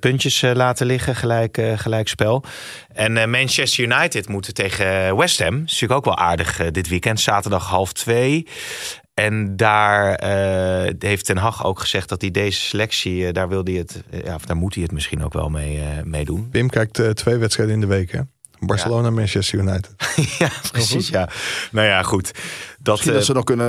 puntjes 0.00 0.40
laten 0.40 0.86
liggen, 0.86 1.16
gelijk, 1.16 1.62
gelijk 1.76 2.08
spel. 2.08 2.44
En 2.92 3.30
Manchester 3.30 3.84
United 3.84 4.28
moeten 4.28 4.54
tegen 4.54 5.16
West 5.16 5.38
Ham. 5.38 5.54
is 5.54 5.60
natuurlijk 5.60 5.92
ook 5.92 6.04
wel 6.04 6.16
aardig 6.16 6.70
dit 6.70 6.88
weekend. 6.88 7.20
Zaterdag 7.20 7.68
half 7.68 7.92
twee. 7.92 8.46
En 9.14 9.56
daar 9.56 10.24
heeft 10.98 11.24
Ten 11.24 11.36
Hag 11.36 11.64
ook 11.64 11.80
gezegd 11.80 12.08
dat 12.08 12.20
hij 12.20 12.30
deze 12.30 12.60
selectie, 12.60 13.32
daar 13.32 13.48
wil 13.48 13.64
hij 13.64 13.74
het, 13.74 14.02
ja, 14.24 14.36
daar 14.46 14.56
moet 14.56 14.74
hij 14.74 14.82
het 14.82 14.92
misschien 14.92 15.24
ook 15.24 15.32
wel 15.32 15.48
mee, 15.48 15.78
eh, 15.78 16.02
mee 16.04 16.24
doen. 16.24 16.48
Pim 16.50 16.68
kijkt 16.68 17.16
twee 17.16 17.36
wedstrijden 17.36 17.74
in 17.74 17.80
de 17.80 17.86
week, 17.86 18.12
hè? 18.12 18.20
Barcelona, 18.58 19.10
Manchester 19.10 19.58
United. 19.58 19.94
ja, 20.38 20.50
precies. 20.72 21.08
Ja. 21.08 21.28
Nou 21.70 21.86
ja, 21.86 22.02
goed. 22.02 22.30
Dat, 22.78 22.94
Misschien 22.94 23.10
eh, 23.10 23.16
dat 23.16 23.26
ze 23.26 23.32
nog 23.32 23.44
kunnen, 23.44 23.68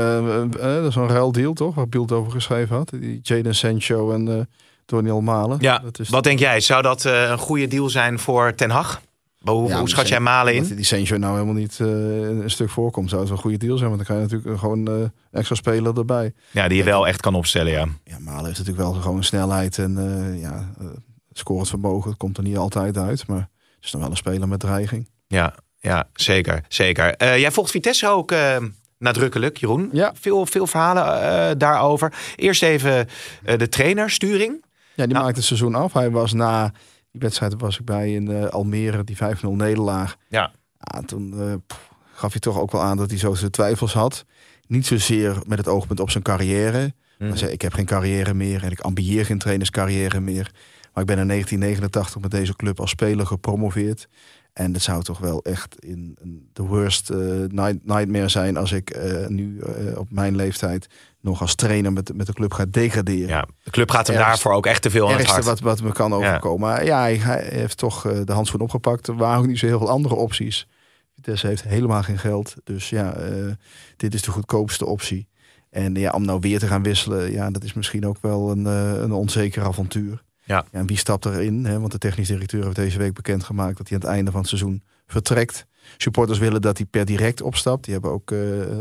eh, 0.60 0.76
eh, 0.76 0.82
dat 0.82 0.90
is 0.90 0.96
een 0.96 1.08
ruildeal 1.08 1.54
toch, 1.54 1.76
waar 1.76 1.88
Bielt 1.90 2.12
over 2.12 2.32
geschreven 2.32 2.76
had. 2.76 2.90
Die 2.90 3.20
Jadon 3.22 3.54
Sancho 3.54 4.12
en 4.12 4.28
eh 4.28 4.40
Daniel 4.86 5.22
Malen. 5.22 5.58
Ja, 5.62 5.80
dat 5.80 6.00
is 6.00 6.10
wat 6.10 6.24
denk 6.24 6.40
jij? 6.40 6.60
Zou 6.60 6.82
dat 6.82 7.06
eh, 7.06 7.30
een 7.30 7.38
goede 7.38 7.68
deal 7.68 7.90
zijn 7.90 8.20
voor 8.20 8.54
Ten 8.56 8.70
Hag? 8.70 9.02
Hoe, 9.40 9.68
Ja, 9.68 9.80
hoe 9.80 9.90
schat 9.90 10.08
jij 10.08 10.20
Malen 10.20 10.56
in? 10.56 10.76
die 10.76 10.86
Sancho 10.86 11.18
nou 11.18 11.34
helemaal 11.34 11.54
niet 11.56 11.80
eh, 11.80 11.88
een 11.88 12.50
stuk 12.50 12.70
voorkomt, 12.70 13.10
zou 13.10 13.22
het 13.22 13.30
wel 13.30 13.38
een 13.38 13.44
goede 13.44 13.66
deal 13.66 13.78
zijn. 13.78 13.90
Want 13.90 14.06
dan 14.08 14.16
kan 14.16 14.26
je 14.26 14.30
natuurlijk 14.32 14.60
gewoon 14.60 14.88
eh, 14.88 15.40
extra 15.40 15.56
speler 15.56 15.98
erbij. 15.98 16.34
Ja, 16.52 16.68
die 16.68 16.78
je 16.78 16.84
wel 16.84 17.08
echt 17.08 17.22
kan 17.22 17.36
opstellen, 17.36 17.72
ja. 17.72 17.88
Ja, 18.04 18.20
Malen 18.20 18.46
heeft 18.46 18.58
natuurlijk 18.58 18.90
wel 18.90 18.94
gewoon 18.94 19.24
snelheid 19.24 19.78
en 19.78 19.98
eh 19.98 20.42
ja, 20.42 20.74
eh, 20.80 20.86
scorend 21.32 21.70
vermogen. 21.70 22.10
Het 22.10 22.20
komt 22.20 22.38
er 22.38 22.44
niet 22.44 22.58
altijd 22.58 22.98
uit, 22.98 23.28
maar 23.28 23.50
is 23.82 23.92
dan 23.92 24.02
wel 24.02 24.10
een 24.10 24.18
speler 24.18 24.48
met 24.48 24.60
dreiging. 24.60 25.10
Ja, 25.28 25.56
ja 25.80 26.08
zeker. 26.14 26.64
zeker. 26.68 27.16
Eh, 27.16 27.38
jij 27.40 27.52
volgt 27.52 27.72
Vitesse 27.72 28.08
ook 28.08 28.32
eh, 28.32 28.58
nadrukkelijk, 28.98 29.58
Jeroen. 29.58 29.90
Ja. 29.92 30.12
Veel, 30.16 30.46
veel 30.46 30.68
verhalen 30.68 31.22
eh, 31.22 31.56
daarover. 31.58 32.14
Eerst 32.36 32.64
even 32.64 33.08
eh, 33.44 33.58
de 33.58 33.70
trainer, 33.70 34.10
Sturing. 34.10 34.66
Ja, 34.96 35.04
die 35.04 35.14
Nou. 35.14 35.24
maakte 35.26 35.38
het 35.40 35.48
seizoen 35.48 35.76
af. 35.76 35.94
Hij 35.94 36.10
was 36.12 36.34
na 36.34 36.72
die 37.12 37.22
wedstrijd 37.22 37.54
was 37.58 37.80
ik 37.80 37.86
bij 37.86 38.14
in 38.14 38.32
eh, 38.32 38.46
Almere, 38.46 39.04
die 39.04 39.16
5-0 39.18 39.20
nederlaag. 39.50 40.16
Ja. 40.28 40.52
Ja, 40.80 41.02
toen 41.02 41.34
eh, 41.40 41.54
pff, 41.68 41.90
gaf 42.14 42.32
hij 42.32 42.40
toch 42.40 42.60
ook 42.60 42.72
wel 42.72 42.82
aan 42.82 42.98
dat 42.98 43.10
hij 43.10 43.20
zo 43.20 43.34
zijn 43.34 43.52
twijfels 43.52 43.94
had. 43.94 44.26
Niet 44.68 44.86
zozeer 44.86 45.36
met 45.46 45.58
het 45.58 45.68
oogpunt 45.68 46.00
op 46.00 46.10
zijn 46.10 46.24
carrière. 46.24 46.94
Hij 47.18 47.38
zei, 47.38 47.52
ik 47.52 47.62
heb 47.62 47.74
geen 47.74 47.86
carrière 47.86 48.34
meer 48.34 48.64
en 48.64 48.72
ik 48.72 48.80
ambieer 48.80 49.26
geen 49.26 49.38
trainerscarrière 49.38 50.20
meer. 50.20 50.52
Maar 50.98 51.06
ik 51.06 51.12
ben 51.16 51.22
in 51.22 51.28
1989 51.28 52.22
met 52.22 52.32
deze 52.32 52.56
club 52.56 52.80
als 52.80 52.90
speler 52.90 53.26
gepromoveerd. 53.26 54.08
En 54.54 54.74
het 54.74 54.82
zou 54.82 55.04
toch 55.04 55.20
wel 55.20 55.44
echt 55.44 55.76
in 55.86 56.18
de 56.54 56.64
worst 56.64 57.10
eh, 57.10 57.18
night- 57.48 57.86
nightmare 57.86 58.30
zijn 58.30 58.58
als 58.58 58.72
ik 58.72 58.90
eh, 58.90 59.28
nu 59.28 59.60
eh, 59.60 59.98
op 59.98 60.12
mijn 60.12 60.36
leeftijd 60.36 60.88
nog 61.22 61.42
als 61.42 61.56
trainer 61.56 61.94
met, 61.94 62.14
met 62.16 62.26
de 62.26 62.34
club 62.34 62.54
ga 62.54 62.66
degraderen. 62.70 63.28
Ja, 63.28 63.48
de 63.64 63.72
club 63.72 63.90
gaat 63.90 64.08
hem 64.08 64.16
Ergst- 64.16 64.30
daarvoor 64.32 64.52
ook 64.54 64.66
echt 64.66 64.82
te 64.82 64.90
veel 64.90 65.10
aan 65.12 65.18
het 65.18 65.26
hart. 65.26 65.44
wat, 65.46 65.60
wat 65.60 65.82
me 65.82 65.92
kan 65.92 66.14
overkomen. 66.14 66.68
Maar 66.68 66.86
ja, 66.86 67.00
hij, 67.00 67.16
hij 67.16 67.48
heeft 67.50 67.78
toch 67.78 68.02
de 68.24 68.34
handschoen 68.34 68.62
opgepakt. 68.62 69.08
Er 69.08 69.16
waren 69.16 69.40
ook 69.40 69.48
niet 69.48 69.60
zo 69.60 69.66
heel 69.66 69.78
veel 69.80 69.90
andere 69.90 70.16
opties. 70.16 70.68
Vitesse 71.16 71.48
heeft 71.48 71.64
helemaal 71.64 72.04
geen 72.04 72.20
geld. 72.20 72.56
Dus 72.64 72.90
ja, 72.90 73.18
dit 73.98 74.14
is 74.14 74.22
de 74.22 74.32
goedkoopste 74.32 74.86
optie. 74.86 75.28
En 75.70 75.96
ja, 75.96 76.12
om 76.12 76.26
nou 76.26 76.40
weer 76.40 76.60
te 76.60 76.68
gaan 76.68 76.84
wisselen, 76.84 77.32
ja, 77.32 77.52
dat 77.52 77.64
is 77.64 77.74
misschien 77.74 78.06
ook 78.08 78.18
wel 78.22 78.52
een, 78.52 78.66
een 78.66 79.12
onzeker 79.12 79.64
avontuur. 79.64 80.26
Ja. 80.48 80.66
en 80.72 80.88
wie 80.88 80.98
stapt 80.98 81.26
erin? 81.26 81.66
Hè? 81.66 81.80
Want 81.80 81.92
de 81.92 81.98
technisch 81.98 82.28
directeur 82.28 82.64
heeft 82.64 82.76
deze 82.76 82.98
week 82.98 83.14
bekendgemaakt 83.14 83.78
dat 83.78 83.90
hij 83.90 83.98
aan 83.98 84.04
het 84.04 84.14
einde 84.14 84.32
van 84.32 84.40
het 84.40 84.50
seizoen 84.50 84.84
vertrekt. 85.08 85.66
Supporters 85.98 86.40
willen 86.40 86.62
dat 86.62 86.78
hij 86.78 86.86
per 86.86 87.06
direct 87.06 87.42
opstapt. 87.42 87.84
Die 87.84 87.94
hebben 87.94 88.12
ook 88.12 88.32
eh 88.32 88.40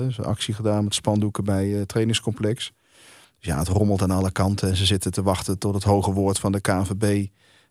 zo'n 0.09 0.25
actie 0.25 0.55
gedaan 0.55 0.85
met 0.85 0.95
spandoeken 0.95 1.45
bij 1.45 1.69
het 1.69 1.89
trainingscomplex. 1.89 2.73
Dus 3.39 3.49
ja, 3.49 3.59
het 3.59 3.69
rommelt 3.69 4.03
aan 4.03 4.11
alle 4.11 4.33
kanten. 4.33 4.69
En 4.69 4.77
ze 4.77 4.87
zitten 4.87 5.13
te 5.13 5.23
wachten 5.23 5.59
tot 5.59 5.75
het 5.75 5.83
hoge 5.83 6.13
woord 6.13 6.39
van 6.39 6.53
de 6.53 6.61
KNVB 6.61 7.27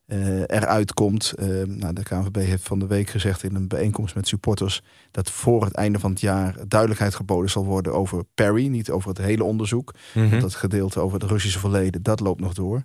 eh, 0.06 0.40
eruit 0.40 0.94
komt. 0.94 1.34
Eh, 1.34 1.48
nou, 1.66 1.94
de 1.94 2.04
KNVB 2.04 2.36
heeft 2.36 2.64
van 2.64 2.80
de 2.80 2.88
week 2.88 3.10
gezegd 3.10 3.44
in 3.44 3.56
een 3.56 3.68
bijeenkomst 3.68 4.16
met 4.16 4.28
supporters... 4.28 4.82
dat 5.12 5.32
voor 5.32 5.64
het 5.64 5.74
einde 5.74 6.00
van 6.00 6.12
het 6.12 6.22
jaar 6.22 6.56
duidelijkheid 6.68 7.16
geboden 7.16 7.50
zal 7.50 7.66
worden 7.66 7.94
over 7.94 8.24
Perry. 8.34 8.68
Niet 8.68 8.90
over 8.90 9.10
het 9.10 9.18
hele 9.18 9.44
onderzoek. 9.44 9.94
Want 10.14 10.42
dat 10.42 10.56
gedeelte 10.56 11.00
over 11.00 11.20
het 11.20 11.30
Russische 11.30 11.60
verleden, 11.60 12.04
dat 12.04 12.20
loopt 12.20 12.42
nog 12.42 12.54
door. 12.54 12.84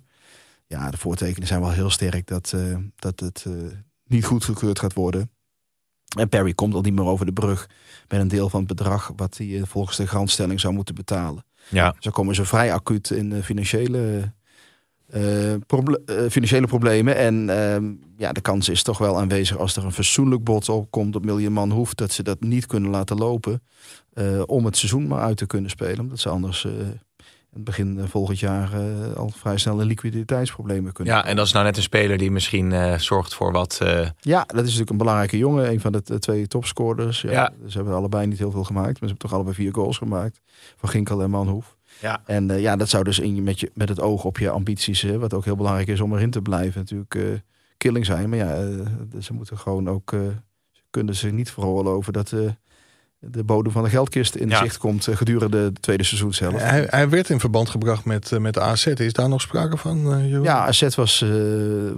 Ja, 0.71 0.91
de 0.91 0.97
voortekenen 0.97 1.47
zijn 1.47 1.61
wel 1.61 1.71
heel 1.71 1.89
sterk 1.89 2.27
dat, 2.27 2.53
eh, 2.55 2.75
dat 2.95 3.19
het 3.19 3.45
eh, 3.47 3.53
niet 4.05 4.25
goedgekeurd 4.25 4.79
gaat 4.79 4.93
worden. 4.93 5.31
En 6.17 6.29
Perry 6.29 6.53
komt 6.53 6.73
al 6.73 6.81
niet 6.81 6.93
meer 6.93 7.05
over 7.05 7.25
de 7.25 7.33
brug 7.33 7.69
met 8.07 8.19
een 8.19 8.27
deel 8.27 8.49
van 8.49 8.59
het 8.59 8.67
bedrag 8.67 9.11
wat 9.15 9.37
hij 9.37 9.47
eh, 9.47 9.61
volgens 9.65 9.97
de 9.97 10.07
garantstelling 10.07 10.59
zou 10.59 10.73
moeten 10.73 10.95
betalen. 10.95 11.45
Ja. 11.69 11.95
Zo 11.99 12.11
komen 12.11 12.35
ze 12.35 12.45
vrij 12.45 12.73
acuut 12.73 13.09
in 13.09 13.43
financiële, 13.43 14.33
proble- 15.67 16.29
financiële 16.29 16.67
problemen. 16.67 17.15
En 17.15 17.49
ehm, 17.49 17.93
ja, 18.17 18.31
de 18.31 18.41
kans 18.41 18.69
is 18.69 18.83
toch 18.83 18.97
wel 18.97 19.19
aanwezig 19.19 19.57
als 19.57 19.75
er 19.75 19.85
een 19.85 19.91
verzoenlijk 19.91 20.43
bod 20.43 20.69
opkomt 20.69 21.15
op 21.15 21.25
miljoen 21.25 21.53
man 21.53 21.71
hoeft, 21.71 21.97
dat 21.97 22.11
ze 22.11 22.23
dat 22.23 22.41
niet 22.41 22.65
kunnen 22.65 22.89
laten 22.89 23.17
lopen 23.17 23.63
om 24.45 24.65
het 24.65 24.77
seizoen 24.77 25.07
maar 25.07 25.21
uit 25.21 25.37
te 25.37 25.45
kunnen 25.45 25.69
spelen. 25.69 25.99
Omdat 25.99 26.19
ze 26.19 26.29
anders 26.29 26.67
het 27.53 27.63
begin 27.63 27.99
eh, 27.99 28.05
volgend 28.07 28.39
jaar 28.39 28.73
eh, 28.73 29.13
al 29.13 29.29
vrij 29.29 29.57
snel 29.57 29.79
in 29.79 29.87
liquiditeitsproblemen 29.87 30.93
kunnen. 30.93 31.13
ja, 31.13 31.25
en 31.25 31.35
dat 31.35 31.45
is 31.45 31.51
nou 31.51 31.65
net 31.65 31.77
een 31.77 31.83
speler 31.83 32.17
die 32.17 32.31
misschien 32.31 32.71
eh, 32.71 32.97
zorgt 32.97 33.33
voor 33.33 33.51
wat... 33.51 33.77
Ja, 34.19 34.43
dat 34.45 34.57
is 34.57 34.63
natuurlijk 34.63 34.89
een 34.89 34.97
belangrijke 34.97 35.37
jongen. 35.37 35.69
Een 35.69 35.79
van 35.79 35.91
de 35.91 36.19
twee 36.19 36.47
topscorers. 36.47 37.21
Ja, 37.21 37.31
Ja. 37.31 37.53
Ze 37.67 37.77
hebben 37.77 37.95
allebei 37.95 38.27
niet 38.27 38.37
heel 38.37 38.51
veel 38.51 38.63
gemaakt. 38.63 38.85
Maar 38.85 38.93
ze 38.93 39.05
hebben 39.05 39.17
toch 39.17 39.33
allebei 39.33 39.55
vier 39.55 39.73
goals 39.73 39.97
gemaakt. 39.97 40.41
Van 40.75 40.89
Ginkel 40.89 41.21
en 41.21 41.29
Manhoef. 41.29 41.75
Ja. 41.99 42.21
En 42.25 42.59
ja, 42.59 42.75
dat 42.75 42.89
zou 42.89 43.03
dus 43.03 43.19
in, 43.19 43.43
met, 43.43 43.59
je, 43.59 43.71
met 43.73 43.89
het 43.89 43.99
oog 43.99 44.23
op 44.23 44.37
je 44.37 44.49
ambities, 44.49 45.03
wat 45.03 45.33
ook 45.33 45.45
heel 45.45 45.55
belangrijk 45.55 45.87
is 45.87 45.99
om 45.99 46.13
erin 46.13 46.31
te 46.31 46.41
blijven, 46.41 46.79
natuurlijk 46.79 47.43
killing 47.77 48.05
zijn. 48.05 48.29
Maar 48.29 48.37
ja, 48.37 48.55
ze 49.19 49.33
moeten 49.33 49.57
gewoon 49.57 49.89
ook, 49.89 50.09
ze 50.71 50.81
kunnen 50.89 51.15
zich 51.15 51.31
niet 51.31 51.51
veroorloven 51.51 52.13
dat 52.13 52.33
de 53.23 53.43
bodem 53.43 53.71
van 53.71 53.83
de 53.83 53.89
geldkist 53.89 54.35
in 54.35 54.49
Ja. 54.49 54.57
zicht 54.57 54.77
komt 54.77 55.07
eh, 55.07 55.15
gedurende 55.15 55.57
het 55.57 55.81
tweede 55.81 56.03
seizoen 56.03 56.33
zelf. 56.33 56.61
Hij, 56.61 56.87
hij 56.89 57.09
werd 57.09 57.29
in 57.29 57.39
verband 57.39 57.69
gebracht 57.69 58.05
met, 58.05 58.31
eh, 58.31 58.39
met 58.39 58.59
AZ. 58.59 58.85
Is 58.85 59.13
daar 59.13 59.29
nog 59.29 59.41
sprake 59.41 59.77
van, 59.77 60.13
eh? 60.13 60.43
Ja, 60.43 60.65
AZ 60.67 60.95
was 60.95 61.21
eh, 61.21 61.29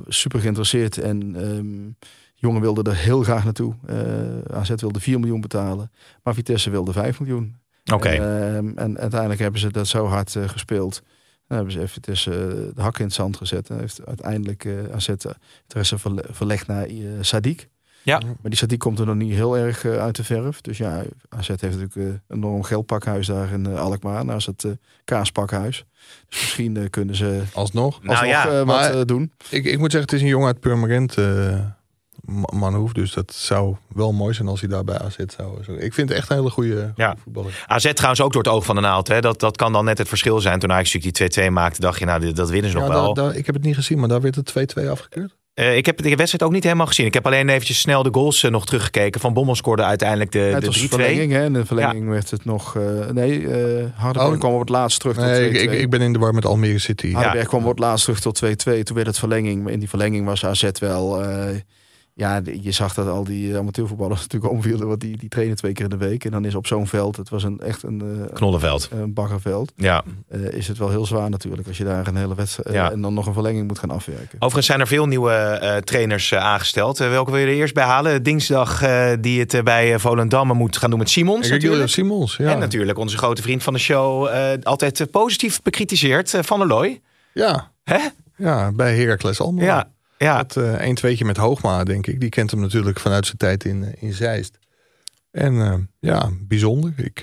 super 0.08 0.40
geïnteresseerd 0.40 0.98
en 0.98 1.36
ehm 1.36 2.08
jongen 2.36 2.62
wilde 2.62 2.90
er 2.90 2.96
heel 2.96 3.24
graag 3.24 3.44
naartoe. 3.44 3.74
Eh 3.86 4.56
AZ 4.58 4.70
wilde 4.76 5.00
4 5.00 5.20
miljoen 5.20 5.42
betalen, 5.42 5.92
maar 6.24 6.34
Vitesse 6.34 6.70
wilde 6.70 6.92
5 6.94 7.20
miljoen. 7.20 7.56
Oké. 7.94 8.10
En, 8.10 8.56
ehm, 8.56 8.78
en 8.78 8.98
uiteindelijk 9.00 9.40
hebben 9.40 9.60
ze 9.60 9.72
dat 9.72 9.88
zo 9.88 10.06
hard 10.06 10.36
gespeeld. 10.46 11.02
Dan 11.48 11.58
hebben 11.58 11.74
ze 11.74 11.88
Vitesse 11.88 12.32
eh, 12.32 12.76
de 12.76 12.82
hak 12.82 12.98
in 13.00 13.06
het 13.06 13.14
zand 13.14 13.38
gezet. 13.38 13.70
En 13.70 13.80
heeft 13.80 14.06
uiteindelijk 14.06 14.68
AZ 14.94 15.10
interesse 15.62 15.98
verle- 15.98 16.26
verlegd 16.30 16.68
naar 16.68 16.88
Sadiq. 17.22 17.72
Ja. 18.04 18.18
Maar 18.42 18.52
die 18.52 18.60
Sadiq 18.66 18.78
komt 18.78 19.00
er 19.00 19.06
nog 19.06 19.16
niet 19.16 19.34
heel 19.34 19.58
erg 19.58 19.86
eh, 19.86 19.98
uit 19.98 20.16
de 20.16 20.24
verf. 20.24 20.62
Dus 20.62 20.78
ja, 20.78 21.04
AZ 21.30 21.48
heeft 21.48 21.62
natuurlijk 21.62 21.96
eh, 21.96 22.04
een 22.04 22.22
enorm 22.28 22.64
geldpakhuis 22.64 23.28
daar 23.28 23.52
in 23.52 23.66
eh, 23.66 23.80
Alkmaar. 23.80 24.26
Naast 24.26 24.46
het 24.48 24.66
kaaspakhuis. 25.06 25.86
Dus 26.30 26.40
misschien 26.40 26.90
kunnen 26.90 27.16
ze 27.16 27.42
Alsnog. 27.54 27.98
Nou 28.04 28.10
alsnog 28.10 28.30
ja, 28.30 28.46
eh, 28.48 28.52
wat 28.58 28.66
maar- 28.66 29.06
doen. 29.06 29.32
Ik, 29.50 29.66
ik 29.66 29.78
moet 29.80 29.92
zeggen, 29.92 30.10
het 30.10 30.14
is 30.14 30.22
een 30.22 30.28
jongen 30.28 30.48
uit 30.48 30.60
Purmerend 30.60 31.16
Manhoef. 32.54 32.94
Dus 32.94 33.14
dat 33.14 33.34
zou 33.34 33.76
wel 33.88 34.12
mooi 34.12 34.34
zijn 34.34 34.48
als 34.48 34.60
hij 34.60 34.70
daar 34.70 34.84
bij 34.84 35.00
AZ 35.00 35.16
zou. 35.38 35.64
Zo. 35.64 35.74
Ik 35.74 35.94
vind 35.94 36.10
het 36.10 36.18
echt 36.18 36.30
een 36.30 36.36
hele 36.38 36.50
goede 36.50 36.92
Ja. 36.96 37.16
voetballer. 37.24 37.64
AZ 37.68 37.94
trouwens 37.94 38.22
ook 38.22 38.34
door 38.34 38.44
het 38.44 38.52
oog 38.52 38.66
van 38.66 38.76
de 38.76 38.82
naald. 38.82 39.08
Hè. 39.08 39.22
Dat, 39.22 39.40
dat 39.40 39.58
kan 39.58 39.74
dan 39.74 39.86
net 39.86 39.98
het 39.98 40.08
verschil 40.08 40.40
zijn. 40.42 40.60
Toen 40.60 40.72
Ajax 40.72 40.94
natuurlijk 40.94 41.34
die 41.34 41.44
2-2 41.50 41.52
maakte, 41.54 41.82
dacht 41.82 42.00
je, 42.00 42.06
nou, 42.06 42.34
dat 42.34 42.50
winnen 42.50 42.72
ze 42.72 42.78
nog 42.78 42.88
wel. 42.88 43.14
daar- 43.14 43.26
daar- 43.26 43.36
ik 43.36 43.46
heb 43.46 43.56
het 43.56 43.64
niet 43.64 43.76
gezien, 43.76 44.00
maar 44.00 44.10
daar 44.10 44.22
werd 44.22 44.36
het 44.36 44.46
2-2 44.46 44.90
afgekeurd. 44.90 45.36
Eh, 45.54 45.78
ik 45.78 45.86
heb 45.86 45.98
de 46.02 46.10
wedstrijd 46.16 46.44
ook 46.44 46.52
niet 46.52 46.64
helemaal 46.64 46.86
gezien. 46.88 47.06
Ik 47.06 47.14
heb 47.14 47.26
alleen 47.26 47.50
eventjes 47.50 47.80
snel 47.80 48.04
de 48.04 48.10
goals 48.12 48.44
eh, 48.44 48.52
nog 48.52 48.66
teruggekeken. 48.66 49.22
Van 49.22 49.34
Bommel 49.34 49.56
scoorde 49.56 49.84
uiteindelijk 49.84 50.32
de, 50.32 50.40
Ja, 50.40 50.46
het 50.46 50.62
de 50.62 50.68
was 50.68 50.82
3-2. 50.82 50.88
verlenging, 50.88 51.32
hè? 51.32 51.44
En 51.44 51.54
de 51.54 51.66
verlenging 51.66 52.10
werd 52.10 52.30
het 52.32 52.46
nog... 52.46 52.76
eh, 52.76 52.84
nee, 53.12 53.48
eh 53.48 53.86
Hardenberg 53.96 54.34
Oh. 54.34 54.40
kwam 54.40 54.54
op 54.54 54.60
het 54.60 54.70
laatst 54.70 55.00
terug 55.00 55.16
tot 55.16 55.24
2-2. 55.26 55.28
Nee, 55.28 55.50
ik, 55.50 55.72
ik, 55.72 55.80
ik 55.80 55.90
ben 55.90 56.02
in 56.02 56.14
de 56.14 56.20
war 56.20 56.34
met 56.34 56.46
Almere 56.46 56.80
City. 56.80 57.12
Hardenberg 57.14 57.48
kwam 57.48 57.62
op 57.64 57.70
het 57.70 57.80
laatst 57.80 58.06
terug 58.06 58.20
tot 58.20 58.44
2-2. 58.46 58.48
Toen 58.84 58.96
werd 58.96 59.08
het 59.08 59.20
verlenging. 59.20 59.70
In 59.70 59.80
die 59.80 59.90
verlenging 59.90 60.26
was 60.26 60.46
AZ 60.46 60.70
wel... 60.80 61.22
eh, 62.16 62.26
ja, 62.26 62.42
je 62.62 62.72
zag 62.72 62.94
dat 62.94 63.08
al 63.08 63.24
die 63.24 63.58
amateurvoetballers 63.58 64.22
natuurlijk 64.26 64.52
omvielen. 64.54 64.88
Want 64.88 65.00
die, 65.02 65.18
die 65.18 65.30
trainen 65.30 65.56
twee 65.56 65.74
keer 65.74 65.84
in 65.84 65.90
de 65.90 65.98
week. 65.98 66.26
En 66.26 66.32
dan 66.32 66.46
is 66.46 66.56
op 66.56 66.68
zo'n 66.68 66.88
veld... 66.88 67.18
Het 67.18 67.30
was 67.30 67.44
een, 67.44 67.60
echt 67.60 67.84
een, 67.84 68.02
eh, 68.28 68.34
Knollenveld. 68.34 68.90
een 68.92 69.14
baggerveld. 69.14 69.72
Ja. 69.76 70.04
eh, 70.30 70.40
is 70.52 70.68
het 70.68 70.78
wel 70.78 70.90
heel 70.90 71.06
zwaar 71.06 71.30
natuurlijk. 71.30 71.68
Als 71.68 71.78
je 71.78 71.84
daar 71.84 72.08
een 72.08 72.16
hele 72.16 72.36
wedstrijd... 72.36 72.68
eh, 72.68 72.74
Ja. 72.74 72.92
en 72.92 73.02
dan 73.02 73.14
nog 73.14 73.26
een 73.26 73.34
verlenging 73.34 73.68
moet 73.68 73.80
gaan 73.80 73.92
afwerken. 73.92 74.34
Overigens 74.36 74.66
zijn 74.66 74.80
er 74.80 74.88
veel 74.88 75.06
nieuwe 75.06 75.32
eh, 75.34 75.78
trainers 75.78 76.32
eh, 76.32 76.40
aangesteld. 76.40 77.00
Eh, 77.00 77.10
welke 77.10 77.32
wil 77.32 77.40
je 77.40 77.46
er 77.46 77.54
eerst 77.54 77.74
bij 77.74 77.84
halen? 77.86 78.24
Dinsdag 78.24 78.82
eh, 78.82 79.12
die 79.20 79.40
het 79.40 79.54
eh, 79.54 79.62
bij 79.64 79.94
eh, 79.94 80.00
Volendam 80.00 80.48
moet 80.58 80.78
gaan 80.78 80.90
doen 80.90 81.00
met 81.00 81.10
Simons. 81.10 81.48
Kijk, 81.48 81.62
natuurlijk. 81.62 81.90
Simons, 81.90 82.36
ja. 82.38 82.52
En 82.52 82.60
natuurlijk 82.60 82.98
onze 82.98 83.18
grote 83.18 83.42
vriend 83.42 83.64
van 83.64 83.74
de 83.74 83.80
show. 83.80 84.28
eh, 84.28 84.50
altijd 84.64 85.00
eh, 85.00 85.08
positief 85.12 85.62
bekritiseerd. 85.62 86.34
eh, 86.34 86.44
van 86.44 86.60
der 86.60 86.68
Looy. 86.68 87.02
Ja. 87.34 87.72
Hè? 87.84 87.98
Ja, 88.38 88.72
bij 88.72 88.96
Heracles 88.96 89.40
Almelo. 89.42 89.66
Ja. 89.66 89.88
Ja. 90.24 90.38
Dat 90.44 90.58
eh 90.58 90.86
een 90.88 90.96
tweetje 90.96 91.26
met 91.26 91.38
Hoogma, 91.38 91.84
denk 91.84 92.08
ik. 92.08 92.20
Die 92.20 92.30
kent 92.30 92.52
hem 92.52 92.60
natuurlijk 92.60 93.00
vanuit 93.00 93.26
zijn 93.26 93.38
tijd 93.38 93.64
in, 93.66 93.84
eh, 93.84 94.04
in 94.04 94.14
Zeist. 94.14 94.58
En 95.32 95.62
eh, 95.62 95.74
ja, 96.00 96.30
bijzonder. 96.40 96.94
Ik, 96.98 97.22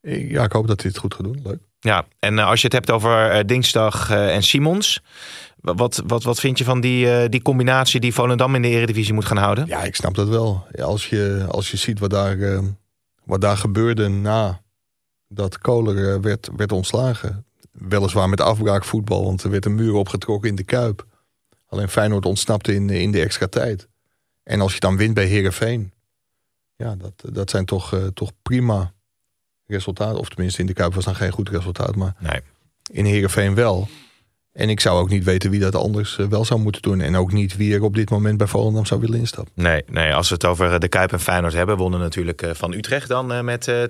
ik- 0.00 0.30
ja, 0.30 0.44
ik 0.44 0.52
hoop 0.52 0.66
dat 0.66 0.80
hij 0.82 0.90
het 0.90 1.00
goed 1.00 1.14
gaat 1.14 1.24
doen. 1.24 1.40
Leuk. 1.44 1.58
Ja, 1.80 2.06
en 2.18 2.38
als 2.38 2.58
je 2.60 2.64
het 2.66 2.72
hebt 2.76 2.90
over 2.90 3.46
Dinsdag 3.46 4.10
eh, 4.10 4.34
en 4.34 4.42
Simons. 4.42 5.02
wa- 5.60 5.74
Wat, 5.74 6.02
wat, 6.06 6.22
wat 6.22 6.40
vind 6.40 6.58
je 6.58 6.64
van 6.64 6.80
die, 6.80 7.28
die 7.28 7.42
combinatie 7.42 8.00
die 8.00 8.14
Volendam 8.14 8.54
in 8.54 8.62
de 8.62 8.68
Eredivisie 8.68 9.14
moet 9.14 9.24
gaan 9.24 9.36
houden? 9.36 9.66
Ja, 9.66 9.82
ik 9.82 9.94
snap 9.96 10.14
dat 10.14 10.28
wel. 10.28 10.66
Ja, 10.72 10.84
als, 10.84 11.08
je, 11.08 11.44
als 11.48 11.70
je 11.70 11.76
ziet 11.76 11.98
wat 11.98 12.10
daar, 12.10 12.36
wat 13.24 13.40
daar 13.40 13.56
gebeurde 13.56 14.08
na 14.08 14.60
dat 15.28 15.58
Kohler 15.58 16.14
eh, 16.14 16.20
werd, 16.20 16.48
werd 16.56 16.72
ontslagen. 16.72 17.44
Weliswaar 17.72 18.28
met 18.28 18.40
afbraakvoetbal, 18.40 19.24
want 19.24 19.42
er 19.42 19.50
werd 19.50 19.64
een 19.64 19.74
muur 19.74 19.94
opgetrokken 19.94 20.48
in 20.50 20.56
de 20.56 20.64
Kuip. 20.64 21.06
Alleen 21.72 21.88
Feyenoord 21.88 22.26
ontsnapte 22.26 22.74
in, 22.74 22.90
in 22.90 23.10
de 23.12 23.20
extra 23.20 23.46
tijd. 23.46 23.88
En 24.42 24.60
als 24.60 24.74
je 24.74 24.80
dan 24.80 24.96
wint 24.96 25.14
bij 25.14 25.26
Herenveen, 25.26 25.92
ja, 26.76 26.94
dat, 26.96 27.12
dat 27.34 27.50
zijn 27.50 27.64
toch, 27.64 27.92
eh, 27.94 28.06
toch 28.06 28.32
prima 28.42 28.92
resultaten. 29.66 30.18
Of 30.18 30.28
tenminste, 30.28 30.60
in 30.60 30.66
de 30.66 30.72
Kuip 30.72 30.94
was 30.94 31.04
dan 31.04 31.14
geen 31.14 31.30
goed 31.30 31.48
resultaat, 31.48 31.96
maar 31.96 32.14
Nee. 32.18 32.40
in 32.90 33.04
Herenveen 33.04 33.54
wel. 33.54 33.88
En 34.52 34.68
ik 34.68 34.80
zou 34.80 35.00
ook 35.00 35.08
niet 35.08 35.24
weten 35.24 35.50
wie 35.50 35.60
dat 35.60 35.74
anders 35.74 36.18
eh, 36.18 36.26
wel 36.26 36.44
zou 36.44 36.60
moeten 36.60 36.82
doen. 36.82 37.00
En 37.00 37.16
ook 37.16 37.32
niet 37.32 37.56
wie 37.56 37.74
er 37.74 37.82
op 37.82 37.94
dit 37.94 38.10
moment 38.10 38.36
bij 38.36 38.46
Volendam 38.46 38.86
zou 38.86 39.00
willen 39.00 39.18
instappen. 39.18 39.52
Nee, 39.54 39.84
nee, 39.90 40.14
als 40.14 40.28
we 40.28 40.34
het 40.34 40.44
over 40.44 40.72
eh, 40.72 40.78
de 40.78 40.88
Kuip 40.88 41.12
en 41.12 41.20
Feyenoord 41.20 41.52
hebben, 41.52 41.76
wonnen 41.76 42.00
natuurlijk 42.00 42.42
eh, 42.42 42.50
van 42.54 42.72
Utrecht 42.72 43.08
dan 43.08 43.44
met 43.44 43.68
eh, 43.68 43.82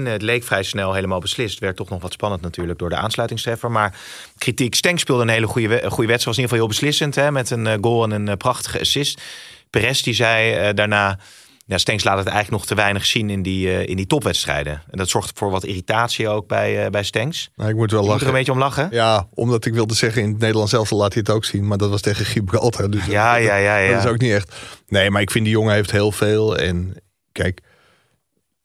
2-1. 0.00 0.02
Het 0.02 0.22
leek 0.22 0.44
vrij 0.44 0.62
snel 0.62 0.94
helemaal 0.94 1.20
beslist. 1.20 1.58
Werd 1.58 1.76
toch 1.76 1.88
nog 1.88 2.02
wat 2.02 2.12
spannend 2.12 2.42
natuurlijk 2.42 2.78
door 2.78 2.88
de 2.88 2.96
aansluitingstreffer. 2.96 3.70
Maar 3.70 3.98
kritiek, 4.38 4.74
Stenk 4.74 4.98
speelde 4.98 5.22
een 5.22 5.28
hele 5.28 5.46
goede, 5.46 5.68
goede 5.68 5.86
wedstrijd. 5.86 6.24
Was 6.24 6.36
in 6.36 6.42
ieder 6.42 6.42
geval 6.42 6.58
heel 6.58 6.66
beslissend 6.66 7.14
hè, 7.14 7.30
met 7.30 7.50
een 7.50 7.78
goal 7.80 8.04
en 8.04 8.26
een 8.26 8.36
prachtige 8.36 8.80
assist. 8.80 9.22
Perez 9.70 10.02
die 10.02 10.14
zei 10.14 10.72
daarna, 10.74 11.18
ja, 11.70 11.78
Stenks 11.78 12.04
laat 12.04 12.18
het 12.18 12.26
eigenlijk 12.26 12.56
nog 12.56 12.66
te 12.66 12.74
weinig 12.74 13.06
zien 13.06 13.30
in 13.30 13.42
die, 13.42 13.68
eh, 13.68 13.88
in 13.88 13.96
die 13.96 14.06
topwedstrijden. 14.06 14.82
En 14.90 14.98
dat 14.98 15.08
zorgt 15.08 15.30
voor 15.34 15.50
wat 15.50 15.64
irritatie 15.64 16.28
ook 16.28 16.46
bij, 16.46 16.84
eh 16.84 16.90
bij 16.90 17.02
Stenks. 17.02 17.50
Nou, 17.56 17.70
ik 17.70 17.76
moet 17.76 17.90
wel 17.90 18.02
Je 18.04 18.10
moet 18.10 18.20
er 18.20 18.26
een 18.26 18.32
beetje 18.32 18.52
om 18.52 18.58
lachen. 18.58 18.88
Ja, 18.90 19.28
omdat 19.34 19.64
ik 19.64 19.74
wilde 19.74 19.94
zeggen, 19.94 20.22
in 20.22 20.28
het 20.30 20.38
Nederlands 20.38 20.70
zelf 20.70 20.90
laat 20.90 21.12
hij 21.12 21.22
het 21.26 21.34
ook 21.36 21.44
zien. 21.44 21.66
Maar 21.66 21.78
dat 21.78 21.90
was 21.90 22.00
tegen 22.00 22.24
Gibraltar. 22.24 22.90
Dus 22.90 23.06
Ja, 23.06 23.34
dat, 23.34 23.44
ja, 23.44 23.56
ja, 23.56 23.76
ja. 23.76 23.92
Dat 23.94 24.04
is 24.04 24.10
ook 24.10 24.18
niet 24.20 24.32
echt. 24.32 24.54
Nee, 24.88 25.10
maar 25.10 25.22
ik 25.22 25.30
vind 25.30 25.44
die 25.44 25.54
jongen 25.54 25.74
heeft 25.74 25.90
heel 25.90 26.12
veel. 26.12 26.58
En 26.58 26.94
kijk, 27.32 27.60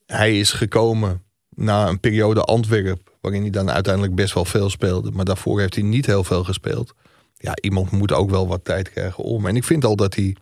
hij 0.05 0.39
is 0.39 0.51
gekomen 0.51 1.23
na 1.49 1.87
een 1.87 1.99
periode 1.99 2.41
Antwerp. 2.41 3.13
Waarin 3.21 3.41
hij 3.41 3.49
dan 3.49 3.71
uiteindelijk 3.71 4.15
best 4.15 4.33
wel 4.33 4.45
veel 4.45 4.69
speelde. 4.69 5.11
Maar 5.11 5.25
daarvoor 5.25 5.59
heeft 5.59 5.75
hij 5.75 5.83
niet 5.83 6.05
heel 6.05 6.23
veel 6.23 6.43
gespeeld. 6.43 6.93
Ja, 7.37 7.53
iemand 7.61 7.91
moet 7.91 8.13
ook 8.13 8.29
wel 8.29 8.47
wat 8.47 8.65
tijd 8.65 8.91
krijgen 8.91 9.23
om. 9.23 9.45
En 9.45 9.55
ik 9.55 9.63
vind 9.63 9.85
al 9.85 9.95
dat 9.95 10.15
hij 10.15 10.35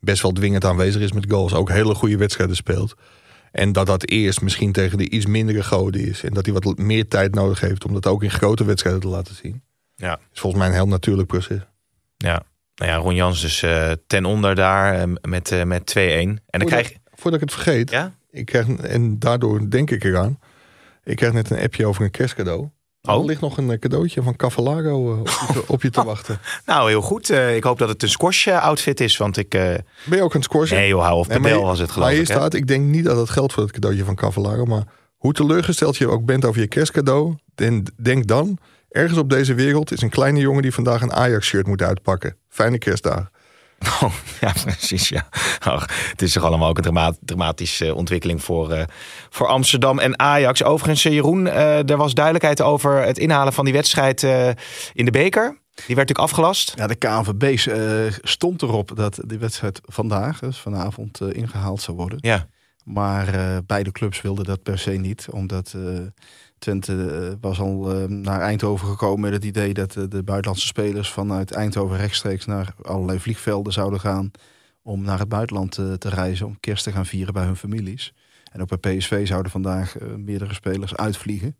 best 0.00 0.22
wel 0.22 0.32
dwingend 0.32 0.64
aanwezig 0.64 1.02
is 1.02 1.12
met 1.12 1.30
goals. 1.30 1.54
Ook 1.54 1.68
hele 1.70 1.94
goede 1.94 2.16
wedstrijden 2.16 2.56
speelt. 2.56 2.94
En 3.52 3.72
dat 3.72 3.86
dat 3.86 4.08
eerst 4.08 4.40
misschien 4.40 4.72
tegen 4.72 4.98
de 4.98 5.10
iets 5.10 5.26
mindere 5.26 5.62
goden 5.62 6.00
is. 6.00 6.22
En 6.22 6.34
dat 6.34 6.44
hij 6.44 6.54
wat 6.54 6.78
meer 6.78 7.08
tijd 7.08 7.34
nodig 7.34 7.60
heeft 7.60 7.84
om 7.84 7.92
dat 7.92 8.06
ook 8.06 8.22
in 8.22 8.30
grote 8.30 8.64
wedstrijden 8.64 9.00
te 9.00 9.08
laten 9.08 9.34
zien. 9.34 9.62
Ja. 9.94 10.18
Is 10.32 10.40
volgens 10.40 10.62
mij 10.62 10.70
een 10.70 10.76
heel 10.78 10.88
natuurlijk 10.88 11.28
proces. 11.28 11.60
Ja, 12.16 12.42
nou 12.74 12.90
ja, 12.90 12.96
Ron 12.96 13.14
Jans 13.14 13.40
dus 13.40 13.64
ten 14.06 14.24
onder 14.24 14.54
daar 14.54 14.94
eh, 15.00 15.12
met, 15.22 15.52
eh, 15.52 15.62
met 15.62 15.86
2-1. 15.86 15.98
En 16.00 16.26
dan 16.26 16.40
Voordat- 16.50 16.68
krijg 16.68 16.88
je... 16.88 16.98
Voordat 17.14 17.40
ik 17.42 17.48
het 17.48 17.52
vergeet. 17.62 17.90
Ja? 17.90 18.14
Ik 18.30 18.46
krijg, 18.46 18.66
en 18.76 19.18
daardoor 19.18 19.70
denk 19.70 19.90
ik 19.90 20.04
eraan. 20.04 20.38
Ik 21.04 21.16
krijg 21.16 21.32
net 21.32 21.50
een 21.50 21.58
appje 21.62 21.86
over 21.86 22.04
een 22.04 22.10
kerstcadeau. 22.10 22.68
Er 23.00 23.14
Oh. 23.14 23.24
ligt 23.24 23.40
nog 23.40 23.56
een 23.58 23.70
eh, 23.70 23.78
cadeautje 23.78 24.22
van 24.22 24.36
Cavallaro 24.36 25.12
eh, 25.14 25.20
op, 25.20 25.26
je 25.28 25.46
te, 25.52 25.62
op 25.66 25.82
je 25.82 25.90
te 25.90 26.04
wachten. 26.04 26.38
Nou, 26.66 26.88
heel 26.88 27.00
goed. 27.00 27.30
Eh, 27.30 27.56
ik 27.56 27.64
hoop 27.64 27.78
dat 27.78 27.88
het 27.88 28.02
een 28.02 28.08
squash 28.08 28.46
eh, 28.46 28.62
outfit 28.62 29.00
is, 29.00 29.16
want 29.16 29.36
ik... 29.36 29.54
eh, 29.54 29.60
Ben 30.04 30.18
je 30.18 30.22
ook 30.22 30.32
het 30.32 30.44
scorsen? 30.44 30.76
Nee 30.76 30.88
joh, 30.88 31.02
hou 31.02 31.18
of 31.18 31.28
Nee, 31.28 31.40
padel 31.40 31.56
maar- 31.58 31.66
was 31.66 31.78
het 31.78 31.90
geloof 31.90 32.04
Maar 32.08 32.16
hier 32.18 32.26
ik. 32.28 32.30
staat, 32.36 32.54
ik 32.54 32.66
denk 32.66 32.84
niet 32.84 33.04
dat 33.04 33.16
het 33.16 33.30
geldt 33.30 33.52
voor 33.52 33.62
het 33.62 33.72
cadeautje 33.72 34.04
van 34.04 34.14
Cavallaro. 34.14 34.64
Maar 34.64 34.84
hoe 35.16 35.32
teleurgesteld 35.32 35.96
je 35.96 36.08
ook 36.08 36.24
bent 36.24 36.44
over 36.44 36.60
je 36.60 36.66
kerstcadeau. 36.66 37.34
den- 37.54 37.86
Denk 38.02 38.26
dan, 38.26 38.58
ergens 38.90 39.18
op 39.18 39.30
deze 39.30 39.54
wereld 39.54 39.92
is 39.92 40.02
een 40.02 40.10
kleine 40.10 40.40
jongen 40.40 40.62
die 40.62 40.74
vandaag 40.74 41.02
een 41.02 41.12
Ajax-shirt 41.12 41.66
moet 41.66 41.82
uitpakken. 41.82 42.36
Fijne 42.48 42.78
kerstdagen. 42.78 43.30
Oh, 44.02 44.12
ja, 44.40 44.52
precies. 44.62 45.08
Ja. 45.08 45.28
Ach, 45.58 45.86
het 46.10 46.22
is 46.22 46.32
toch 46.32 46.44
allemaal 46.44 46.68
ook 46.68 46.76
een 46.76 46.82
drama- 46.82 47.14
dramatische 47.20 47.94
ontwikkeling 47.94 48.42
voor, 48.42 48.70
eh, 48.72 48.84
voor 49.30 49.46
Amsterdam 49.46 49.98
en 49.98 50.18
Ajax. 50.18 50.62
Overigens, 50.62 51.04
eh, 51.04 51.12
Jeroen, 51.12 51.46
eh, 51.46 51.90
er 51.90 51.96
was 51.96 52.14
duidelijkheid 52.14 52.62
over 52.62 53.02
het 53.02 53.18
inhalen 53.18 53.52
van 53.52 53.64
die 53.64 53.74
wedstrijd 53.74 54.22
in 54.92 55.04
de 55.04 55.10
beker. 55.10 55.58
Die 55.86 55.96
werd 55.96 56.08
natuurlijk 56.08 56.18
afgelast. 56.18 56.72
Ja, 56.76 56.86
de 56.86 56.94
KNVB 56.94 57.58
stond 58.22 58.62
erop 58.62 58.92
dat 58.96 59.18
de 59.24 59.38
wedstrijd 59.38 59.80
vandaag, 59.84 60.38
dus 60.38 60.58
vanavond, 60.58 61.20
eh, 61.20 61.28
ingehaald 61.32 61.82
zou 61.82 61.96
worden. 61.96 62.18
Ja. 62.20 62.46
Maar 62.84 63.26
beide 63.66 63.92
clubs 63.92 64.20
wilden 64.20 64.44
dat 64.44 64.62
per 64.62 64.78
se 64.78 64.90
niet. 64.90 65.26
Omdat 65.30 65.74
Twente 66.60 67.06
eh, 67.06 67.36
was 67.40 67.60
al 67.60 67.92
eh, 67.92 68.04
naar 68.08 68.40
Eindhoven 68.40 68.88
gekomen 68.88 69.20
met 69.20 69.32
het 69.32 69.44
idee 69.44 69.74
dat 69.74 69.96
eh, 69.96 70.04
de 70.08 70.22
buitenlandse 70.22 70.66
spelers 70.66 71.10
vanuit 71.10 71.50
Eindhoven 71.52 71.96
rechtstreeks 71.96 72.46
naar 72.46 72.74
allerlei 72.82 73.20
vliegvelden 73.20 73.72
zouden 73.72 74.00
gaan. 74.00 74.30
Om 74.82 75.02
naar 75.02 75.18
het 75.18 75.28
buitenland 75.28 75.72
te 75.72 76.08
reizen, 76.08 76.46
om 76.46 76.60
kerst 76.60 76.84
te 76.84 76.92
gaan 76.92 77.06
vieren 77.06 77.34
bij 77.34 77.44
hun 77.44 77.56
families. 77.56 78.12
En 78.52 78.60
ook 78.60 78.80
bij 78.80 78.96
PSV 78.96 79.26
zouden 79.26 79.50
vandaag 79.50 79.96
meerdere 80.16 80.54
spelers 80.54 80.96
uitvliegen. 80.96 81.56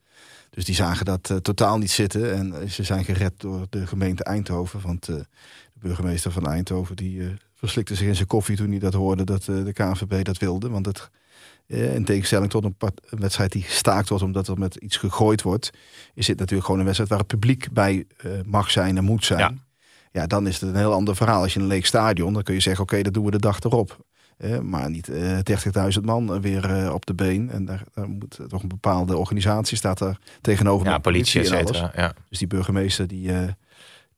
Dus 0.51 0.65
die 0.65 0.75
zagen 0.75 1.05
dat 1.05 1.39
totaal 1.43 1.79
niet 1.79 1.91
zitten. 1.91 2.35
En 2.35 2.71
ze 2.71 2.83
zijn 2.83 3.05
gered 3.05 3.41
door 3.41 3.67
de 3.71 3.87
gemeente 3.87 4.25
Eindhoven. 4.25 4.81
Want 4.81 5.05
de 5.07 5.27
burgemeester 5.73 6.33
van 6.33 6.47
Eindhoven 6.47 6.97
die, 6.97 7.37
verslikte 7.61 7.95
zich 7.95 8.07
in 8.07 8.15
zijn 8.15 8.27
koffie 8.27 8.57
toen 8.57 8.71
hij 8.71 8.79
dat 8.79 8.95
hoorde 8.95 9.25
dat 9.25 9.49
eh, 9.49 9.65
de 9.65 9.73
KNVB 9.73 10.25
dat 10.25 10.39
wilde. 10.39 10.69
Want 10.69 10.87
het, 10.87 11.11
eh, 11.67 11.95
in 11.95 12.05
tegenstelling 12.05 12.51
tot 12.51 12.65
een, 12.65 12.77
wedstrijd 13.09 13.53
die 13.53 13.63
gestaakt 13.63 14.09
wordt 14.09 14.25
omdat 14.25 14.49
er 14.49 14.59
met 14.59 14.75
iets 14.75 14.97
gegooid 14.97 15.43
wordt, 15.43 15.71
is 16.15 16.27
dit 16.27 16.39
natuurlijk 16.39 16.65
gewoon 16.65 16.81
een 16.81 16.87
wedstrijd 16.87 17.11
waar 17.11 17.21
het 17.21 17.29
publiek 17.29 17.73
bij 17.73 18.05
eh, 18.17 18.31
mag 18.45 18.71
zijn 18.71 18.97
en 18.97 19.05
moet 19.05 19.25
zijn. 19.25 19.41
Ja. 19.41 19.55
Ja. 20.13 20.27
dan 20.27 20.47
is 20.47 20.61
het 20.61 20.71
een 20.71 20.77
heel 20.77 20.93
ander 20.93 21.17
verhaal. 21.17 21.43
Als 21.43 21.55
je 21.55 21.61
een 21.61 21.67
leeg 21.67 21.87
stadion, 21.87 22.33
dan 22.33 22.43
kun 22.43 22.55
je 22.55 22.61
zeggen, 22.61 22.83
oké, 22.83 23.03
dat 23.03 23.15
doen 23.15 23.25
we 23.25 23.31
de 23.31 23.39
dag 23.39 23.61
erop. 23.61 23.99
Eh, 24.41 24.59
maar 24.59 24.91
niet 24.91 25.09
eh 25.09 25.39
30.000 25.99 26.05
man 26.05 26.41
weer 26.41 26.65
eh, 26.65 26.93
op 26.93 27.07
de 27.07 27.15
been. 27.15 27.51
En 27.51 27.65
daar, 27.65 27.83
daar 27.95 28.09
moet 28.09 28.39
toch 28.49 28.63
een 28.63 28.69
bepaalde 28.69 29.17
organisatie 29.17 29.77
staat 29.77 29.99
daar 29.99 30.19
tegenover. 30.41 30.87
Ja, 30.87 30.99
politie, 30.99 31.41
et 31.41 31.47
cetera. 31.47 31.93
Ja. 31.95 32.15
Dus 32.29 32.39
die 32.39 32.49
burgemeester 32.49 33.07
die, 33.07 33.33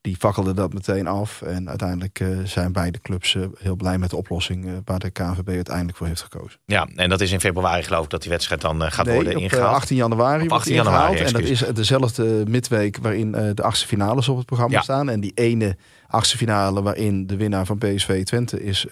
die 0.03 0.15
fakkelde 0.15 0.53
dat 0.53 0.73
meteen 0.73 1.07
af. 1.07 1.41
En 1.41 1.69
uiteindelijk 1.69 2.19
eh, 2.19 2.27
zijn 2.43 2.71
beide 2.71 2.99
clubs 3.01 3.35
eh, 3.35 3.41
heel 3.59 3.75
blij 3.75 3.97
met 3.97 4.09
de 4.09 4.15
oplossing 4.15 4.65
eh, 4.65 4.71
waar 4.85 4.99
de 4.99 5.09
KNVB 5.09 5.47
uiteindelijk 5.49 5.97
voor 5.97 6.07
heeft 6.07 6.21
gekozen. 6.21 6.59
ja, 6.65 6.87
en 6.95 7.09
dat 7.09 7.21
is 7.21 7.31
in 7.31 7.39
februari 7.39 7.83
geloof 7.83 8.03
ik 8.03 8.09
dat 8.09 8.21
die 8.21 8.31
wedstrijd 8.31 8.61
dan 8.61 8.91
gaat 8.91 9.05
Nee, 9.05 9.15
worden 9.15 9.33
op 9.33 9.37
eh, 9.39 9.43
ingehaald. 9.43 9.75
18 9.75 9.95
januari 9.95 10.43
Op 10.43 10.49
wordt 10.49 10.53
18 10.53 10.71
die 10.73 10.81
ingehaald. 10.81 11.17
januari, 11.17 11.35
En 11.35 11.41
dat 11.41 11.51
is 11.51 11.75
dezelfde 11.75 12.43
midweek 12.47 12.97
waarin 13.01 13.31
de 13.31 13.63
achtste 13.63 13.87
finales 13.87 14.27
op 14.27 14.37
het 14.37 14.45
programma 14.45 14.75
Ja. 14.75 14.81
staan. 14.81 15.09
En 15.09 15.19
die 15.19 15.31
ene 15.35 15.77
achtste 16.07 16.37
finale 16.37 16.81
waarin 16.81 17.27
de 17.27 17.35
winnaar 17.35 17.65
van 17.65 17.77
PSV 17.77 18.23
Twente 18.23 18.63
is 18.63 18.85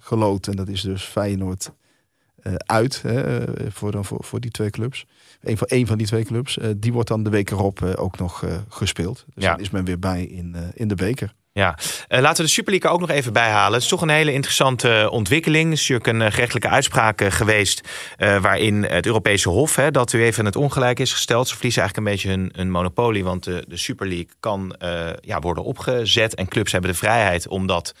geloot. 0.00 0.46
En 0.46 0.56
dat 0.56 0.68
is 0.68 0.80
dus 0.80 1.02
Feyenoord 1.02 1.70
uit 2.56 3.02
hè, 3.02 3.40
voor, 3.70 3.92
dan, 3.92 4.04
voor, 4.04 4.24
voor 4.24 4.40
die 4.40 4.50
twee 4.50 4.70
clubs. 4.70 5.06
Een 5.42 5.58
van, 5.58 5.86
van 5.86 5.98
die 5.98 6.06
twee 6.06 6.24
clubs. 6.24 6.58
eh, 6.58 6.68
die 6.76 6.92
wordt 6.92 7.08
dan 7.08 7.22
de 7.22 7.30
week 7.30 7.50
erop 7.50 7.82
eh, 7.82 7.92
ook 7.96 8.18
nog 8.18 8.42
eh, 8.42 8.54
gespeeld. 8.68 9.24
Dus 9.34 9.44
Ja. 9.44 9.50
dan 9.50 9.60
is 9.60 9.70
men 9.70 9.84
weer 9.84 9.98
bij 9.98 10.24
in, 10.24 10.56
in 10.74 10.88
de 10.88 10.94
beker. 10.94 11.32
Ja, 11.52 11.78
laten 12.08 12.36
we 12.36 12.42
de 12.42 12.48
Super 12.48 12.70
League 12.72 12.88
er 12.90 12.94
ook 12.94 13.00
nog 13.00 13.10
even 13.10 13.32
bijhalen. 13.32 13.72
Het 13.72 13.82
is 13.82 13.88
toch 13.88 14.02
een 14.02 14.08
hele 14.08 14.32
interessante 14.32 15.08
ontwikkeling. 15.10 15.66
Er 15.66 15.72
is 15.72 15.88
natuurlijk 15.88 16.24
een 16.24 16.32
gerechtelijke 16.32 16.68
uitspraak 16.68 17.22
geweest... 17.24 17.88
waarin 18.18 18.82
het 18.84 19.06
Europese 19.06 19.48
Hof, 19.48 19.76
hè, 19.76 19.90
dat 19.90 20.12
u 20.12 20.22
even 20.24 20.44
het 20.44 20.56
ongelijk 20.56 20.98
is 20.98 21.12
gesteld. 21.12 21.48
Ze 21.48 21.54
verliezen 21.54 21.82
eigenlijk 21.82 22.10
een 22.10 22.14
beetje 22.16 22.38
hun, 22.38 22.52
hun 22.56 22.70
monopolie... 22.70 23.24
want 23.24 23.44
de, 23.44 23.64
de 23.68 23.76
Super 23.76 24.06
League 24.06 24.28
kan 24.40 24.74
ja, 25.20 25.38
worden 25.40 25.64
opgezet... 25.64 26.34
en 26.34 26.48
clubs 26.48 26.72
hebben 26.72 26.90
de 26.90 26.96
vrijheid 26.96 27.48
om 27.48 27.66
dat 27.66 27.94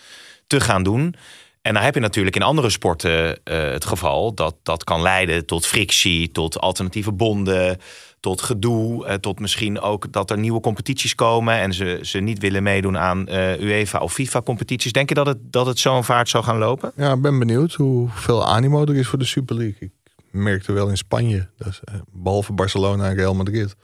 te 0.46 0.60
gaan 0.60 0.82
doen... 0.82 1.14
En 1.62 1.74
dan 1.74 1.82
heb 1.82 1.94
je 1.94 2.00
natuurlijk 2.00 2.36
in 2.36 2.42
andere 2.42 2.70
sporten 2.70 3.44
eh, 3.44 3.70
het 3.70 3.84
geval 3.84 4.34
dat 4.34 4.56
dat 4.62 4.84
kan 4.84 5.02
leiden 5.02 5.46
tot 5.46 5.66
frictie, 5.66 6.30
tot 6.30 6.60
alternatieve 6.60 7.12
bonden, 7.12 7.78
tot 8.20 8.42
gedoe, 8.42 9.06
eh, 9.06 9.14
tot 9.14 9.40
misschien 9.40 9.80
ook 9.80 10.12
dat 10.12 10.30
er 10.30 10.38
nieuwe 10.38 10.60
competities 10.60 11.14
komen 11.14 11.54
en 11.54 11.74
ze, 11.74 11.98
ze 12.02 12.18
niet 12.18 12.38
willen 12.38 12.62
meedoen 12.62 12.98
aan 12.98 13.28
eh, 13.28 13.60
UEFA 13.60 13.98
of 13.98 14.12
FIFA 14.12 14.42
competities. 14.42 14.92
Denk 14.92 15.08
je 15.08 15.14
dat 15.14 15.26
het, 15.26 15.38
dat 15.52 15.66
het 15.66 15.78
zo'n 15.78 16.04
vaart 16.04 16.28
zou 16.28 16.44
gaan 16.44 16.58
lopen? 16.58 16.92
Ja, 16.96 17.12
ik 17.12 17.20
ben 17.20 17.38
benieuwd 17.38 17.74
hoeveel 17.74 18.46
animo 18.46 18.82
er 18.82 18.96
is 18.96 19.06
voor 19.06 19.18
de 19.18 19.24
Super 19.24 19.56
League. 19.56 19.92
Ik 20.16 20.26
merkte 20.30 20.72
wel 20.72 20.88
in 20.88 20.96
Spanje, 20.96 21.48
dus, 21.56 21.80
eh, 21.84 21.94
behalve 22.12 22.52
Barcelona 22.52 23.08
en 23.08 23.14
Real 23.14 23.34
Madrid, 23.34 23.76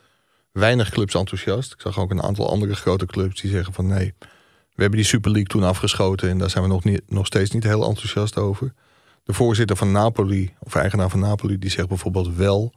weinig 0.51 0.89
clubs 0.89 1.15
enthousiast. 1.15 1.73
Ik 1.73 1.81
zag 1.81 1.99
ook 1.99 2.11
een 2.11 2.23
aantal 2.23 2.49
andere 2.49 2.75
grote 2.75 3.05
clubs 3.05 3.41
die 3.41 3.51
zeggen 3.51 3.73
van 3.73 3.87
nee, 3.87 4.13
we 4.77 4.83
hebben 4.83 4.99
die 4.99 5.09
Super 5.09 5.31
League 5.31 5.49
toen 5.49 5.63
afgeschoten 5.63 6.29
en 6.29 6.37
daar 6.37 6.49
zijn 6.49 6.63
we 6.63 6.69
nog, 6.69 6.83
niet, 6.83 7.01
nog 7.07 7.25
steeds 7.25 7.51
niet 7.51 7.63
heel 7.63 7.87
enthousiast 7.87 8.37
over. 8.37 8.73
De 9.23 9.33
voorzitter 9.33 9.75
van 9.75 9.91
Napoli, 9.91 10.53
of 10.59 10.75
eigenaar 10.75 11.09
van 11.09 11.19
Napoli, 11.19 11.57
die 11.57 11.69
zegt 11.69 11.87
bijvoorbeeld 11.87 12.35
wel, 12.35 12.73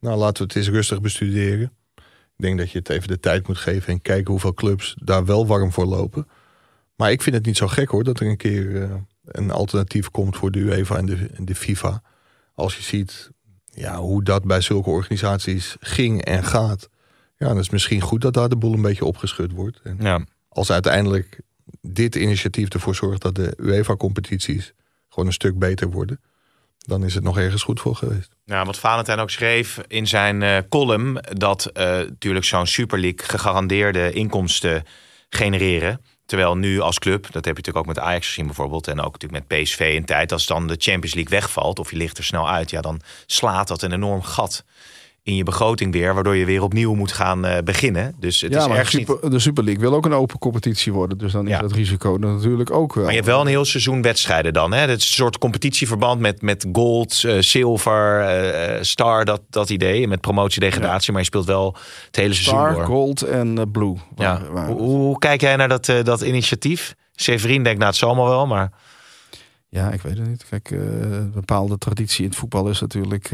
nou 0.00 0.16
laten 0.18 0.36
we 0.36 0.42
het 0.42 0.56
eens 0.56 0.68
rustig 0.74 1.00
bestuderen. 1.00 1.72
Ik 2.36 2.48
denk 2.48 2.58
dat 2.58 2.70
je 2.70 2.78
het 2.78 2.88
even 2.88 3.08
de 3.08 3.20
tijd 3.20 3.46
moet 3.46 3.58
geven 3.58 3.92
en 3.92 4.02
kijken 4.02 4.30
hoeveel 4.30 4.54
clubs 4.54 4.96
daar 4.98 5.24
wel 5.24 5.46
warm 5.46 5.72
voor 5.72 5.84
lopen. 5.84 6.28
Maar 6.96 7.10
ik 7.10 7.22
vind 7.22 7.36
het 7.36 7.46
niet 7.46 7.56
zo 7.56 7.66
gek 7.66 7.88
hoor 7.88 8.04
dat 8.04 8.20
er 8.20 8.26
een 8.26 8.36
keer 8.36 8.82
eh, 8.82 8.94
een 9.24 9.50
alternatief 9.50 10.10
komt 10.10 10.36
voor 10.36 10.50
de 10.50 10.58
UEFA 10.58 10.96
en 10.96 11.06
de, 11.06 11.28
en 11.34 11.44
de 11.44 11.54
FIFA. 11.54 12.02
Als 12.54 12.76
je 12.76 12.82
ziet 12.82 13.30
ja, 13.64 13.96
hoe 13.96 14.22
dat 14.24 14.44
bij 14.44 14.60
zulke 14.60 14.90
organisaties 14.90 15.76
ging 15.80 16.24
en 16.24 16.44
gaat. 16.44 16.88
Ja, 17.36 17.48
dan 17.48 17.58
is 17.58 17.70
misschien 17.70 18.00
goed 18.00 18.20
dat 18.20 18.34
daar 18.34 18.48
de 18.48 18.56
boel 18.56 18.72
een 18.72 18.82
beetje 18.82 19.04
opgeschud 19.04 19.52
wordt. 19.52 19.80
En 19.82 19.96
Ja. 20.00 20.24
Als 20.52 20.70
uiteindelijk 20.70 21.40
dit 21.80 22.14
initiatief 22.14 22.68
ervoor 22.68 22.94
zorgt 22.94 23.22
dat 23.22 23.34
de 23.34 23.54
UEFA-competities 23.56 24.72
gewoon 25.08 25.26
een 25.26 25.32
stuk 25.32 25.58
beter 25.58 25.90
worden, 25.90 26.20
dan 26.78 27.04
is 27.04 27.14
het 27.14 27.24
nog 27.24 27.38
ergens 27.38 27.62
goed 27.62 27.80
voor 27.80 27.96
geweest. 27.96 28.30
Nou, 28.44 28.66
wat 28.66 28.78
Valentijn 28.78 29.18
ook 29.18 29.30
schreef 29.30 29.80
in 29.86 30.06
zijn 30.06 30.42
eh, 30.42 30.58
column, 30.68 31.18
dat 31.32 31.66
eh, 31.66 31.84
natuurlijk 31.84 32.44
zo'n 32.44 32.66
Super 32.66 32.98
League 32.98 33.26
gegarandeerde 33.26 34.12
inkomsten 34.12 34.84
genereren. 35.28 36.00
Terwijl 36.26 36.56
nu 36.56 36.80
als 36.80 36.98
club, 36.98 37.22
dat 37.22 37.44
heb 37.44 37.44
je 37.44 37.50
natuurlijk 37.50 37.76
ook 37.76 37.94
met 37.94 37.98
Ajax 37.98 38.26
gezien 38.26 38.46
bijvoorbeeld, 38.46 38.88
en 38.88 39.00
ook 39.00 39.12
natuurlijk 39.12 39.48
met 39.48 39.62
PSV 39.62 39.92
in 39.94 40.04
tijd, 40.04 40.32
als 40.32 40.46
dan 40.46 40.66
de 40.66 40.76
Champions 40.78 41.14
League 41.14 41.38
wegvalt 41.38 41.78
of 41.78 41.90
je 41.90 41.96
ligt 41.96 42.18
er 42.18 42.24
snel 42.24 42.50
uit, 42.50 42.70
ja, 42.70 42.80
dan 42.80 43.00
slaat 43.26 43.68
dat 43.68 43.82
een 43.82 43.92
enorm 43.92 44.22
gat 44.22 44.64
in 45.24 45.36
je 45.36 45.42
begroting 45.42 45.92
weer, 45.92 46.14
waardoor 46.14 46.36
je 46.36 46.44
weer 46.44 46.62
opnieuw 46.62 46.94
moet 46.94 47.12
gaan 47.12 47.44
eh, 47.44 47.62
beginnen. 47.64 48.14
Dus 48.18 48.40
het 48.40 48.52
ja, 48.52 48.78
is 48.80 48.92
niet. 48.94 49.06
Super, 49.06 49.30
de 49.30 49.38
Super 49.38 49.64
League 49.64 49.82
wil 49.82 49.94
ook 49.94 50.04
een 50.04 50.12
open 50.12 50.38
competitie 50.38 50.92
worden. 50.92 51.18
Dus 51.18 51.32
dan 51.32 51.44
is 51.44 51.50
Ja. 51.50 51.60
dat 51.60 51.72
risico 51.72 52.16
natuurlijk 52.20 52.70
ook 52.70 52.94
wel. 52.94 53.02
Maar 53.04 53.12
je 53.12 53.18
hebt 53.18 53.30
wel 53.30 53.40
een 53.40 53.46
heel 53.46 53.64
seizoen 53.64 54.02
wedstrijden 54.02 54.52
dan. 54.52 54.72
Hè? 54.72 54.86
Dat 54.86 54.96
is 54.98 55.06
een 55.06 55.12
soort 55.12 55.38
competitieverband 55.38 56.20
met, 56.20 56.42
met 56.42 56.66
gold, 56.72 57.24
eh, 57.24 57.38
zilver, 57.38 58.20
eh, 58.20 58.82
star, 58.82 59.24
dat, 59.24 59.40
dat 59.50 59.70
idee. 59.70 60.08
Met 60.08 60.20
promotie-degradatie. 60.20 61.12
Maar 61.12 61.20
je 61.20 61.26
speelt 61.26 61.46
wel 61.46 61.76
het 62.06 62.16
hele 62.16 62.34
seizoen 62.34 62.54
Star, 62.58 62.74
door. 62.74 62.84
Gold 62.84 63.22
en 63.22 63.70
Blue. 63.70 63.94
Ja. 64.16 64.40
Waar- 64.40 64.52
waar- 64.52 64.66
Hoe, 64.68 64.80
hoe 64.80 65.18
kijk 65.18 65.40
jij 65.40 65.56
naar 65.56 65.68
dat, 65.68 65.92
dat 66.02 66.20
initiatief? 66.20 66.94
Severin 67.14 67.62
denkt, 67.62 67.78
nou 67.78 67.90
het 67.90 67.98
zal 67.98 68.08
allemaal 68.08 68.28
wel, 68.28 68.46
maar... 68.46 68.72
Ja, 69.68 69.90
ik 69.90 70.02
weet 70.02 70.18
het 70.18 70.28
niet. 70.28 70.44
Kijk, 70.48 70.70
een 70.70 71.32
bepaalde 71.34 71.78
traditie 71.78 72.24
in 72.24 72.30
het 72.30 72.38
voetbal 72.38 72.68
is 72.68 72.80
natuurlijk 72.80 73.30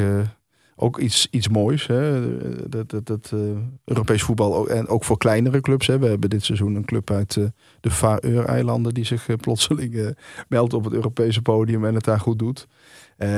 ook 0.81 0.99
iets, 0.99 1.29
iets 1.31 1.49
moois. 1.49 1.87
Hè? 1.87 2.21
Dat, 2.69 2.91
dat, 2.91 3.07
dat 3.07 3.31
eh, 3.35 3.39
Europees 3.85 4.23
voetbal 4.23 4.55
ook, 4.57 4.69
en 4.69 4.89
ook 4.89 5.05
voor 5.05 5.19
kleinere 5.19 5.61
clubs. 5.61 5.87
Hè? 5.87 5.99
We 5.99 6.07
hebben 6.07 6.31
dit 6.31 6.45
seizoen 6.45 6.75
een 6.75 6.85
club 6.85 7.11
uit 7.11 7.37
eh, 7.37 7.45
de 7.81 7.91
Faroe-eilanden 7.91 8.95
die 8.95 9.05
zich 9.05 9.29
eh, 9.29 9.37
plotseling 9.37 10.17
meldt 10.49 10.75
op 10.75 10.85
het 10.85 10.93
Europese 10.93 11.43
podium 11.43 11.85
en 11.85 11.95
het 11.95 12.05
daar 12.05 12.21
goed 12.21 12.39
doet. 12.39 12.67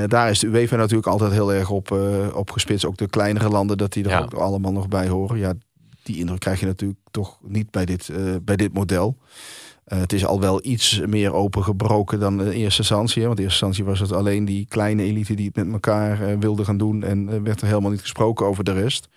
Daar 0.07 0.30
is 0.30 0.38
de 0.38 0.47
UEFA 0.47 0.76
natuurlijk 0.76 1.07
altijd 1.07 1.32
heel 1.32 1.53
erg 1.53 1.70
op, 1.70 1.91
op 2.34 2.51
gespitst. 2.51 2.86
Ook 2.86 2.97
de 2.97 3.09
kleinere 3.09 3.49
landen, 3.49 3.78
dat 3.78 3.93
die 3.93 4.05
er 4.05 4.11
Ja. 4.11 4.20
ook 4.20 4.34
allemaal 4.34 4.72
nog 4.72 4.88
bij 4.88 5.09
horen. 5.09 5.38
Ja, 5.38 5.53
die 6.03 6.18
indruk 6.18 6.41
krijg 6.41 6.61
je 6.61 6.66
natuurlijk 6.66 7.01
toch 7.11 7.38
niet 7.43 7.70
bij 7.70 7.84
dit, 7.84 8.11
bij 8.43 8.57
dit 8.57 8.72
model. 8.72 9.16
Eh, 9.91 9.99
het 9.99 10.12
is 10.12 10.24
al 10.24 10.41
wel 10.41 10.61
iets 10.62 11.01
meer 11.07 11.32
opengebroken 11.32 12.20
dan 12.20 12.43
in 12.43 12.51
eerste 12.51 12.80
instantie. 12.80 13.20
Hè? 13.20 13.26
Want 13.26 13.38
in 13.38 13.45
eerste 13.45 13.64
instantie 13.66 13.93
was 13.93 14.01
het 14.01 14.18
alleen 14.18 14.45
die 14.45 14.66
kleine 14.68 15.03
elite 15.03 15.34
die 15.34 15.47
het 15.47 15.57
met 15.57 15.72
elkaar 15.72 16.22
eh, 16.22 16.38
wilde 16.38 16.64
gaan 16.64 16.78
doen. 16.78 17.03
En 17.03 17.28
eh, 17.28 17.41
werd 17.43 17.61
er 17.61 17.66
helemaal 17.66 17.91
niet 17.91 18.01
gesproken 18.01 18.47
over 18.47 18.64
de 18.64 18.72
rest. 18.72 19.09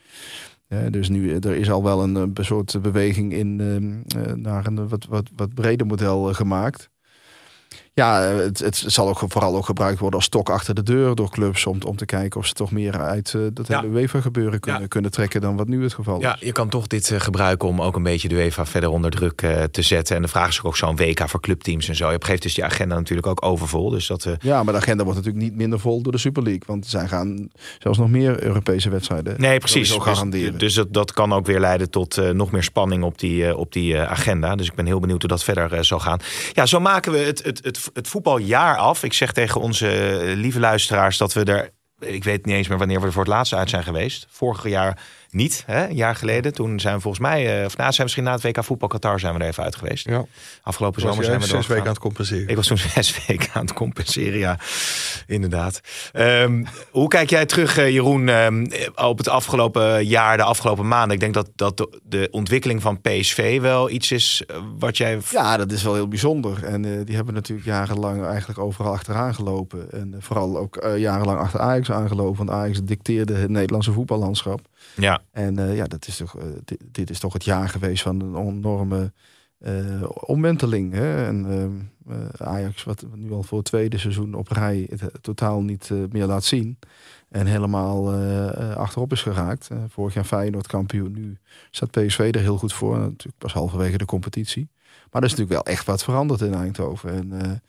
Dus 0.89 1.09
nu 1.09 1.35
er 1.35 1.55
is 1.55 1.71
al 1.71 1.83
wel 1.83 2.03
een, 2.03 2.35
eh, 2.35 2.43
soort 2.43 2.81
beweging 2.81 3.33
in, 3.33 3.59
ehm, 3.59 4.23
eh, 4.25 4.33
naar 4.33 4.67
een 4.67 4.87
wat, 4.87 5.05
wat, 5.05 5.29
wat 5.35 5.53
breder 5.53 5.87
model 5.87 6.33
gemaakt. 6.33 6.89
Ja, 7.95 8.21
het, 8.21 8.59
het 8.59 8.83
zal 8.87 9.07
ook 9.09 9.23
vooral 9.27 9.55
ook 9.55 9.65
gebruikt 9.65 9.99
worden 9.99 10.15
als 10.19 10.27
stok 10.27 10.49
achter 10.49 10.75
de 10.75 10.83
deur 10.83 11.15
door 11.15 11.29
clubs. 11.29 11.65
Om, 11.65 11.77
om 11.87 11.95
te 11.95 12.05
kijken 12.05 12.39
of 12.39 12.45
ze 12.45 12.53
toch 12.53 12.71
meer 12.71 12.99
uit 12.99 13.33
eh, 13.33 13.41
dat 13.53 13.67
Ja. 13.67 13.81
hele 13.81 13.93
UEFA 13.99 14.21
gebeuren 14.21 14.59
kunnen, 14.59 14.81
Ja. 14.81 14.87
kunnen 14.87 15.11
trekken 15.11 15.41
dan 15.41 15.55
wat 15.55 15.67
nu 15.67 15.83
het 15.83 15.93
geval 15.93 16.21
Ja, 16.21 16.33
is. 16.35 16.39
je 16.45 16.51
kan 16.51 16.69
toch 16.69 16.87
dit 16.87 17.11
eh, 17.11 17.19
gebruiken 17.19 17.67
om 17.67 17.81
ook 17.81 17.95
een 17.95 18.03
beetje 18.03 18.27
de 18.27 18.35
UEFA 18.35 18.65
verder 18.65 18.89
onder 18.89 19.11
druk 19.11 19.41
eh, 19.41 19.63
te 19.63 19.81
zetten. 19.81 20.15
En 20.15 20.21
de 20.21 20.27
vraag 20.27 20.47
is 20.49 20.63
ook 20.63 20.77
zo'n 20.77 20.95
WK 20.95 21.29
voor 21.29 21.39
clubteams 21.39 21.87
en 21.87 21.95
zo. 21.95 22.11
Je 22.11 22.17
geeft 22.23 22.41
dus 22.41 22.53
die 22.53 22.63
agenda 22.63 22.95
natuurlijk 22.95 23.27
ook 23.27 23.45
overvol. 23.45 23.89
Dus 23.89 24.07
dat... 24.07 24.27
Ja, 24.41 24.63
maar 24.63 24.73
de 24.73 24.79
agenda 24.79 25.03
wordt 25.03 25.19
natuurlijk 25.19 25.45
niet 25.45 25.55
minder 25.55 25.79
vol 25.79 26.01
door 26.01 26.11
de 26.11 26.17
Super 26.17 26.43
League. 26.43 26.63
Want 26.65 26.87
zij 26.87 27.07
gaan 27.07 27.49
zelfs 27.79 27.97
nog 27.97 28.09
meer 28.09 28.43
Europese 28.43 28.89
wedstrijden. 28.89 29.35
Nee, 29.41 29.59
precies. 29.59 29.89
Dus, 29.93 30.03
garanderen. 30.03 30.57
dus 30.57 30.73
dat, 30.73 30.93
dat 30.93 31.13
kan 31.13 31.33
ook 31.33 31.45
weer 31.45 31.59
leiden 31.59 31.89
tot 31.89 32.33
nog 32.33 32.51
meer 32.51 32.63
spanning 32.63 33.03
op 33.03 33.19
die, 33.19 33.57
op 33.57 33.71
die 33.71 33.99
agenda. 33.99 34.55
Dus 34.55 34.67
ik 34.67 34.75
ben 34.75 34.85
heel 34.85 34.99
benieuwd 34.99 35.21
hoe 35.21 35.29
dat 35.29 35.43
verder 35.43 35.85
zal 35.85 35.99
gaan. 35.99 36.19
Ja, 36.53 36.65
zo 36.65 36.79
maken 36.79 37.11
we 37.11 37.17
het, 37.17 37.43
het, 37.43 37.59
het, 37.63 37.82
het 37.93 38.07
voetbaljaar 38.07 38.77
af. 38.77 39.03
Ik 39.03 39.13
zeg 39.13 39.31
tegen 39.31 39.61
onze 39.61 39.87
eh, 39.89 40.35
lieve 40.35 40.59
luisteraars 40.59 41.17
dat 41.17 41.33
we 41.33 41.43
er... 41.43 41.71
Ik 41.99 42.23
weet 42.23 42.45
niet 42.45 42.55
eens 42.55 42.67
meer 42.67 42.77
wanneer 42.77 42.99
we 42.99 43.05
er 43.05 43.11
voor 43.11 43.23
het 43.23 43.31
laatst 43.31 43.53
uit 43.53 43.69
zijn 43.69 43.83
geweest. 43.83 44.27
Vorig 44.29 44.67
jaar 44.67 45.01
niet, 45.33 45.63
hè, 45.65 45.87
een 45.87 45.95
jaar 45.95 46.15
geleden. 46.15 46.53
Toen 46.53 46.79
zijn 46.79 46.95
we 46.95 47.01
volgens 47.01 47.23
mij, 47.23 47.59
uh, 47.59 47.65
of 47.65 47.77
na, 47.77 47.83
zijn 47.83 47.95
we 47.95 48.03
misschien 48.03 48.23
na 48.23 48.31
het 48.31 48.43
WK 48.43 48.63
voetbal 48.63 48.87
Qatar 48.87 49.19
zijn 49.19 49.33
we 49.33 49.39
er 49.39 49.47
even 49.47 49.63
uit 49.63 49.75
geweest. 49.75 50.07
Ja. 50.07 50.25
Afgelopen 50.61 51.01
Was 51.01 51.09
zomer 51.09 51.25
zijn 51.25 51.39
we 51.39 51.45
zes 51.45 51.67
weken 51.67 51.83
aan 51.83 51.89
het 51.89 51.99
compenseren. 51.99 52.47
Ik 52.47 52.55
was 52.55 52.67
toen 52.67 52.77
zes 52.95 53.25
weken 53.27 53.53
aan 53.53 53.65
het 53.65 53.73
compenseren, 53.73 54.39
ja. 54.39 54.59
Inderdaad. 55.27 55.81
Ehm, 56.11 56.63
hoe 56.91 57.07
kijk 57.07 57.29
jij 57.29 57.45
terug, 57.45 57.77
eh, 57.77 57.89
Jeroen, 57.89 58.29
ehm, 58.29 58.65
op 58.95 59.17
het 59.17 59.27
afgelopen 59.27 60.05
jaar, 60.05 60.37
de 60.37 60.43
afgelopen 60.43 60.87
maanden? 60.87 61.13
Ik 61.13 61.19
denk 61.19 61.33
dat, 61.33 61.49
dat 61.55 61.77
de, 61.77 61.99
de 62.03 62.27
ontwikkeling 62.31 62.81
van 62.81 63.01
PSV 63.01 63.61
wel 63.61 63.89
iets 63.89 64.11
is 64.11 64.43
eh, 64.47 64.57
wat 64.79 64.97
jij... 64.97 65.19
Ja, 65.29 65.57
dat 65.57 65.71
is 65.71 65.83
wel 65.83 65.93
heel 65.93 66.07
bijzonder. 66.07 66.63
En 66.63 66.85
eh, 66.85 67.05
die 67.05 67.15
hebben 67.15 67.33
natuurlijk 67.33 67.67
jarenlang 67.67 68.25
eigenlijk 68.25 68.59
overal 68.59 68.91
achteraan 68.91 69.35
gelopen. 69.35 69.91
En 69.91 70.13
eh, 70.13 70.21
vooral 70.21 70.57
ook 70.57 70.77
eh, 70.77 70.97
jarenlang 70.97 71.39
achter 71.39 71.59
Ajax 71.59 71.91
aangelopen. 71.91 72.45
Want 72.45 72.49
Ajax 72.49 72.83
dicteerde 72.83 73.33
het 73.33 73.49
Nederlandse 73.49 73.91
voetballandschap. 73.91 74.61
Ja, 74.95 75.21
En 75.31 75.59
eh, 75.59 75.75
ja, 75.75 75.85
dat 75.85 76.07
is 76.07 76.17
toch, 76.17 76.37
eh, 76.37 76.45
dit, 76.91 77.09
is 77.09 77.19
toch 77.19 77.33
het 77.33 77.43
jaar 77.43 77.69
geweest 77.69 78.03
van 78.03 78.21
een 78.21 78.47
enorme 78.47 79.11
eh 79.59 80.03
omwenteling. 80.25 80.93
Hè? 80.93 81.25
En 81.25 81.91
Ajax, 82.37 82.83
wat 82.83 83.05
nu 83.15 83.31
al 83.31 83.43
voor 83.43 83.57
het 83.57 83.67
tweede 83.67 83.97
seizoen 83.97 84.33
op 84.33 84.47
rij 84.47 84.89
totaal 85.21 85.61
niet 85.61 85.89
meer 86.09 86.25
laat 86.25 86.43
zien. 86.43 86.79
En 87.29 87.45
helemaal 87.45 88.13
achterop 88.75 89.11
is 89.11 89.21
geraakt. 89.21 89.69
Vorig 89.87 90.13
jaar 90.13 90.23
Feyenoord 90.23 90.67
kampioen. 90.67 91.11
Nu 91.11 91.37
staat 91.71 91.91
PSV 91.91 92.31
er 92.35 92.41
heel 92.41 92.57
goed 92.57 92.73
voor. 92.73 92.97
Natuurlijk 92.97 93.37
pas 93.37 93.53
halverwege 93.53 93.97
de 93.97 94.05
competitie. 94.05 94.69
Maar 95.11 95.21
er 95.21 95.27
is 95.27 95.35
natuurlijk 95.35 95.65
wel 95.65 95.73
echt 95.73 95.85
wat 95.85 96.03
veranderd 96.03 96.41
in 96.41 96.53
Eindhoven. 96.53 97.11
En 97.11 97.61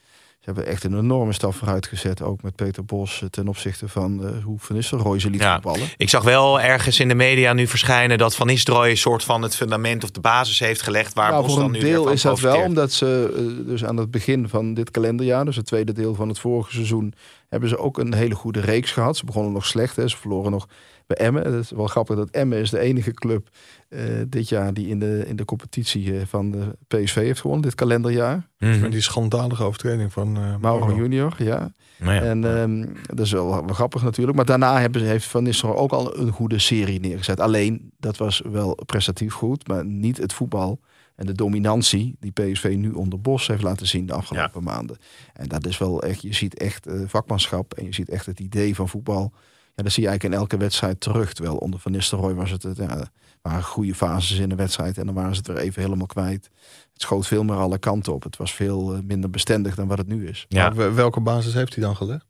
ze 0.45 0.51
hebben 0.51 0.67
echt 0.73 0.85
een 0.85 0.99
enorme 0.99 1.33
stap 1.33 1.55
vooruit 1.55 1.87
gezet. 1.87 2.23
Ook 2.23 2.43
met 2.43 2.57
Peter 2.57 2.85
Bos 2.85 3.23
eh, 3.23 3.29
ten 3.29 3.49
opzichte 3.49 3.89
van 3.89 4.27
eh, 4.27 4.45
hoe 4.45 4.59
Van 4.59 4.77
Nistelrooy 4.77 5.21
ze 5.21 5.31
liet 5.31 5.41
Ja. 5.41 5.53
voetballen. 5.53 5.89
ik 5.97 6.09
zag 6.09 6.23
wel 6.23 6.61
ergens 6.61 7.01
in 7.01 7.09
de 7.09 7.15
media 7.15 7.53
nu 7.53 7.67
verschijnen 7.67 8.19
dat 8.19 8.37
Van 8.37 8.47
Nistelrooy 8.47 8.91
een 8.91 8.97
soort 8.97 9.25
van 9.25 9.43
het 9.43 9.57
fundament 9.57 10.05
of 10.05 10.11
de 10.11 10.21
basis 10.21 10.59
heeft 10.59 10.83
gelegd 10.83 11.15
waar 11.15 11.31
nou, 11.31 11.43
Bos 11.43 11.53
voor 11.53 11.63
dan 11.63 11.75
een 11.75 11.81
nu 11.81 11.87
deel 11.87 12.09
is 12.09 12.23
dat 12.23 12.41
wel, 12.41 12.63
omdat 12.63 12.93
ze 12.93 13.35
eh, 13.37 13.67
dus 13.67 13.85
aan 13.85 13.97
het 13.97 14.11
begin 14.11 14.49
van 14.49 14.75
dit 14.75 14.91
kalenderjaar, 14.91 15.45
dus 15.45 15.57
het 15.57 15.67
tweede 15.67 15.93
deel 15.93 16.15
van 16.15 16.29
het 16.29 16.39
vorige 16.39 16.73
seizoen, 16.73 17.15
hebben 17.49 17.69
ze 17.69 17.79
ook 17.79 17.99
een 17.99 18.15
hele 18.15 18.35
goede 18.35 18.61
reeks 18.61 18.93
gehad. 18.93 19.17
Ze 19.17 19.25
begonnen 19.25 19.53
nog 19.53 19.67
slecht, 19.67 19.97
hè. 19.97 20.09
ze 20.09 20.17
verloren 20.17 20.51
nog 20.51 20.67
bij 21.07 21.17
Emmen. 21.17 21.45
Het 21.53 21.65
is 21.65 21.71
wel 21.71 21.87
grappig 21.87 22.17
dat 22.17 22.31
Emmen 22.31 22.59
is 22.59 22.71
de 22.71 22.79
enige 22.79 23.13
club 23.13 23.49
eh, 23.89 24.01
dit 24.29 24.49
jaar 24.49 24.75
die 24.75 24.89
in 24.89 24.99
de, 24.99 25.25
in 25.27 25.37
de 25.37 25.45
competitie 25.45 26.19
eh, 26.19 26.27
van 26.27 26.51
de 26.51 26.77
PSV 26.89 27.15
heeft 27.15 27.41
gewonnen, 27.41 27.65
dit 27.67 27.75
kalenderjaar. 27.75 28.49
Met 28.81 28.93
die 28.93 29.01
schandalige 29.01 29.63
overtreding 29.65 30.13
van 30.13 30.37
eh 30.37 30.57
Mauro 30.61 30.87
Junior, 30.97 31.35
ja. 31.39 31.73
Nou 31.99 32.15
ja. 32.15 32.21
En 32.23 32.45
ehm, 32.45 32.87
dat 33.15 33.27
is 33.27 33.33
wel, 33.33 33.49
wel 33.65 33.75
grappig 33.75 34.03
natuurlijk. 34.03 34.37
Maar 34.37 34.47
daarna 34.47 34.81
hebben, 34.81 35.01
ze- 35.01 35.07
heeft 35.07 35.27
Van 35.27 35.43
Nistelrooy 35.43 35.79
ook 35.79 35.93
al 35.93 36.19
een 36.19 36.31
goede 36.33 36.59
serie 36.59 37.01
neergezet. 37.01 37.41
Alleen, 37.41 37.93
dat 37.99 38.17
was 38.17 38.43
wel 38.51 38.79
prestatief 38.87 39.33
goed, 39.35 39.69
maar 39.69 39.85
niet 39.85 40.17
het 40.19 40.33
voetbal 40.33 40.81
en 41.17 41.27
de 41.27 41.33
dominantie 41.33 42.17
die 42.21 42.31
PSV 42.33 42.75
nu 42.79 42.91
onder 42.91 43.21
Bos 43.21 43.47
heeft 43.47 43.63
laten 43.63 43.87
zien 43.87 44.07
de 44.07 44.13
afgelopen 44.13 44.63
maanden. 44.63 44.97
En 45.33 45.49
dat 45.49 45.67
is 45.67 45.79
wel 45.79 46.03
echt, 46.03 46.23
je 46.23 46.35
ziet 46.35 46.59
echt 46.59 46.87
vakmanschap 47.07 47.75
en 47.75 47.85
je 47.85 47.95
ziet 47.95 48.09
echt 48.09 48.27
het 48.27 48.41
idee 48.41 48.75
van 48.75 48.89
voetbal. 48.89 49.33
Ja, 49.75 49.83
dat 49.83 49.93
zie 49.93 50.03
je 50.03 50.09
eigenlijk 50.09 50.37
in 50.37 50.41
elke 50.43 50.57
wedstrijd 50.57 51.01
terug. 51.01 51.33
Terwijl 51.33 51.57
onder 51.57 51.81
Van 51.81 51.93
Nistelrooy 51.93 52.35
was 52.35 52.51
het, 52.51 52.67
ja, 52.77 53.09
waren 53.43 53.63
goede 53.63 53.95
fases 53.95 54.39
in 54.39 54.49
de 54.49 54.55
wedstrijd 54.55 54.99
en 54.99 55.07
dan 55.07 55.15
waren 55.15 55.35
ze 55.35 55.39
het 55.39 55.47
weer 55.47 55.57
even 55.59 55.83
helemaal 55.83 56.07
kwijt. 56.07 56.51
Het 56.93 57.03
schoot 57.03 57.27
veel 57.27 57.45
meer 57.45 57.57
alle 57.57 57.79
kanten 57.79 58.13
op. 58.15 58.23
Het 58.23 58.37
was 58.37 58.55
veel 58.55 58.95
eh, 58.95 59.01
minder 59.03 59.31
bestendig 59.31 59.75
dan 59.75 59.89
wat 59.89 59.99
het 59.99 60.07
nu 60.07 60.29
is. 60.29 60.45
Ja. 60.49 60.63
Maar 60.69 60.77
wel- 60.77 60.93
welke 60.93 61.21
basis 61.21 61.55
heeft 61.55 61.75
hij 61.75 61.85
dan 61.85 61.97
gelegd? 61.97 62.27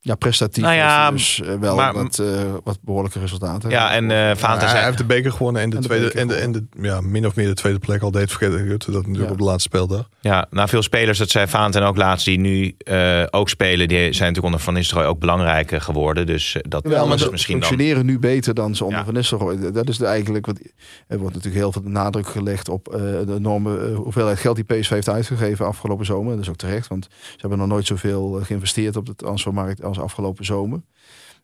Ja, 0.00 0.14
prestatief 0.14 0.62
Nou 0.64 0.74
ja, 0.76 1.02
hij 1.02 1.10
dus 1.10 1.40
eh, 1.42 1.54
wel 1.54 1.76
maar- 1.76 1.92
wat, 1.94 2.18
eh, 2.18 2.26
wat 2.64 2.78
behoorlijke 2.80 3.18
resultaten. 3.18 3.70
Ja, 3.70 3.92
en 3.94 4.10
eh 4.10 4.36
Vaanten 4.36 4.58
hij 4.60 4.68
zei... 4.68 4.84
heeft 4.84 4.98
de 4.98 5.04
beker 5.04 5.32
gewonnen 5.32 5.62
en 5.62 5.70
de, 5.70 5.76
En 5.76 5.82
de 5.82 5.88
tweede 5.88 6.10
en 6.12 6.28
de, 6.28 6.34
en 6.34 6.52
de 6.52 6.64
ja, 6.80 7.00
min 7.00 7.26
of 7.26 7.34
meer 7.36 7.46
de 7.46 7.54
tweede 7.54 7.78
plek 7.78 8.02
al 8.02 8.10
deed 8.10 8.30
Fred 8.32 8.52
Rutte 8.54 8.90
dat 8.90 9.00
natuurlijk 9.00 9.24
Ja. 9.26 9.32
op 9.32 9.38
de 9.38 9.44
laatste 9.44 9.68
speeldag. 9.68 10.08
Ja, 10.20 10.46
nou 10.50 10.68
veel 10.68 10.82
spelers, 10.82 11.18
dat 11.18 11.30
zei 11.30 11.46
Vaanten 11.46 11.82
ook 11.82 11.96
laatst, 11.96 12.24
die 12.26 12.38
nu 12.38 12.74
eh, 12.78 13.22
ook 13.30 13.48
spelen, 13.48 13.88
die 13.88 13.98
zijn 13.98 14.10
natuurlijk 14.12 14.44
onder 14.44 14.60
Van 14.60 14.74
Nistelrooy 14.74 15.06
ook 15.08 15.18
belangrijker 15.18 15.80
geworden. 15.80 16.26
Dus 16.26 16.56
dat 16.68 16.88
Ja, 16.88 17.04
maar 17.04 17.08
misschien 17.30 17.58
dan... 17.60 17.68
functioneren 17.68 18.06
nu 18.06 18.18
beter 18.18 18.54
dan 18.54 18.74
ze 18.74 18.84
onder 18.84 18.98
Ja. 18.98 19.04
Van 19.04 19.14
Nistelrooy. 19.14 19.72
Dat 19.72 19.88
is 19.88 20.00
eigenlijk 20.00 20.46
wat 20.46 20.58
er 21.06 21.18
wordt 21.18 21.34
natuurlijk 21.34 21.62
heel 21.62 21.72
veel 21.72 21.82
nadruk 21.90 22.26
gelegd 22.26 22.68
op 22.68 22.88
eh, 22.88 23.00
de 23.00 23.34
enorme 23.38 23.92
hoeveelheid 23.94 24.38
geld 24.38 24.56
die 24.56 24.64
PSV 24.64 24.90
heeft 24.90 25.08
uitgegeven 25.08 25.66
afgelopen 25.66 26.06
zomer. 26.06 26.32
Dat 26.32 26.42
is 26.42 26.48
ook 26.48 26.56
terecht, 26.56 26.88
want 26.88 27.04
ze 27.20 27.36
hebben 27.38 27.58
nog 27.58 27.68
nooit 27.68 27.86
zoveel 27.86 28.40
geïnvesteerd 28.42 28.96
op 28.96 29.06
de 29.06 29.14
transfermarkt 29.14 29.84
als 29.84 29.95
afgelopen 29.98 30.44
zomer. 30.44 30.80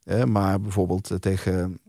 Eh, 0.04 0.24
maar 0.24 0.60
bijvoorbeeld 0.60 1.10
eh, 1.10 1.16
tegen 1.18 1.80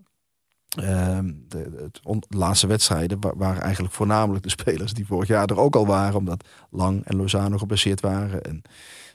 ehm, 0.69 1.25
de, 1.47 1.69
de- 1.69 1.81
het 1.83 1.99
on- 2.03 2.23
de 2.27 2.37
laatste 2.37 2.67
wedstrijden 2.67 3.19
wa- 3.21 3.35
waren 3.35 3.61
eigenlijk 3.61 3.93
voornamelijk 3.93 4.43
de 4.43 4.49
spelers 4.49 4.93
die 4.93 5.05
vorig 5.05 5.27
jaar 5.27 5.49
er 5.49 5.59
ook 5.59 5.75
al 5.75 5.85
waren, 5.85 6.15
omdat 6.15 6.43
Lang 6.69 7.05
en 7.05 7.15
Lozano 7.15 7.57
geblesseerd 7.57 8.01
waren. 8.01 8.43
En 8.43 8.61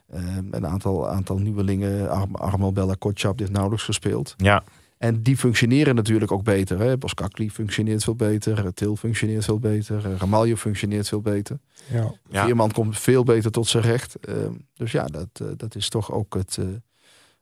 ehm, 0.08 0.44
een 0.50 0.66
aantal, 0.66 1.08
aantal 1.08 1.38
nieuwelingen, 1.38 2.10
Arm, 2.10 2.34
Armel 2.34 2.72
Bella 2.72 2.94
Kotschap, 2.98 3.38
heeft 3.38 3.50
nauwelijks 3.50 3.84
gespeeld. 3.84 4.34
Ja, 4.36 4.62
En 4.98 5.22
die 5.22 5.36
functioneren 5.36 5.94
natuurlijk 5.94 6.32
ook 6.32 6.42
beter. 6.44 6.78
Hè? 6.78 6.98
Boskakli 6.98 7.50
functioneert 7.50 8.04
veel 8.04 8.14
beter. 8.14 8.74
Til 8.74 8.96
functioneert 8.96 9.44
veel 9.44 9.58
beter. 9.58 10.06
eh, 10.10 10.16
Ramaljo 10.16 10.56
functioneert 10.56 11.08
veel 11.08 11.20
beter. 11.20 11.58
Ja. 11.92 12.12
Ja. 12.30 12.44
Veerman 12.44 12.70
komt 12.72 12.98
veel 12.98 13.22
beter 13.24 13.50
tot 13.50 13.66
zijn 13.66 13.82
recht. 13.82 14.14
Ehm, 14.14 14.52
dus 14.74 14.92
ja, 14.92 15.04
dat, 15.04 15.42
dat 15.56 15.74
is 15.74 15.88
toch 15.88 16.12
ook 16.12 16.34
het, 16.34 16.56
eh, 16.60 16.64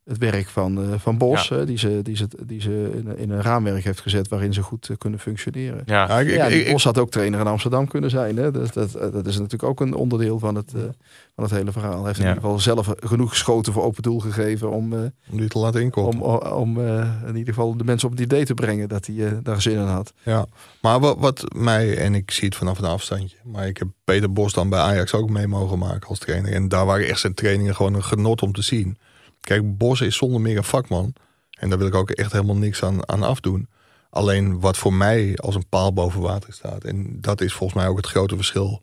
het 0.07 0.18
werk 0.18 0.48
van, 0.48 0.82
eh, 0.82 0.98
van 0.98 1.18
Bos. 1.18 1.48
Hè? 1.48 1.66
Die 1.66 1.78
ze, 1.78 2.00
die 2.02 2.16
ze, 2.16 2.28
die 2.46 2.61
ze 2.61 2.90
in, 2.94 3.07
een- 3.09 3.18
in 3.18 3.30
een 3.30 3.42
raamwerk 3.42 3.84
heeft 3.84 4.00
gezet 4.00 4.28
waarin 4.28 4.52
ze 4.54 4.62
goed 4.62 4.88
eh, 4.90 4.96
kunnen 4.96 5.18
functioneren. 5.20 5.82
ja. 5.86 6.20
Ja, 6.20 6.20
ik, 6.20 6.64
Ja, 6.64 6.72
Bos 6.72 6.84
had 6.84 6.98
ook 6.98 7.11
trainer 7.11 7.40
in 7.40 7.46
Amsterdam 7.46 7.88
kunnen 7.88 8.11
zijn. 8.11 8.36
Hè? 8.36 8.50
Dat, 8.50 8.72
dat, 8.74 8.92
dat 8.92 9.26
is 9.26 9.34
natuurlijk 9.34 9.62
ook 9.62 9.80
een 9.80 9.94
onderdeel 9.94 10.38
van 10.38 10.54
het, 10.54 10.74
eh, 10.74 10.80
van 11.34 11.44
het 11.44 11.50
hele 11.52 11.72
verhaal. 11.72 11.96
Hij 11.98 12.07
heeft 12.07 12.18
in 12.18 12.24
ieder 12.26 12.40
geval 12.42 12.59
zelf 12.59 12.92
genoeg 13.00 13.36
schoten 13.36 13.72
voor 13.72 13.82
open 13.82 14.02
doel 14.02 14.18
gegeven 14.20 14.70
om, 14.70 14.92
eh, 14.92 14.98
om 15.30 15.38
die 15.38 15.48
te 15.48 15.59
laten 15.59 15.80
inkopen. 15.82 16.20
om, 16.20 16.52
om 16.52 16.80
eh, 16.86 17.11
in 17.26 17.36
ieder 17.36 17.54
geval 17.54 17.76
de 17.76 17.84
mensen 17.84 18.09
op 18.09 18.14
het 18.14 18.24
idee 18.24 18.44
te 18.44 18.54
brengen 18.54 18.88
dat 18.88 19.07
hij 19.07 19.26
eh, 19.26 19.32
daar 19.42 19.62
zin 19.62 19.72
in 19.72 19.78
had. 19.78 20.12
Ja, 20.22 20.46
maar 20.82 21.00
wat, 21.00 21.16
wat 21.18 21.44
mij, 21.54 21.96
en 21.98 22.14
ik 22.14 22.30
zie 22.30 22.44
het 22.48 22.57
vanaf 22.57 22.78
een 22.78 22.84
afstandje, 22.84 23.36
maar 23.44 23.66
ik 23.66 23.76
heb 23.78 23.88
Peter 24.04 24.32
Bos 24.32 24.52
dan 24.52 24.68
bij 24.68 24.78
Ajax 24.80 25.12
ook 25.14 25.30
mee 25.30 25.46
mogen 25.46 25.78
maken 25.78 26.09
als 26.09 26.18
trainer. 26.18 26.52
En 26.52 26.68
daar 26.68 26.86
waren 26.86 27.07
echt 27.09 27.20
zijn 27.20 27.34
trainingen 27.34 27.74
gewoon 27.76 27.94
een 27.94 28.04
genot 28.04 28.42
om 28.42 28.52
te 28.52 28.62
zien. 28.62 28.98
Kijk, 29.47 29.76
Bos 29.76 30.01
is 30.01 30.16
zonder 30.16 30.40
meer 30.40 30.57
een 30.57 30.64
vakman. 30.64 31.12
En 31.51 31.68
daar 31.68 31.78
wil 31.78 31.86
ik 31.86 31.94
ook 31.94 32.11
echt 32.11 32.32
helemaal 32.32 32.57
niks 32.57 32.82
aan, 32.82 33.09
aan 33.09 33.22
afdoen. 33.22 33.68
Alleen 34.11 34.61
wat 34.61 34.76
voor 34.76 34.92
mij 34.92 35.36
als 35.36 35.55
een 35.55 35.68
paal 35.68 35.92
boven 35.92 36.20
water 36.20 36.53
staat. 36.53 36.84
En 36.84 37.20
dat 37.20 37.40
is 37.40 37.53
volgens 37.53 37.78
mij 37.80 37.88
ook 37.88 37.97
het 37.97 38.07
grote 38.07 38.36
verschil 38.36 38.82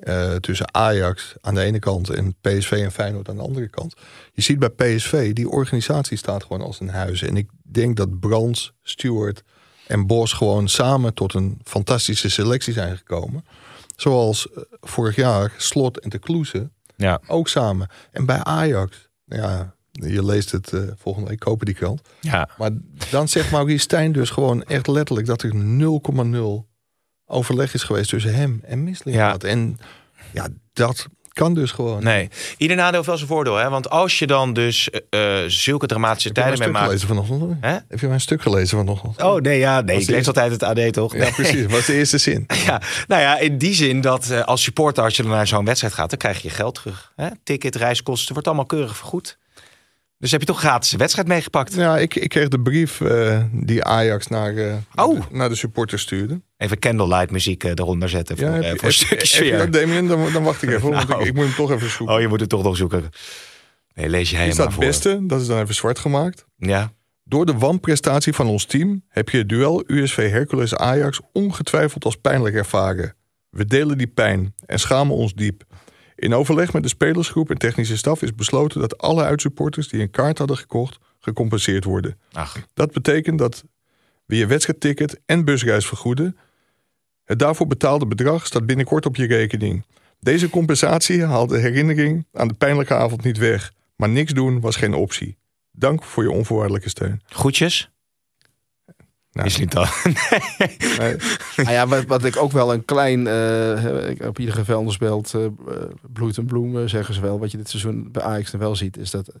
eh, 0.00 0.34
tussen 0.34 0.74
Ajax 0.74 1.34
aan 1.40 1.54
de 1.54 1.60
ene 1.60 1.78
kant 1.78 2.10
en 2.10 2.36
PSV 2.40 2.72
en 2.72 2.92
Feyenoord 2.92 3.28
aan 3.28 3.36
de 3.36 3.42
andere 3.42 3.68
kant. 3.68 3.94
Je 4.32 4.42
ziet 4.42 4.58
bij 4.58 4.68
PSV, 4.68 5.32
die 5.32 5.48
organisatie 5.48 6.16
staat 6.16 6.42
gewoon 6.42 6.62
als 6.62 6.80
een 6.80 6.88
huis. 6.88 7.22
En 7.22 7.36
ik 7.36 7.50
denk 7.62 7.96
dat 7.96 8.20
Brands, 8.20 8.72
Stewart 8.82 9.42
en 9.86 10.06
Bos 10.06 10.32
gewoon 10.32 10.68
samen 10.68 11.14
tot 11.14 11.34
een 11.34 11.60
fantastische 11.64 12.30
selectie 12.30 12.72
zijn 12.72 12.96
gekomen. 12.96 13.44
Zoals 13.96 14.50
eh, 14.50 14.62
vorig 14.80 15.16
jaar 15.16 15.52
Slot 15.56 15.98
en 15.98 16.08
de 16.08 16.18
Kloeze 16.18 16.70
ja. 16.96 17.20
ook 17.26 17.48
samen. 17.48 17.88
En 18.12 18.26
bij 18.26 18.42
Ajax, 18.42 19.05
ja, 19.26 19.74
je 19.92 20.24
leest 20.24 20.50
het 20.50 20.72
eh, 20.72 20.80
volgende 20.96 21.28
week, 21.28 21.38
kopen 21.38 21.66
die 21.66 21.74
krant. 21.74 22.00
ja. 22.20 22.48
Maar 22.58 22.70
dan 23.10 23.28
zegt 23.28 23.50
Maurice 23.50 23.78
Stijn 23.78 24.12
dus 24.12 24.30
gewoon 24.30 24.62
echt 24.62 24.86
letterlijk 24.86 25.26
dat 25.26 25.42
er 25.42 25.52
0,0 26.64 26.74
overleg 27.26 27.74
is 27.74 27.82
geweest 27.82 28.08
tussen 28.08 28.34
hem 28.34 28.60
en 28.64 28.84
Mislintat. 28.84 29.44
En 29.44 29.78
ja, 30.32 30.48
dat 30.72 31.06
kan 31.36 31.54
dus 31.54 31.70
gewoon. 31.72 32.02
Nee, 32.04 32.28
ieder 32.56 32.76
nadeel 32.76 32.94
heeft 32.94 33.06
wel 33.06 33.16
zijn 33.16 33.28
voordeel. 33.28 33.56
Hè? 33.56 33.68
Want 33.68 33.90
als 33.90 34.18
je 34.18 34.26
dan 34.26 34.52
dus 34.52 34.90
eh, 34.90 35.42
eh, 35.44 35.50
zulke 35.50 35.86
dramatische 35.86 36.28
Heb 36.28 36.36
je 36.36 36.42
mijn 36.42 36.56
tijden 36.56 36.72
mee 36.72 36.82
stuk 36.82 37.08
maakt... 37.08 37.08
gelezen 37.08 37.26
vanochtend? 37.28 37.84
Heb 37.88 38.00
je 38.00 38.06
mijn 38.06 38.20
stuk 38.20 38.42
gelezen 38.42 38.78
vanochtend? 38.78 39.22
Oh 39.22 39.40
nee, 39.40 39.58
ja, 39.58 39.80
nee. 39.80 39.94
Was 39.94 40.04
Ik 40.04 40.10
lees 40.10 40.26
eerste- 40.26 40.40
altijd 40.40 40.60
het 40.60 40.86
AD 40.86 40.92
toch? 40.92 41.16
Ja, 41.16 41.30
precies. 41.30 41.66
Wat 41.66 41.78
is 41.78 41.86
de 41.86 41.94
eerste 41.94 42.18
zin? 42.18 42.46
Ja, 42.66 42.80
nou 43.06 43.20
ja, 43.22 43.38
in 43.38 43.58
die 43.58 43.74
zin 43.74 44.00
dat 44.00 44.30
eh, 44.30 44.40
als 44.44 44.62
supporter, 44.62 45.04
als 45.04 45.16
je 45.16 45.22
dan 45.22 45.30
naar 45.32 45.46
zo'n 45.46 45.64
wedstrijd 45.64 45.94
gaat, 45.94 46.10
dan 46.10 46.18
krijg 46.18 46.42
je 46.42 46.48
je 46.48 46.54
geld 46.54 46.74
terug. 46.74 47.12
Hè? 47.16 47.28
Ticket, 47.44 47.74
reiskosten, 47.76 48.32
wordt 48.32 48.46
allemaal 48.48 48.66
keurig 48.66 48.96
vergoed. 48.96 49.38
Dus 50.18 50.30
heb 50.30 50.40
je 50.40 50.46
toch 50.46 50.58
gratis 50.58 50.92
een 50.92 50.98
wedstrijd 50.98 51.28
meegepakt. 51.28 51.74
Ja, 51.74 51.98
ik, 51.98 52.14
ik 52.14 52.28
kreeg 52.28 52.48
de 52.48 52.60
brief 52.60 53.00
eh, 53.00 53.42
die 53.52 53.84
Ajax 53.84 54.26
naar, 54.26 54.56
eh, 54.56 54.74
Oh. 54.94 55.18
naar, 55.18 55.28
de, 55.28 55.36
naar 55.36 55.48
de 55.48 55.54
supporters 55.54 56.02
stuurde. 56.02 56.40
Even 56.56 56.78
candlelight 56.78 57.30
muziek 57.30 57.64
eh, 57.64 57.70
eronder 57.70 58.08
zetten 58.08 58.36
voor, 58.36 58.46
Ja, 58.46 58.52
heb, 58.52 58.78
voor 58.78 58.88
een 58.88 58.94
stukje 58.94 59.16
je 59.16 59.26
sfeer. 59.26 59.58
dat, 59.58 59.72
Damien? 59.72 60.06
Dan, 60.06 60.32
dan 60.32 60.42
wacht 60.42 60.62
ik 60.62 60.70
even, 60.70 60.90
want 60.90 61.08
Nou. 61.08 61.20
ik, 61.20 61.26
ik 61.26 61.34
moet 61.34 61.44
hem 61.44 61.54
toch 61.54 61.70
even 61.70 61.90
zoeken. 61.90 62.14
Oh, 62.14 62.20
je 62.20 62.28
moet 62.28 62.40
het 62.40 62.48
toch 62.48 62.62
nog 62.62 62.76
zoeken. 62.76 63.08
Nee, 63.94 64.08
lees 64.08 64.30
hem 64.30 64.40
maar 64.44 64.52
staat 64.52 64.72
voor. 64.72 64.84
beste, 64.84 65.18
dat 65.26 65.40
is 65.40 65.46
dan 65.46 65.60
even 65.60 65.74
zwart 65.74 65.98
gemaakt. 65.98 66.46
Ja, 66.56 66.92
Door 67.24 67.46
de 67.46 67.54
wanprestatie 67.58 68.32
van 68.32 68.46
ons 68.46 68.64
team 68.64 69.02
heb 69.08 69.28
je 69.28 69.38
het 69.38 69.48
duel 69.48 69.82
USV 69.86 70.30
Hercules 70.30 70.74
Ajax 70.74 71.20
ongetwijfeld 71.32 72.04
als 72.04 72.16
pijnlijk 72.16 72.54
ervaren. 72.54 73.14
We 73.50 73.64
delen 73.64 73.98
die 73.98 74.06
pijn 74.06 74.54
en 74.66 74.78
schamen 74.78 75.14
ons 75.16 75.34
diep. 75.34 75.64
In 76.16 76.34
overleg 76.34 76.72
met 76.72 76.82
de 76.82 76.88
spelersgroep 76.88 77.50
en 77.50 77.58
technische 77.58 77.96
staf 77.96 78.22
is 78.22 78.34
besloten 78.34 78.80
dat 78.80 78.98
alle 78.98 79.24
uitsupporters 79.24 79.88
die 79.88 80.00
een 80.00 80.10
kaart 80.10 80.38
hadden 80.38 80.56
gekocht 80.56 80.98
gecompenseerd 81.20 81.84
worden. 81.84 82.18
ach, 82.32 82.66
Dat 82.74 82.92
betekent 82.92 83.38
dat 83.38 83.64
weer 84.26 84.38
je 84.38 84.46
wedstrijdticket 84.46 85.20
en 85.26 85.44
busreis 85.44 85.86
vergoeden. 85.86 86.36
Het 87.24 87.38
daarvoor 87.38 87.66
betaalde 87.66 88.06
bedrag 88.06 88.46
staat 88.46 88.66
binnenkort 88.66 89.06
op 89.06 89.16
je 89.16 89.26
rekening. 89.26 89.84
Deze 90.20 90.50
compensatie 90.50 91.24
haalt 91.24 91.48
de 91.48 91.58
herinnering 91.58 92.26
aan 92.32 92.48
de 92.48 92.54
pijnlijke 92.54 92.94
avond 92.94 93.22
niet 93.22 93.38
weg. 93.38 93.72
Maar 93.96 94.08
niks 94.08 94.32
doen 94.32 94.60
was 94.60 94.76
geen 94.76 94.94
optie. 94.94 95.36
Dank 95.72 96.04
voor 96.04 96.22
je 96.22 96.30
onvoorwaardelijke 96.30 96.88
steun. 96.88 97.20
Groetjes. 97.26 97.90
Nou, 99.36 99.48
Is 99.48 99.58
niet 99.58 99.72
dan. 99.72 99.86
nee. 100.98 101.16
Nou 101.56 101.70
ja, 101.70 101.86
wat, 101.86 102.04
wat 102.04 102.24
ik 102.24 102.36
ook 102.36 102.52
wel 102.52 102.72
een 102.72 102.84
klein, 102.84 103.20
ik- 104.10 104.22
op 104.24 104.38
iedere 104.38 104.64
vuilnisbelt 104.64 105.34
eh, 105.34 105.44
eh, 105.44 105.50
bloeit 106.12 106.36
een 106.36 106.46
bloem, 106.46 106.78
eh, 106.78 106.88
zeggen 106.88 107.14
ze 107.14 107.20
wel. 107.20 107.38
Wat 107.38 107.50
je 107.50 107.56
dit 107.56 107.68
seizoen 107.68 108.08
bij 108.12 108.22
Ajax 108.22 108.50
dan 108.50 108.60
wel 108.60 108.76
ziet, 108.76 108.96
is 108.96 109.10
dat 109.10 109.32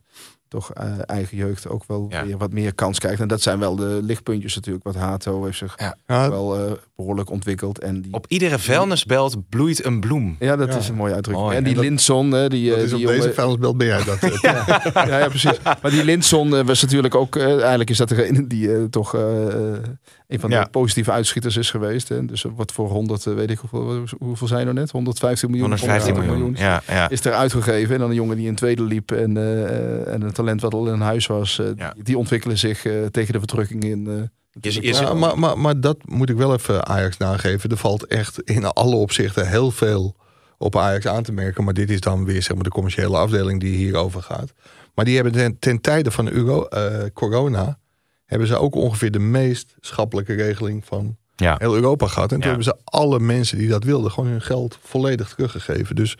toch 0.56 0.72
eh, 0.72 0.84
eigen 1.06 1.36
jeugd 1.36 1.68
ook 1.68 1.82
wel 1.86 2.06
Ja. 2.08 2.24
weer 2.26 2.36
wat 2.38 2.52
meer 2.52 2.74
kans 2.74 2.98
krijgt. 2.98 3.20
En 3.20 3.28
dat 3.28 3.40
zijn 3.42 3.58
wel 3.58 3.76
de 3.76 3.98
lichtpuntjes 4.02 4.54
natuurlijk. 4.54 4.84
Wat 4.84 4.94
Hato 4.94 5.44
heeft 5.44 5.58
zich 5.58 5.74
Ja. 5.78 5.96
Wel 6.30 6.56
eh, 6.56 6.72
behoorlijk 6.96 7.30
ontwikkeld. 7.30 7.78
En 7.78 8.02
die, 8.02 8.12
Op 8.12 8.24
iedere 8.28 8.58
vuilnisbelt 8.58 9.48
bloeit 9.48 9.84
een 9.84 10.00
bloem. 10.00 10.36
ja, 10.38 10.56
dat 10.56 10.72
Ja. 10.72 10.78
is 10.78 10.88
een 10.88 10.94
mooie 10.94 11.14
uitdrukking. 11.14 11.46
Mooi, 11.46 11.56
en 11.58 11.64
die 11.64 11.72
en 11.74 11.78
dat- 11.80 11.88
Linson, 11.88 12.30
hè, 12.32 12.48
die, 12.48 12.68
dat 12.68 12.78
eh, 12.78 12.84
is 12.84 12.90
die 12.90 13.06
op 13.06 13.12
deze 13.12 13.32
vuilnisbelt 13.32 13.76
ben 13.76 13.86
jij 13.86 14.04
dat. 14.04 14.18
ja, 14.42 15.18
ja, 15.18 15.28
precies. 15.28 15.58
Maar 15.82 15.90
die 15.90 16.04
Linson 16.04 16.64
was 16.64 16.82
natuurlijk 16.82 17.14
ook... 17.14 17.36
eh, 17.36 17.58
eigenlijk 17.60 17.90
is 17.90 17.96
dat 17.98 18.08
degene 18.08 18.46
die 18.46 18.74
eh, 18.76 18.82
toch 18.84 19.16
een 20.28 20.40
van 20.40 20.50
Ja. 20.50 20.62
de 20.64 20.70
positieve 20.70 21.10
uitschieters 21.12 21.56
is 21.56 21.70
geweest. 21.70 22.08
Hè. 22.08 22.24
Dus 22.24 22.44
wat 22.56 22.72
voor 22.72 22.88
100, 22.88 23.26
eh, 23.26 23.34
weet 23.34 23.50
ik 23.50 23.58
hoeveel, 23.58 24.04
hoeveel 24.18 24.46
zijn 24.46 24.66
er 24.66 24.74
net? 24.74 24.90
115 24.90 25.50
miljoen? 25.50 25.68
115 25.68 26.14
miljoen. 26.26 26.54
Ja, 26.58 26.82
ja. 26.88 27.08
Is 27.08 27.24
er 27.24 27.32
uitgegeven. 27.32 27.94
En 27.94 28.00
dan 28.00 28.08
een 28.08 28.14
jongen 28.14 28.36
die 28.36 28.46
in 28.46 28.54
tweede 28.54 28.82
liep 28.82 29.10
en, 29.12 29.36
eh, 29.36 29.62
eh, 29.64 30.12
en 30.12 30.22
een 30.22 30.32
talent 30.32 30.60
wat 30.60 30.74
al 30.74 30.92
in 30.92 31.00
huis 31.00 31.26
was. 31.26 31.58
eh, 31.58 31.66
Ja. 31.76 31.90
die, 31.94 32.02
die 32.04 32.18
ontwikkelen 32.18 32.58
zich 32.58 32.84
eh, 32.84 32.92
tegen 33.10 33.32
de 33.32 33.38
verdrukking 33.38 33.84
in. 33.84 34.06
eh, 34.06 34.14
maar, 35.14 35.38
maar, 35.38 35.58
maar 35.58 35.80
dat 35.80 35.98
moet 36.04 36.30
ik 36.30 36.36
wel 36.36 36.52
even 36.54 36.86
Ajax 36.86 37.16
nageven. 37.16 37.70
Er 37.70 37.76
valt 37.76 38.06
echt 38.06 38.40
in 38.42 38.64
alle 38.64 38.96
opzichten 38.96 39.48
heel 39.48 39.70
veel 39.70 40.16
op 40.58 40.76
Ajax 40.76 41.06
aan 41.06 41.22
te 41.22 41.32
merken. 41.32 41.64
Maar 41.64 41.74
dit 41.74 41.90
is 41.90 42.00
dan 42.00 42.24
weer 42.24 42.42
zeg 42.42 42.54
maar, 42.54 42.64
de 42.64 42.70
commerciële 42.70 43.16
afdeling 43.16 43.60
die 43.60 43.76
hierover 43.76 44.22
gaat. 44.22 44.52
Maar 44.94 45.04
die 45.04 45.14
hebben 45.14 45.32
ten, 45.32 45.56
ten 45.58 45.80
tijde 45.80 46.10
van 46.10 46.28
euro, 46.30 46.64
eh, 46.64 47.04
corona... 47.14 47.78
hebben 48.26 48.48
ze 48.48 48.56
ook 48.56 48.74
ongeveer 48.74 49.10
de 49.10 49.18
meest 49.18 49.74
schappelijke 49.80 50.34
regeling 50.34 50.84
van 50.84 51.16
ja. 51.36 51.54
heel 51.58 51.74
Europa 51.74 52.06
gehad. 52.06 52.32
En 52.32 52.40
toen 52.40 52.40
Ja. 52.40 52.46
hebben 52.46 52.64
ze 52.64 52.76
alle 52.84 53.18
mensen 53.20 53.58
die 53.58 53.68
dat 53.68 53.84
wilden... 53.84 54.10
gewoon 54.10 54.30
hun 54.30 54.42
geld 54.42 54.78
volledig 54.82 55.28
teruggegeven. 55.28 55.96
Dus 55.96 56.16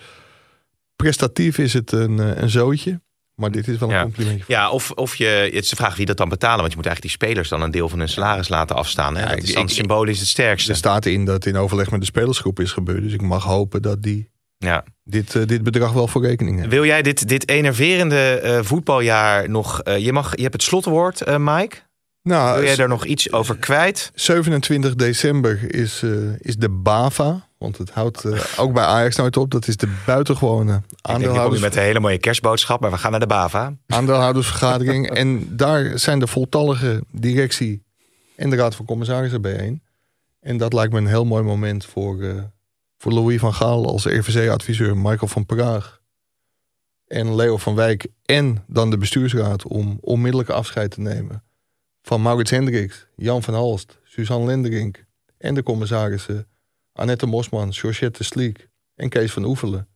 prestatief 0.96 1.58
is 1.58 1.72
het 1.72 1.92
een, 1.92 2.20
eh, 2.20 2.42
een 2.42 2.50
zootje. 2.50 3.00
Maar 3.34 3.50
dit 3.50 3.68
is 3.68 3.78
wel 3.78 3.88
een 3.88 3.94
Ja. 3.94 4.02
complimentje. 4.02 4.44
Ja, 4.46 4.70
of, 4.70 4.90
of 4.90 5.14
je, 5.14 5.24
het 5.26 5.64
is 5.64 5.68
de 5.68 5.76
vraag 5.76 5.96
wie 5.96 6.06
dat 6.06 6.16
dan 6.16 6.28
betalen. 6.28 6.58
Want 6.58 6.70
je 6.70 6.76
moet 6.76 6.86
eigenlijk 6.86 7.16
die 7.16 7.26
spelers 7.26 7.48
dan 7.48 7.62
een 7.62 7.70
deel 7.70 7.88
van 7.88 7.98
hun 7.98 8.08
salaris 8.08 8.48
laten 8.48 8.76
afstaan. 8.76 9.16
Hè? 9.16 9.22
Ja, 9.22 9.28
dat 9.28 9.42
is 9.42 9.54
dan 9.54 9.68
symbolisch 9.68 10.18
het 10.18 10.28
sterkste. 10.28 10.70
Er 10.70 10.76
staat 10.76 11.06
in 11.06 11.24
dat 11.24 11.46
in 11.46 11.56
overleg 11.56 11.90
met 11.90 12.00
de 12.00 12.06
spelersgroep 12.06 12.60
is 12.60 12.72
gebeurd. 12.72 13.02
Dus 13.02 13.12
ik 13.12 13.22
mag 13.22 13.44
hopen 13.44 13.82
dat 13.82 14.02
die 14.02 14.30
Ja. 14.58 14.84
dit, 15.04 15.34
eh, 15.34 15.46
dit 15.46 15.62
bedrag 15.62 15.92
wel 15.92 16.08
voor 16.08 16.22
rekening 16.22 16.58
hebben. 16.58 16.78
Wil 16.78 16.86
jij 16.86 17.02
dit, 17.02 17.28
dit 17.28 17.48
enerverende 17.48 18.20
eh, 18.40 18.58
voetbaljaar 18.62 19.50
nog... 19.50 19.80
je, 19.98 20.12
mag, 20.12 20.36
je 20.36 20.42
hebt 20.42 20.54
het 20.54 20.62
slotwoord, 20.62 21.38
Mike. 21.38 21.76
Nou, 22.26 22.54
Wil 22.54 22.64
jij 22.64 22.76
daar 22.76 22.88
nog 22.88 23.04
iets 23.04 23.32
over 23.32 23.56
kwijt? 23.56 24.10
27 24.14 24.94
december 24.94 25.74
is, 25.74 26.02
eh, 26.02 26.10
is 26.38 26.56
de 26.56 26.68
BAVA. 26.68 27.48
Want 27.58 27.78
het 27.78 27.90
houdt 27.90 28.24
eh, 28.24 28.44
ook 28.56 28.72
bij 28.72 28.84
Ajax 28.84 29.16
nooit 29.16 29.36
op. 29.36 29.50
Dat 29.50 29.68
is 29.68 29.76
de 29.76 30.02
buitengewone 30.06 30.82
aandeelhouders, 31.00 31.60
met 31.60 31.76
een 31.76 31.82
hele 31.82 32.00
mooie 32.00 32.18
kerstboodschap, 32.18 32.80
maar 32.80 32.90
we 32.90 32.98
gaan 32.98 33.10
naar 33.10 33.20
de 33.20 33.26
BAVA. 33.26 33.76
aandeelhoudersvergadering. 33.86 35.10
en 35.20 35.56
daar 35.56 35.98
zijn 35.98 36.18
de 36.18 36.26
voltallige 36.26 37.02
directie 37.10 37.82
en 38.36 38.50
de 38.50 38.56
raad 38.56 38.74
van 38.74 38.86
commissarissen 38.86 39.42
bijeen. 39.42 39.82
En 40.40 40.56
dat 40.56 40.72
lijkt 40.72 40.92
me 40.92 40.98
een 40.98 41.06
heel 41.06 41.24
mooi 41.24 41.42
moment 41.42 41.84
voor, 41.84 42.22
eh, 42.22 42.34
voor 42.98 43.12
Louis 43.12 43.40
van 43.40 43.54
Gaal 43.54 43.86
als 43.86 44.04
RVC-adviseur, 44.04 44.96
Michael 44.96 45.28
van 45.28 45.46
Praag 45.46 46.00
en 47.06 47.34
Leo 47.34 47.56
van 47.56 47.74
Wijk 47.74 48.06
en 48.24 48.64
dan 48.66 48.90
de 48.90 48.98
bestuursraad 48.98 49.66
om 49.66 49.98
onmiddellijk 50.00 50.50
afscheid 50.50 50.90
te 50.90 51.00
nemen 51.00 51.44
van 52.06 52.22
Maurits 52.22 52.50
Hendricks, 52.50 53.06
Jan 53.16 53.42
van 53.42 53.54
Halst, 53.54 53.98
Suzanne 54.04 54.46
Lenderink 54.46 55.04
en 55.38 55.54
de 55.54 55.62
commissarissen 55.62 56.46
Annette 56.92 57.26
Mosman, 57.26 57.74
Georgette 57.74 58.24
Sliek 58.24 58.68
en 58.94 59.08
Kees 59.08 59.32
van 59.32 59.44
Oevelen. 59.44 59.88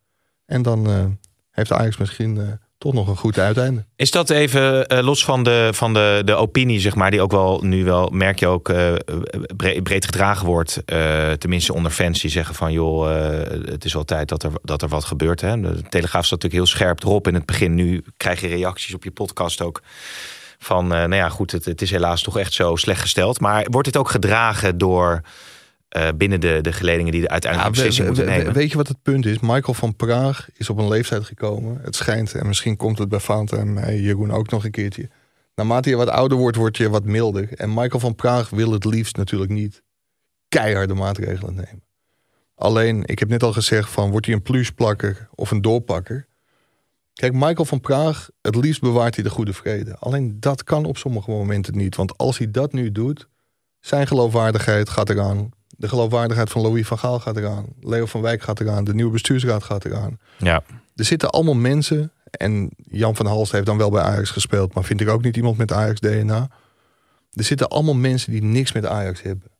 En 0.47 0.63
dan 0.63 0.87
eh, 0.87 1.05
heeft 1.51 1.73
Ajax 1.73 1.97
misschien 1.97 2.41
eh, 2.41 2.47
toch 2.79 2.93
nog 2.93 3.09
een 3.09 3.17
goed 3.17 3.39
uiteinde. 3.39 3.85
Is 3.97 4.11
dat 4.11 4.31
even 4.31 4.87
eh, 4.87 5.05
los 5.05 5.25
van, 5.25 5.43
de, 5.43 5.71
van 5.73 5.95
de, 5.95 6.23
de 6.25 6.35
opinie, 6.35 6.81
zeg 6.81 6.95
maar, 6.95 7.11
die 7.11 7.21
ook 7.21 7.31
wel 7.31 7.61
nu 7.63 7.85
wel, 7.85 8.09
merk 8.09 8.39
je 8.39 8.47
ook, 8.47 8.73
breed, 9.57 9.83
breed 9.83 10.05
gedragen 10.05 10.47
wordt. 10.47 10.83
tenminste 11.39 11.75
onder 11.75 11.91
fans 11.91 12.21
die 12.21 12.31
zeggen 12.31 12.55
van, 12.55 12.73
joh, 12.73 13.09
het 13.65 13.85
is 13.85 13.93
wel 13.93 14.05
tijd 14.05 14.29
dat 14.29 14.43
er, 14.43 14.53
dat 14.63 14.83
er 14.83 14.89
wat 14.89 15.05
gebeurt. 15.05 15.41
Hè? 15.41 15.61
De 15.61 15.83
Telegraaf 15.89 16.27
staat 16.27 16.43
natuurlijk 16.43 16.53
heel 16.53 16.67
scherp 16.67 17.03
erop 17.03 17.29
in 17.29 17.35
het 17.35 17.47
begin. 17.47 17.75
Nu 17.75 18.05
krijg 18.17 18.41
je 18.41 18.49
reacties 18.49 18.95
op 18.95 19.05
je 19.05 19.11
podcast 19.11 19.63
ook 19.63 19.83
van, 20.63 20.85
eh, 20.85 20.99
nou 20.99 21.15
ja, 21.15 21.29
goed, 21.29 21.51
het, 21.53 21.65
het 21.65 21.83
is 21.83 21.91
helaas 21.91 22.23
toch 22.23 22.39
echt 22.39 22.53
zo 22.53 22.77
slecht 22.77 23.01
gesteld. 23.01 23.41
Maar 23.41 23.67
wordt 23.71 23.87
dit 23.87 23.97
ook 23.97 24.11
gedragen 24.11 24.79
door 24.79 25.21
eh, 25.89 26.09
binnen 26.17 26.41
de, 26.41 26.59
de 26.63 26.73
geledingen 26.73 27.13
die 27.13 27.21
de 27.21 27.29
uiteindelijk 27.29 27.75
Ja, 27.75 27.83
we- 27.83 27.89
beslissing 27.89 28.09
we- 28.09 28.15
moeten 28.23 28.33
we- 28.35 28.39
nemen? 28.45 28.59
weet 28.61 28.71
je 28.71 28.77
wat 28.77 28.89
het 28.89 29.03
punt 29.03 29.27
is? 29.27 29.39
Michael 29.39 29.75
van 29.75 29.97
Praag 29.97 30.49
is 30.57 30.71
op 30.71 30.79
een 30.79 30.89
leeftijd 30.89 31.25
gekomen. 31.25 31.81
Het 31.83 31.97
schijnt, 31.97 32.35
en 32.35 32.47
misschien 32.47 32.77
komt 32.77 32.99
het 32.99 33.09
bij 33.09 33.21
Fanta 33.21 33.57
en 33.57 33.73
mij, 33.73 33.99
Jeroen 34.01 34.31
ook 34.33 34.51
nog 34.51 34.65
een 34.65 34.71
keertje. 34.71 35.09
Naarmate 35.55 35.89
je 35.89 35.97
wat 35.97 36.09
ouder 36.09 36.39
wordt, 36.39 36.57
word 36.57 36.77
je 36.77 36.89
wat 36.91 37.05
milder. 37.05 37.49
En 37.55 37.69
Michael 37.75 38.01
van 38.01 38.15
Praag 38.15 38.51
wil 38.51 38.73
het 38.73 38.85
liefst 38.85 39.17
natuurlijk 39.17 39.51
niet 39.51 39.83
keiharde 40.49 40.95
maatregelen 40.95 41.55
nemen. 41.55 41.83
Alleen, 42.55 43.03
ik 43.07 43.19
heb 43.19 43.29
net 43.29 43.43
al 43.43 43.53
gezegd 43.53 43.91
van, 43.91 44.11
wordt 44.11 44.27
hij 44.27 44.35
een 44.35 44.43
plusplakker 44.43 45.29
of 45.35 45.51
een 45.51 45.61
doorpakker? 45.63 46.27
Kijk, 47.21 47.33
Michael 47.33 47.65
van 47.65 47.81
Praag, 47.81 48.31
het 48.41 48.55
liefst 48.55 48.81
bewaart 48.81 49.15
hij 49.15 49.25
de 49.25 49.31
goede 49.31 49.53
vrede. 49.53 49.97
Alleen 49.99 50.37
dat 50.41 50.65
kan 50.65 50.85
op 50.85 50.97
sommige 50.97 51.31
momenten 51.31 51.77
niet. 51.77 51.97
Want 51.97 52.19
als 52.19 52.39
hij 52.39 52.51
dat 52.51 52.73
nu 52.73 52.93
doet, 52.93 53.29
zijn 53.81 54.07
geloofwaardigheid 54.07 54.89
gaat 54.89 55.11
eraan. 55.11 55.51
De 55.69 55.89
geloofwaardigheid 55.89 56.51
van 56.51 56.63
Louis 56.63 56.87
van 56.87 56.99
Gaal 56.99 57.21
gaat 57.21 57.37
eraan. 57.37 57.67
Leo 57.81 58.07
van 58.07 58.21
Wijk 58.21 58.43
gaat 58.43 58.61
eraan. 58.61 58.85
De 58.85 58.95
nieuwe 58.95 59.13
bestuursraad 59.13 59.63
gaat 59.63 59.85
eraan. 59.85 60.19
Ja. 60.39 60.63
Er 60.95 61.05
zitten 61.05 61.31
allemaal 61.31 61.55
mensen. 61.55 62.13
En 62.31 62.71
Jan 62.77 63.17
van 63.17 63.27
Halst 63.27 63.53
heeft 63.53 63.67
dan 63.67 63.79
wel 63.79 63.91
bij 63.91 64.03
Ajax 64.03 64.31
gespeeld. 64.31 64.75
Maar 64.75 64.85
vind 64.85 65.01
ik 65.01 65.09
ook 65.09 65.23
niet 65.23 65.37
iemand 65.37 65.57
met 65.57 65.73
Ajax 65.73 66.01
DNA. 66.01 66.51
Er 67.33 67.45
zitten 67.45 67.69
allemaal 67.69 67.95
mensen 67.95 68.33
die 68.33 68.43
niks 68.43 68.73
met 68.73 68.87
Ajax 68.87 69.23
hebben. 69.23 69.51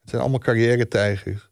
Het 0.00 0.10
zijn 0.10 0.22
allemaal 0.22 0.40
carrière-tijgers. 0.40 1.50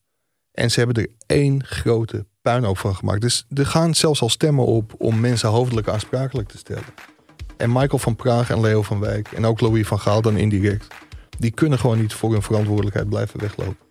En 0.52 0.70
ze 0.70 0.78
hebben 0.80 1.02
er 1.02 1.10
één 1.26 1.64
grote 1.64 2.26
puinhoop 2.42 2.78
van 2.78 2.94
gemaakt. 2.94 3.20
Dus 3.20 3.46
er 3.54 3.66
gaan 3.66 3.94
zelfs 3.94 4.20
al 4.20 4.28
stemmen 4.28 4.66
op 4.66 4.94
om 4.98 5.20
mensen 5.20 5.48
hoofdelijk 5.48 5.88
aansprakelijk 5.88 6.48
te 6.48 6.58
stellen. 6.58 6.84
En 7.56 7.72
Michael 7.72 7.98
van 7.98 8.16
Praag 8.16 8.50
en 8.50 8.60
Leo 8.60 8.82
van 8.82 9.00
Wijk 9.00 9.32
en 9.32 9.44
ook 9.44 9.60
Louis 9.60 9.86
van 9.86 10.00
Gaal 10.00 10.22
dan 10.22 10.36
indirect. 10.36 10.86
Die 11.38 11.50
kunnen 11.50 11.78
gewoon 11.78 12.00
niet 12.00 12.12
voor 12.12 12.32
hun 12.32 12.42
verantwoordelijkheid 12.42 13.08
blijven 13.08 13.40
weglopen. 13.40 13.89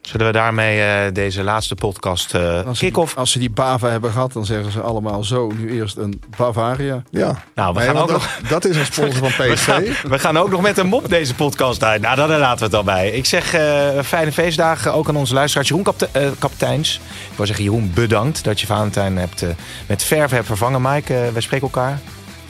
Zullen 0.00 0.26
we 0.26 0.32
daarmee 0.32 0.82
eh, 0.82 1.12
deze 1.12 1.42
laatste 1.42 1.74
podcast 1.74 2.34
eh 2.34 2.66
als, 2.66 2.78
ze 2.78 2.84
kick-off? 2.84 3.08
die, 3.10 3.18
als 3.18 3.30
ze 3.32 3.38
die 3.38 3.50
Bava 3.50 3.88
hebben 3.88 4.10
gehad, 4.12 4.32
dan 4.32 4.44
zeggen 4.46 4.72
ze 4.72 4.80
allemaal 4.80 5.24
zo. 5.24 5.50
Nu 5.56 5.70
eerst 5.72 5.96
een 5.96 6.20
Bavaria. 6.36 7.02
Ja, 7.10 7.42
Nou, 7.54 7.72
we 7.74 7.78
Nee, 7.78 7.88
gaan 7.88 7.96
ook 7.98 8.08
dat, 8.08 8.16
nog... 8.16 8.40
dat 8.48 8.64
is 8.64 8.76
een 8.76 8.84
sponsor 8.84 9.30
van 9.30 9.46
PSV. 9.54 10.02
We 10.02 10.18
gaan 10.18 10.36
ook 10.36 10.50
nog 10.50 10.60
met 10.60 10.78
een 10.78 10.86
mop 10.86 11.08
deze 11.08 11.34
podcast 11.34 11.84
uit. 11.84 12.00
Nou, 12.02 12.16
daar 12.16 12.28
laten 12.38 12.58
we 12.58 12.64
het 12.64 12.74
al 12.74 12.84
bij. 12.84 13.10
Ik 13.10 13.26
zeg 13.26 13.54
eh, 13.54 13.88
fijne 14.04 14.32
feestdagen 14.32 14.94
ook 14.94 15.08
aan 15.08 15.16
onze 15.16 15.34
luisteraars. 15.34 15.68
Jeroen 15.68 15.84
Kapte- 15.84 16.08
eh, 16.12 16.28
Kapiteins. 16.38 17.00
Ik 17.30 17.36
wil 17.36 17.46
zeggen, 17.46 17.64
Jeroen, 17.64 17.90
bedankt 17.94 18.44
dat 18.44 18.60
je 18.60 18.66
Valentijn 18.66 19.16
hebt, 19.16 19.42
eh, 19.42 19.48
met 19.86 20.02
verven 20.02 20.34
hebt 20.36 20.46
vervangen. 20.48 20.82
Mike, 20.82 21.30
wij 21.32 21.42
spreken 21.42 21.66
elkaar. 21.66 21.98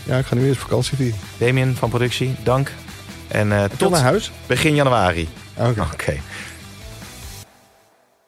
Ja, 0.03 0.17
ik 0.19 0.27
ga 0.27 0.35
nu 0.35 0.47
eerst 0.49 0.61
vakantie 0.61 0.97
vieren. 0.97 1.19
Damien 1.39 1.77
van 1.77 1.89
productie, 1.89 2.35
dank. 2.43 2.73
En 3.29 3.53
eh, 3.53 3.63
Tot 3.65 3.79
tot 3.79 3.91
naar 3.91 4.01
huis? 4.03 4.31
begin 4.47 4.75
januari. 4.75 5.29
Oké. 5.57 5.81
Oké. 5.93 6.17